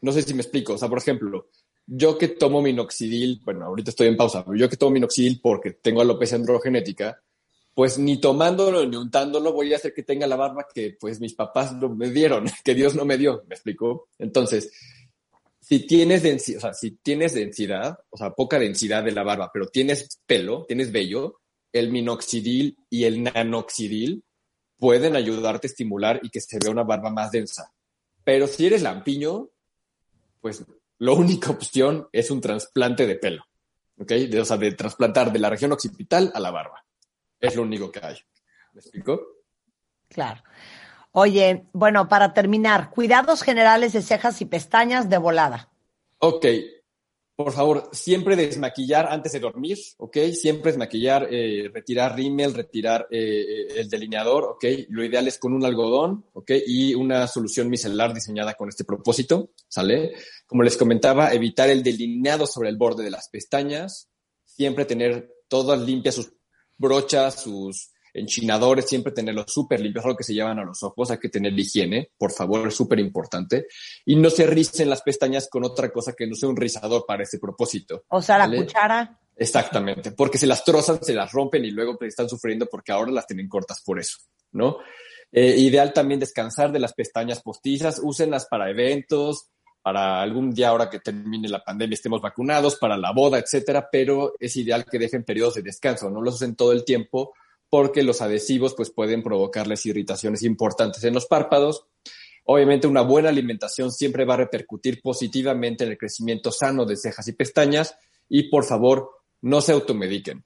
No 0.00 0.10
sé 0.10 0.22
si 0.22 0.34
me 0.34 0.42
explico. 0.42 0.74
O 0.74 0.78
sea, 0.78 0.88
por 0.88 0.98
ejemplo, 0.98 1.46
yo 1.92 2.16
que 2.16 2.28
tomo 2.28 2.62
minoxidil, 2.62 3.40
bueno, 3.44 3.66
ahorita 3.66 3.90
estoy 3.90 4.06
en 4.06 4.16
pausa, 4.16 4.44
pero 4.44 4.56
yo 4.56 4.68
que 4.68 4.76
tomo 4.76 4.92
minoxidil 4.92 5.40
porque 5.42 5.72
tengo 5.72 6.00
alopecia 6.00 6.36
androgenética, 6.36 7.20
pues 7.74 7.98
ni 7.98 8.20
tomándolo 8.20 8.86
ni 8.86 8.96
untándolo 8.96 9.52
voy 9.52 9.72
a 9.72 9.76
hacer 9.76 9.92
que 9.92 10.04
tenga 10.04 10.28
la 10.28 10.36
barba 10.36 10.68
que 10.72 10.96
pues 11.00 11.18
mis 11.18 11.34
papás 11.34 11.74
no 11.74 11.88
me 11.88 12.10
dieron, 12.10 12.44
que 12.64 12.74
Dios 12.74 12.94
no 12.94 13.04
me 13.04 13.18
dio, 13.18 13.42
¿me 13.48 13.56
explico? 13.56 14.08
Entonces, 14.20 14.72
si 15.60 15.80
tienes 15.84 16.22
densidad, 16.22 16.58
o 16.58 16.60
sea, 16.60 16.74
si 16.74 16.92
tienes 16.92 17.34
densidad, 17.34 17.98
o 18.08 18.16
sea, 18.16 18.30
poca 18.30 18.60
densidad 18.60 19.02
de 19.02 19.10
la 19.10 19.24
barba, 19.24 19.50
pero 19.52 19.66
tienes 19.66 20.20
pelo, 20.26 20.66
tienes 20.66 20.92
vello, 20.92 21.40
el 21.72 21.90
minoxidil 21.90 22.76
y 22.88 23.02
el 23.02 23.24
nanoxidil 23.24 24.22
pueden 24.78 25.16
ayudarte 25.16 25.66
a 25.66 25.70
estimular 25.70 26.20
y 26.22 26.30
que 26.30 26.40
se 26.40 26.58
vea 26.62 26.70
una 26.70 26.84
barba 26.84 27.10
más 27.10 27.32
densa. 27.32 27.72
Pero 28.22 28.46
si 28.46 28.66
eres 28.66 28.82
lampiño, 28.82 29.48
pues 30.40 30.64
la 31.00 31.12
única 31.12 31.50
opción 31.50 32.08
es 32.12 32.30
un 32.30 32.40
trasplante 32.40 33.06
de 33.06 33.16
pelo, 33.16 33.44
¿ok? 33.98 34.12
De, 34.12 34.40
o 34.40 34.44
sea, 34.44 34.56
de 34.56 34.72
trasplantar 34.72 35.32
de 35.32 35.40
la 35.40 35.50
región 35.50 35.72
occipital 35.72 36.30
a 36.34 36.40
la 36.40 36.50
barba. 36.50 36.84
Es 37.40 37.56
lo 37.56 37.62
único 37.62 37.90
que 37.90 38.00
hay. 38.02 38.16
¿Me 38.72 38.80
explico? 38.80 39.20
Claro. 40.08 40.42
Oye, 41.12 41.66
bueno, 41.72 42.08
para 42.08 42.34
terminar, 42.34 42.90
cuidados 42.90 43.42
generales 43.42 43.92
de 43.92 44.02
cejas 44.02 44.40
y 44.42 44.44
pestañas 44.44 45.08
de 45.08 45.18
volada. 45.18 45.70
Ok, 46.18 46.46
por 47.44 47.52
favor, 47.52 47.88
siempre 47.92 48.36
desmaquillar 48.36 49.08
antes 49.10 49.32
de 49.32 49.40
dormir, 49.40 49.78
¿ok? 49.98 50.18
Siempre 50.32 50.72
desmaquillar, 50.72 51.28
eh, 51.30 51.70
retirar 51.72 52.16
rímel, 52.16 52.54
retirar 52.54 53.06
eh, 53.10 53.66
el 53.76 53.88
delineador, 53.88 54.44
¿ok? 54.44 54.64
Lo 54.88 55.04
ideal 55.04 55.26
es 55.28 55.38
con 55.38 55.52
un 55.52 55.64
algodón, 55.64 56.24
¿ok? 56.34 56.52
Y 56.66 56.94
una 56.94 57.26
solución 57.26 57.70
micelar 57.70 58.12
diseñada 58.12 58.54
con 58.54 58.68
este 58.68 58.84
propósito, 58.84 59.50
¿sale? 59.68 60.12
Como 60.46 60.62
les 60.62 60.76
comentaba, 60.76 61.32
evitar 61.32 61.70
el 61.70 61.82
delineado 61.82 62.46
sobre 62.46 62.68
el 62.68 62.76
borde 62.76 63.04
de 63.04 63.10
las 63.10 63.28
pestañas, 63.28 64.08
siempre 64.44 64.84
tener 64.84 65.32
todas 65.48 65.80
limpias 65.80 66.16
sus 66.16 66.32
brochas, 66.76 67.42
sus 67.42 67.90
enchinadores, 68.14 68.88
siempre 68.88 69.12
tenerlos 69.12 69.46
súper 69.48 69.80
limpios, 69.80 70.04
algo 70.04 70.16
que 70.16 70.24
se 70.24 70.34
llevan 70.34 70.58
a 70.58 70.64
los 70.64 70.82
ojos, 70.82 71.10
hay 71.10 71.18
que 71.18 71.28
tener 71.28 71.58
higiene, 71.58 72.10
por 72.16 72.32
favor, 72.32 72.68
es 72.68 72.74
súper 72.74 72.98
importante. 72.98 73.66
Y 74.04 74.16
no 74.16 74.30
se 74.30 74.46
ricen 74.46 74.90
las 74.90 75.02
pestañas 75.02 75.48
con 75.48 75.64
otra 75.64 75.90
cosa 75.90 76.12
que 76.12 76.26
no 76.26 76.34
sea 76.34 76.48
un 76.48 76.56
rizador 76.56 77.04
para 77.06 77.22
ese 77.22 77.38
propósito. 77.38 78.04
O 78.08 78.22
sea, 78.22 78.46
la 78.46 78.56
cuchara. 78.56 79.18
Exactamente, 79.36 80.12
porque 80.12 80.36
si 80.36 80.44
las 80.44 80.64
trozan, 80.64 81.02
se 81.02 81.14
las 81.14 81.32
rompen 81.32 81.64
y 81.64 81.70
luego 81.70 81.96
están 82.02 82.28
sufriendo 82.28 82.66
porque 82.66 82.92
ahora 82.92 83.10
las 83.10 83.26
tienen 83.26 83.48
cortas 83.48 83.82
por 83.82 83.98
eso, 83.98 84.18
¿no? 84.52 84.76
Eh, 85.32 85.56
ideal 85.56 85.92
también 85.92 86.20
descansar 86.20 86.72
de 86.72 86.80
las 86.80 86.92
pestañas 86.92 87.40
postizas, 87.40 88.00
úsenlas 88.02 88.46
para 88.46 88.68
eventos, 88.68 89.48
para 89.82 90.20
algún 90.20 90.50
día 90.50 90.68
ahora 90.68 90.90
que 90.90 91.00
termine 91.00 91.48
la 91.48 91.64
pandemia 91.64 91.94
estemos 91.94 92.20
vacunados, 92.20 92.76
para 92.76 92.96
la 92.96 93.12
boda, 93.12 93.38
etcétera, 93.38 93.88
pero 93.90 94.34
es 94.38 94.56
ideal 94.56 94.84
que 94.84 94.98
dejen 94.98 95.24
periodos 95.24 95.54
de 95.54 95.62
descanso, 95.62 96.10
no 96.10 96.20
los 96.20 96.34
usen 96.34 96.54
todo 96.54 96.72
el 96.72 96.84
tiempo 96.84 97.32
porque 97.70 98.02
los 98.02 98.20
adhesivos 98.20 98.74
pues 98.74 98.90
pueden 98.90 99.22
provocarles 99.22 99.86
irritaciones 99.86 100.42
importantes 100.42 101.04
en 101.04 101.14
los 101.14 101.26
párpados. 101.26 101.86
Obviamente 102.44 102.86
una 102.86 103.02
buena 103.02 103.28
alimentación 103.28 103.92
siempre 103.92 104.24
va 104.24 104.34
a 104.34 104.38
repercutir 104.38 105.00
positivamente 105.00 105.84
en 105.84 105.90
el 105.90 105.98
crecimiento 105.98 106.50
sano 106.50 106.84
de 106.84 106.96
cejas 106.96 107.28
y 107.28 107.32
pestañas 107.32 107.96
y 108.28 108.50
por 108.50 108.64
favor 108.64 109.10
no 109.40 109.60
se 109.60 109.72
automediquen. 109.72 110.44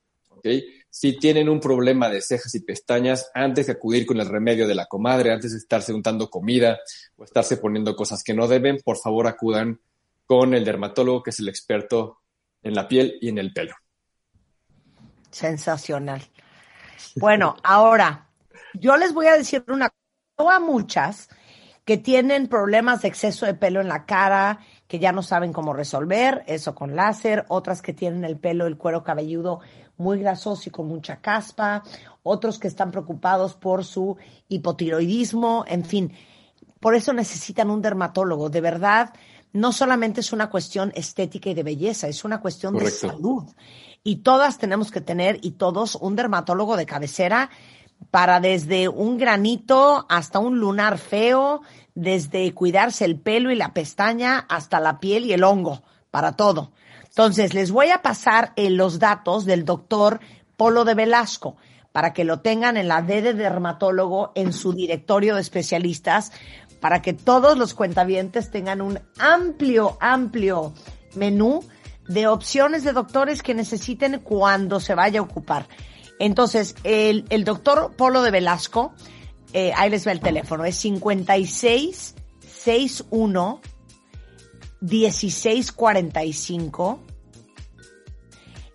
Si 0.90 1.18
tienen 1.18 1.48
un 1.48 1.58
problema 1.58 2.10
de 2.10 2.20
cejas 2.20 2.54
y 2.54 2.60
pestañas, 2.60 3.30
antes 3.34 3.66
de 3.66 3.72
acudir 3.72 4.04
con 4.04 4.20
el 4.20 4.28
remedio 4.28 4.68
de 4.68 4.74
la 4.74 4.86
comadre, 4.86 5.32
antes 5.32 5.52
de 5.52 5.58
estarse 5.58 5.92
untando 5.92 6.28
comida 6.28 6.78
o 7.16 7.24
estarse 7.24 7.56
poniendo 7.56 7.96
cosas 7.96 8.22
que 8.22 8.34
no 8.34 8.46
deben, 8.46 8.80
por 8.84 8.98
favor 8.98 9.26
acudan 9.26 9.80
con 10.26 10.54
el 10.54 10.64
dermatólogo 10.64 11.22
que 11.22 11.30
es 11.30 11.40
el 11.40 11.48
experto 11.48 12.20
en 12.62 12.74
la 12.74 12.86
piel 12.86 13.18
y 13.20 13.30
en 13.30 13.38
el 13.38 13.52
pelo. 13.52 13.74
Sensacional. 15.30 16.22
Bueno, 17.16 17.56
ahora, 17.62 18.28
yo 18.74 18.96
les 18.96 19.12
voy 19.12 19.26
a 19.26 19.36
decir 19.36 19.64
una 19.68 19.90
cosa 20.36 20.56
a 20.56 20.60
muchas 20.60 21.28
que 21.84 21.96
tienen 21.98 22.48
problemas 22.48 23.02
de 23.02 23.08
exceso 23.08 23.46
de 23.46 23.54
pelo 23.54 23.80
en 23.80 23.88
la 23.88 24.06
cara, 24.06 24.60
que 24.88 24.98
ya 24.98 25.12
no 25.12 25.22
saben 25.22 25.52
cómo 25.52 25.74
resolver, 25.74 26.42
eso 26.46 26.74
con 26.74 26.96
láser, 26.96 27.44
otras 27.48 27.82
que 27.82 27.92
tienen 27.92 28.24
el 28.24 28.38
pelo, 28.38 28.66
el 28.66 28.78
cuero 28.78 29.04
cabelludo 29.04 29.60
muy 29.96 30.18
grasoso 30.18 30.68
y 30.68 30.72
con 30.72 30.88
mucha 30.88 31.20
caspa, 31.20 31.82
otros 32.22 32.58
que 32.58 32.68
están 32.68 32.90
preocupados 32.90 33.54
por 33.54 33.84
su 33.84 34.16
hipotiroidismo, 34.48 35.64
en 35.68 35.84
fin. 35.84 36.12
Por 36.80 36.94
eso 36.94 37.12
necesitan 37.12 37.70
un 37.70 37.80
dermatólogo. 37.80 38.50
De 38.50 38.60
verdad, 38.60 39.14
no 39.54 39.72
solamente 39.72 40.20
es 40.20 40.32
una 40.32 40.50
cuestión 40.50 40.92
estética 40.94 41.48
y 41.48 41.54
de 41.54 41.62
belleza, 41.62 42.08
es 42.08 42.24
una 42.24 42.40
cuestión 42.40 42.76
de 42.76 42.90
salud 42.90 43.44
y 44.02 44.16
todas 44.16 44.58
tenemos 44.58 44.90
que 44.90 45.00
tener 45.00 45.38
y 45.42 45.52
todos 45.52 45.94
un 45.94 46.16
dermatólogo 46.16 46.76
de 46.76 46.84
cabecera 46.84 47.50
para 48.10 48.40
desde 48.40 48.88
un 48.88 49.16
granito 49.16 50.06
hasta 50.08 50.40
un 50.40 50.58
lunar 50.58 50.98
feo, 50.98 51.62
desde 51.94 52.52
cuidarse 52.52 53.04
el 53.04 53.18
pelo 53.18 53.50
y 53.52 53.54
la 53.54 53.72
pestaña 53.72 54.44
hasta 54.48 54.80
la 54.80 54.98
piel 54.98 55.24
y 55.24 55.32
el 55.32 55.44
hongo, 55.44 55.82
para 56.10 56.32
todo. 56.32 56.72
Entonces, 57.04 57.54
les 57.54 57.70
voy 57.70 57.90
a 57.90 58.02
pasar 58.02 58.52
eh, 58.56 58.70
los 58.70 58.98
datos 58.98 59.44
del 59.44 59.64
doctor 59.64 60.18
Polo 60.56 60.84
de 60.84 60.94
Velasco 60.94 61.56
para 61.94 62.12
que 62.12 62.24
lo 62.24 62.40
tengan 62.40 62.76
en 62.76 62.88
la 62.88 63.02
D 63.02 63.22
de 63.22 63.34
dermatólogo 63.34 64.32
en 64.34 64.52
su 64.52 64.72
directorio 64.72 65.36
de 65.36 65.40
especialistas, 65.40 66.32
para 66.84 67.00
que 67.00 67.14
todos 67.14 67.56
los 67.56 67.72
cuentavientes 67.72 68.50
tengan 68.50 68.82
un 68.82 69.00
amplio, 69.18 69.96
amplio 70.02 70.74
menú 71.14 71.64
de 72.06 72.26
opciones 72.26 72.84
de 72.84 72.92
doctores 72.92 73.42
que 73.42 73.54
necesiten 73.54 74.20
cuando 74.20 74.80
se 74.80 74.94
vaya 74.94 75.20
a 75.20 75.22
ocupar. 75.22 75.66
Entonces, 76.18 76.74
el, 76.84 77.24
doctor 77.46 77.94
Polo 77.96 78.20
de 78.20 78.30
Velasco, 78.30 78.92
eh, 79.54 79.72
ahí 79.74 79.88
les 79.88 80.06
va 80.06 80.12
el 80.12 80.20
teléfono, 80.20 80.66
es 80.66 80.76
56 80.76 82.16
61 82.46 83.62
1645. 84.82 87.00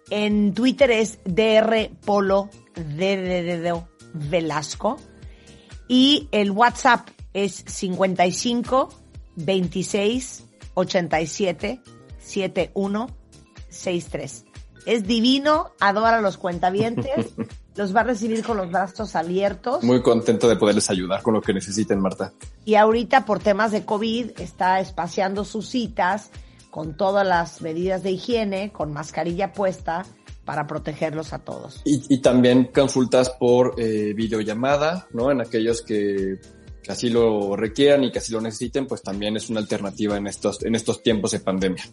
En 0.09 0.55
Twitter 0.55 0.89
es 0.89 1.19
DR 1.25 1.91
Polo 2.03 2.49
de 2.73 3.83
Velasco. 4.15 4.97
Y 5.87 6.27
el 6.31 6.49
WhatsApp 6.49 7.07
es 7.33 7.63
55 7.65 8.89
26 9.35 10.43
87 10.73 11.81
71 12.19 13.07
63. 13.69 14.45
Es 14.85 15.03
divino, 15.05 15.71
adora 15.79 16.17
a 16.17 16.21
los 16.21 16.37
cuentavientes, 16.37 17.33
los 17.75 17.95
va 17.95 18.01
a 18.01 18.03
recibir 18.03 18.43
con 18.43 18.57
los 18.57 18.71
brazos 18.71 19.15
abiertos. 19.15 19.83
Muy 19.83 20.01
contento 20.01 20.47
de 20.47 20.55
poderles 20.55 20.89
ayudar 20.89 21.21
con 21.21 21.33
lo 21.33 21.41
que 21.41 21.53
necesiten, 21.53 21.99
Marta. 21.99 22.33
Y 22.65 22.75
ahorita 22.75 23.25
por 23.25 23.39
temas 23.39 23.71
de 23.71 23.85
COVID 23.85 24.39
está 24.39 24.79
espaciando 24.79 25.45
sus 25.45 25.67
citas 25.67 26.31
con 26.71 26.95
todas 26.95 27.27
las 27.27 27.61
medidas 27.61 28.03
de 28.03 28.11
higiene, 28.11 28.71
con 28.71 28.93
mascarilla 28.93 29.53
puesta 29.53 30.05
para 30.45 30.65
protegerlos 30.65 31.33
a 31.33 31.39
todos. 31.39 31.81
Y, 31.85 32.21
también 32.21 32.71
consultas 32.73 33.29
por 33.29 33.75
eh, 33.77 34.13
videollamada, 34.15 35.07
¿no? 35.13 35.29
En 35.29 35.41
aquellos 35.41 35.83
que, 35.83 36.39
que, 36.83 36.91
así 36.91 37.09
lo 37.09 37.55
requieran 37.55 38.03
y 38.03 38.11
que 38.11 38.19
así 38.19 38.31
lo 38.31 38.41
necesiten, 38.41 38.87
pues 38.87 39.01
también 39.01 39.35
es 39.35 39.49
una 39.49 39.59
alternativa 39.59 40.17
en 40.17 40.27
estos, 40.27 40.63
en 40.63 40.75
estos 40.75 41.03
tiempos 41.03 41.31
de 41.31 41.39
pandemia. 41.39 41.83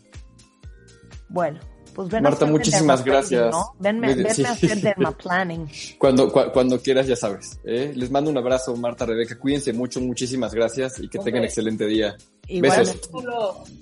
Bueno, 1.28 1.61
pues 1.97 2.11
ven 2.11 2.22
Marta, 2.22 2.45
muchísimas 2.45 3.03
gracias. 3.03 3.51
¿no? 3.51 3.74
Venme, 3.78 4.09
a 4.09 4.51
hacer 4.51 4.80
dermaplanning. 4.82 5.66
Cuando, 5.99 6.30
cuando 6.30 6.78
quieras, 6.78 7.07
ya 7.07 7.16
sabes. 7.16 7.59
¿eh? 7.64 7.93
Les 7.97 8.11
mando 8.11 8.30
un 8.30 8.37
abrazo, 8.37 8.76
Marta, 8.76 9.07
Rebeca. 9.07 9.39
Cuídense 9.39 9.72
mucho, 9.72 10.01
muchísimas 10.01 10.53
gracias 10.53 11.01
y 11.01 11.09
que 11.09 11.18
tengan 11.18 11.45
excelente 11.45 11.87
día. 11.87 12.14
Besos. 12.49 13.01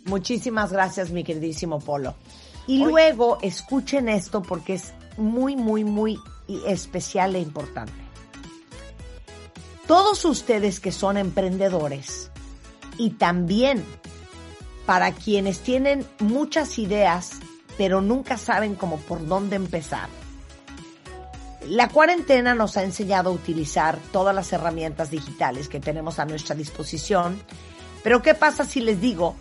Muchísimas 0.04 0.72
gracias, 0.72 1.10
mi 1.10 1.24
queridísimo 1.24 1.80
Polo. 1.80 2.14
Y 2.66 2.84
luego 2.84 3.38
escuchen 3.42 4.08
esto 4.08 4.42
porque 4.42 4.74
es 4.74 4.92
muy, 5.16 5.56
muy, 5.56 5.82
muy 5.82 6.18
especial 6.66 7.34
e 7.34 7.40
importante. 7.40 8.03
Todos 9.86 10.24
ustedes 10.24 10.80
que 10.80 10.92
son 10.92 11.16
emprendedores 11.16 12.30
y 12.96 13.10
también 13.10 13.84
para 14.86 15.12
quienes 15.12 15.60
tienen 15.60 16.06
muchas 16.20 16.78
ideas 16.78 17.38
pero 17.76 18.00
nunca 18.00 18.36
saben 18.38 18.74
cómo 18.74 18.98
por 18.98 19.26
dónde 19.26 19.56
empezar. 19.56 20.08
La 21.68 21.88
cuarentena 21.88 22.54
nos 22.54 22.76
ha 22.76 22.82
enseñado 22.82 23.30
a 23.30 23.32
utilizar 23.32 23.98
todas 24.12 24.34
las 24.34 24.52
herramientas 24.52 25.10
digitales 25.10 25.68
que 25.68 25.80
tenemos 25.80 26.18
a 26.18 26.26
nuestra 26.26 26.54
disposición, 26.54 27.40
pero 28.02 28.20
¿qué 28.20 28.34
pasa 28.34 28.64
si 28.64 28.80
les 28.80 29.00
digo 29.00 29.34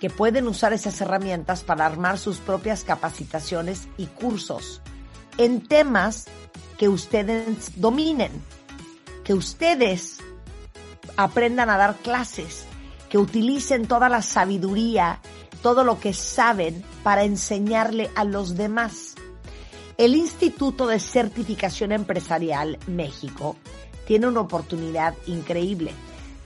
que 0.00 0.10
pueden 0.10 0.48
usar 0.48 0.72
esas 0.72 1.00
herramientas 1.00 1.62
para 1.62 1.86
armar 1.86 2.18
sus 2.18 2.38
propias 2.38 2.82
capacitaciones 2.84 3.86
y 3.98 4.06
cursos 4.06 4.80
en 5.38 5.66
temas 5.66 6.26
que 6.76 6.88
ustedes 6.88 7.80
dominen, 7.80 8.32
que 9.30 9.34
ustedes 9.34 10.18
aprendan 11.16 11.70
a 11.70 11.76
dar 11.76 11.94
clases, 11.98 12.64
que 13.08 13.16
utilicen 13.16 13.86
toda 13.86 14.08
la 14.08 14.22
sabiduría 14.22 15.20
todo 15.62 15.84
lo 15.84 16.00
que 16.00 16.12
saben 16.14 16.82
para 17.04 17.22
enseñarle 17.22 18.10
a 18.16 18.24
los 18.24 18.56
demás. 18.56 19.14
El 19.98 20.16
Instituto 20.16 20.88
de 20.88 20.98
Certificación 20.98 21.92
Empresarial 21.92 22.76
México 22.88 23.54
tiene 24.04 24.26
una 24.26 24.40
oportunidad 24.40 25.14
increíble. 25.28 25.92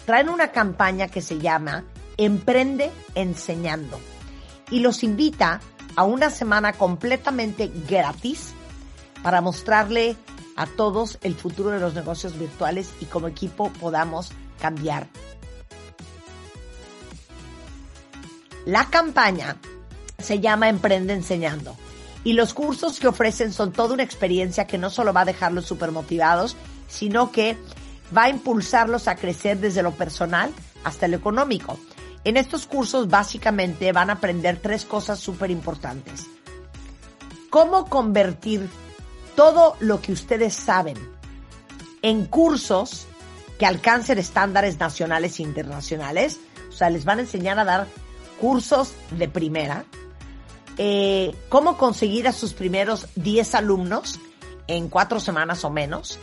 Traen 0.05 0.28
una 0.28 0.53
campaña 0.53 1.09
que 1.09 1.22
se 1.22 1.39
llama 1.39 1.85
Emprende 2.18 2.91
Enseñando 3.14 3.99
y 4.70 4.80
los 4.80 5.03
invita 5.05 5.62
a 5.97 6.05
una 6.05 6.28
semana 6.28 6.74
completamente 6.74 7.72
gratis 7.89 8.53
para 9.22 9.41
mostrarle 9.41 10.18
a 10.57 10.66
todos 10.66 11.18
el 11.22 11.34
futuro 11.34 11.70
de 11.70 11.80
los 11.80 11.94
negocios 11.94 12.38
virtuales 12.38 12.90
y 13.00 13.07
como 13.07 13.28
equipo 13.28 13.72
podamos 13.72 14.30
cambiar 14.61 15.09
La 18.66 18.88
campaña 18.88 19.57
se 20.18 20.40
llama 20.40 20.70
Emprende 20.70 21.12
Enseñando. 21.12 21.76
Y 22.24 22.32
los 22.32 22.55
cursos 22.55 22.98
que 22.98 23.09
ofrecen 23.09 23.52
son 23.52 23.72
toda 23.72 23.92
una 23.92 24.02
experiencia 24.02 24.66
que 24.66 24.78
no 24.78 24.88
solo 24.88 25.12
va 25.12 25.22
a 25.22 25.26
dejarlos 25.26 25.66
súper 25.66 25.92
motivados, 25.92 26.57
sino 26.88 27.30
que 27.30 27.59
va 28.16 28.24
a 28.24 28.28
impulsarlos 28.30 29.07
a 29.07 29.16
crecer 29.16 29.59
desde 29.59 29.82
lo 29.82 29.92
personal 29.92 30.50
hasta 30.82 31.09
lo 31.09 31.16
económico. 31.16 31.78
En 32.24 32.38
estos 32.38 32.66
cursos 32.66 33.09
básicamente 33.09 33.92
van 33.92 34.09
a 34.09 34.14
aprender 34.14 34.59
tres 34.62 34.86
cosas 34.86 35.18
súper 35.18 35.50
importantes. 35.50 36.26
Cómo 37.50 37.84
convertir 37.90 38.66
todo 39.37 39.76
lo 39.80 40.01
que 40.01 40.12
ustedes 40.12 40.55
saben 40.55 40.97
en 42.03 42.26
cursos 42.26 43.07
que 43.59 43.66
alcancen 43.66 44.18
estándares 44.18 44.78
nacionales 44.78 45.39
e 45.39 45.43
internacionales. 45.43 46.39
O 46.68 46.72
sea, 46.72 46.91
les 46.91 47.05
van 47.05 47.18
a 47.18 47.22
enseñar 47.22 47.59
a 47.59 47.64
dar 47.64 47.87
cursos 48.41 48.93
de 49.12 49.28
primera. 49.28 49.85
Eh, 50.76 51.35
cómo 51.49 51.76
conseguir 51.76 52.26
a 52.26 52.32
sus 52.32 52.53
primeros 52.53 53.07
10 53.14 53.55
alumnos 53.55 54.18
en 54.66 54.89
cuatro 54.89 55.20
semanas 55.20 55.64
o 55.64 55.70
menos. 55.70 56.18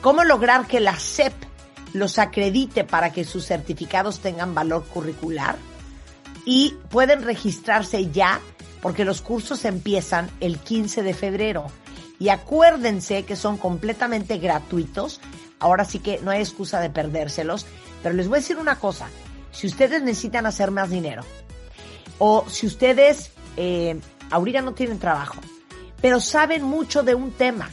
Cómo 0.00 0.22
lograr 0.24 0.66
que 0.66 0.80
la 0.80 0.98
SEP 0.98 1.34
los 1.92 2.18
acredite 2.18 2.84
para 2.84 3.12
que 3.12 3.24
sus 3.24 3.46
certificados 3.46 4.20
tengan 4.20 4.54
valor 4.54 4.84
curricular 4.84 5.56
y 6.44 6.74
pueden 6.90 7.22
registrarse 7.22 8.10
ya 8.10 8.40
porque 8.80 9.04
los 9.04 9.20
cursos 9.20 9.64
empiezan 9.64 10.30
el 10.40 10.58
15 10.58 11.02
de 11.02 11.14
febrero. 11.14 11.66
Y 12.18 12.30
acuérdense 12.30 13.24
que 13.24 13.36
son 13.36 13.56
completamente 13.56 14.38
gratuitos. 14.38 15.20
Ahora 15.60 15.84
sí 15.84 15.98
que 16.00 16.20
no 16.20 16.30
hay 16.30 16.40
excusa 16.40 16.80
de 16.80 16.90
perdérselos. 16.90 17.66
Pero 18.02 18.14
les 18.14 18.28
voy 18.28 18.38
a 18.38 18.40
decir 18.40 18.58
una 18.58 18.78
cosa. 18.78 19.08
Si 19.50 19.66
ustedes 19.66 20.02
necesitan 20.02 20.46
hacer 20.46 20.70
más 20.70 20.90
dinero 20.90 21.22
o 22.18 22.44
si 22.48 22.66
ustedes 22.66 23.30
eh, 23.56 23.98
ahorita 24.30 24.60
no 24.60 24.74
tienen 24.74 24.98
trabajo, 24.98 25.40
pero 26.00 26.20
saben 26.20 26.62
mucho 26.62 27.02
de 27.02 27.14
un 27.14 27.32
tema, 27.32 27.70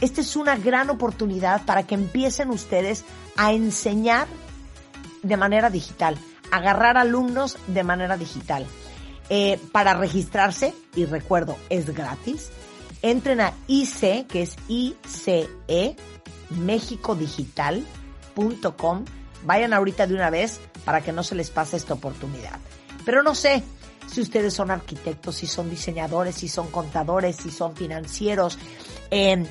esta 0.00 0.20
es 0.20 0.36
una 0.36 0.56
gran 0.56 0.90
oportunidad 0.90 1.64
para 1.64 1.84
que 1.84 1.94
empiecen 1.94 2.50
ustedes 2.50 3.04
a 3.36 3.52
enseñar 3.52 4.28
de 5.22 5.36
manera 5.36 5.70
digital, 5.70 6.18
agarrar 6.50 6.96
alumnos 6.96 7.56
de 7.68 7.82
manera 7.82 8.16
digital. 8.16 8.66
Eh, 9.30 9.58
para 9.72 9.94
registrarse, 9.94 10.74
y 10.94 11.06
recuerdo, 11.06 11.56
es 11.70 11.94
gratis, 11.94 12.50
entren 13.04 13.40
a 13.42 13.52
IC, 13.66 14.26
que 14.26 14.42
es 14.42 14.56
ICE, 14.66 15.96
mexicodigital.com. 16.48 19.04
Vayan 19.44 19.74
ahorita 19.74 20.06
de 20.06 20.14
una 20.14 20.30
vez 20.30 20.58
para 20.86 21.02
que 21.02 21.12
no 21.12 21.22
se 21.22 21.34
les 21.34 21.50
pase 21.50 21.76
esta 21.76 21.92
oportunidad. 21.92 22.58
Pero 23.04 23.22
no 23.22 23.34
sé 23.34 23.62
si 24.06 24.22
ustedes 24.22 24.54
son 24.54 24.70
arquitectos, 24.70 25.36
si 25.36 25.46
son 25.46 25.68
diseñadores, 25.68 26.36
si 26.36 26.48
son 26.48 26.70
contadores, 26.70 27.36
si 27.36 27.50
son 27.50 27.76
financieros, 27.76 28.58
eh, 29.10 29.44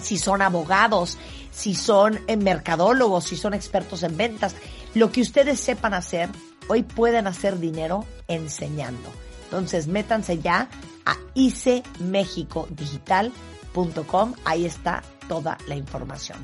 si 0.00 0.16
son 0.18 0.42
abogados, 0.42 1.16
si 1.50 1.74
son 1.74 2.20
eh, 2.26 2.36
mercadólogos, 2.36 3.24
si 3.24 3.36
son 3.36 3.54
expertos 3.54 4.02
en 4.02 4.18
ventas. 4.18 4.54
Lo 4.92 5.10
que 5.10 5.22
ustedes 5.22 5.60
sepan 5.60 5.94
hacer, 5.94 6.28
hoy 6.68 6.82
pueden 6.82 7.26
hacer 7.26 7.58
dinero 7.58 8.04
enseñando. 8.28 9.08
Entonces, 9.44 9.86
métanse 9.86 10.40
ya 10.40 10.68
a 11.04 11.16
icmexicodigital.com. 11.34 14.34
Ahí 14.44 14.66
está 14.66 15.02
toda 15.28 15.56
la 15.66 15.76
información. 15.76 16.38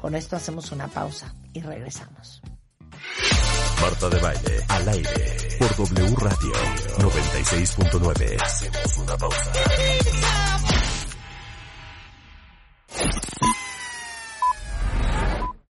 Con 0.00 0.14
esto 0.14 0.36
hacemos 0.36 0.70
una 0.72 0.88
pausa 0.88 1.34
y 1.52 1.60
regresamos. 1.60 2.40
Marta 3.80 4.08
de 4.10 4.20
Baile, 4.20 4.64
al 4.68 4.88
aire, 4.88 5.48
por 5.58 5.74
W 5.76 6.14
Radio 6.16 6.52
96.9. 6.98 8.42
Hacemos 8.42 8.98
una 8.98 9.16
pausa. 9.16 9.52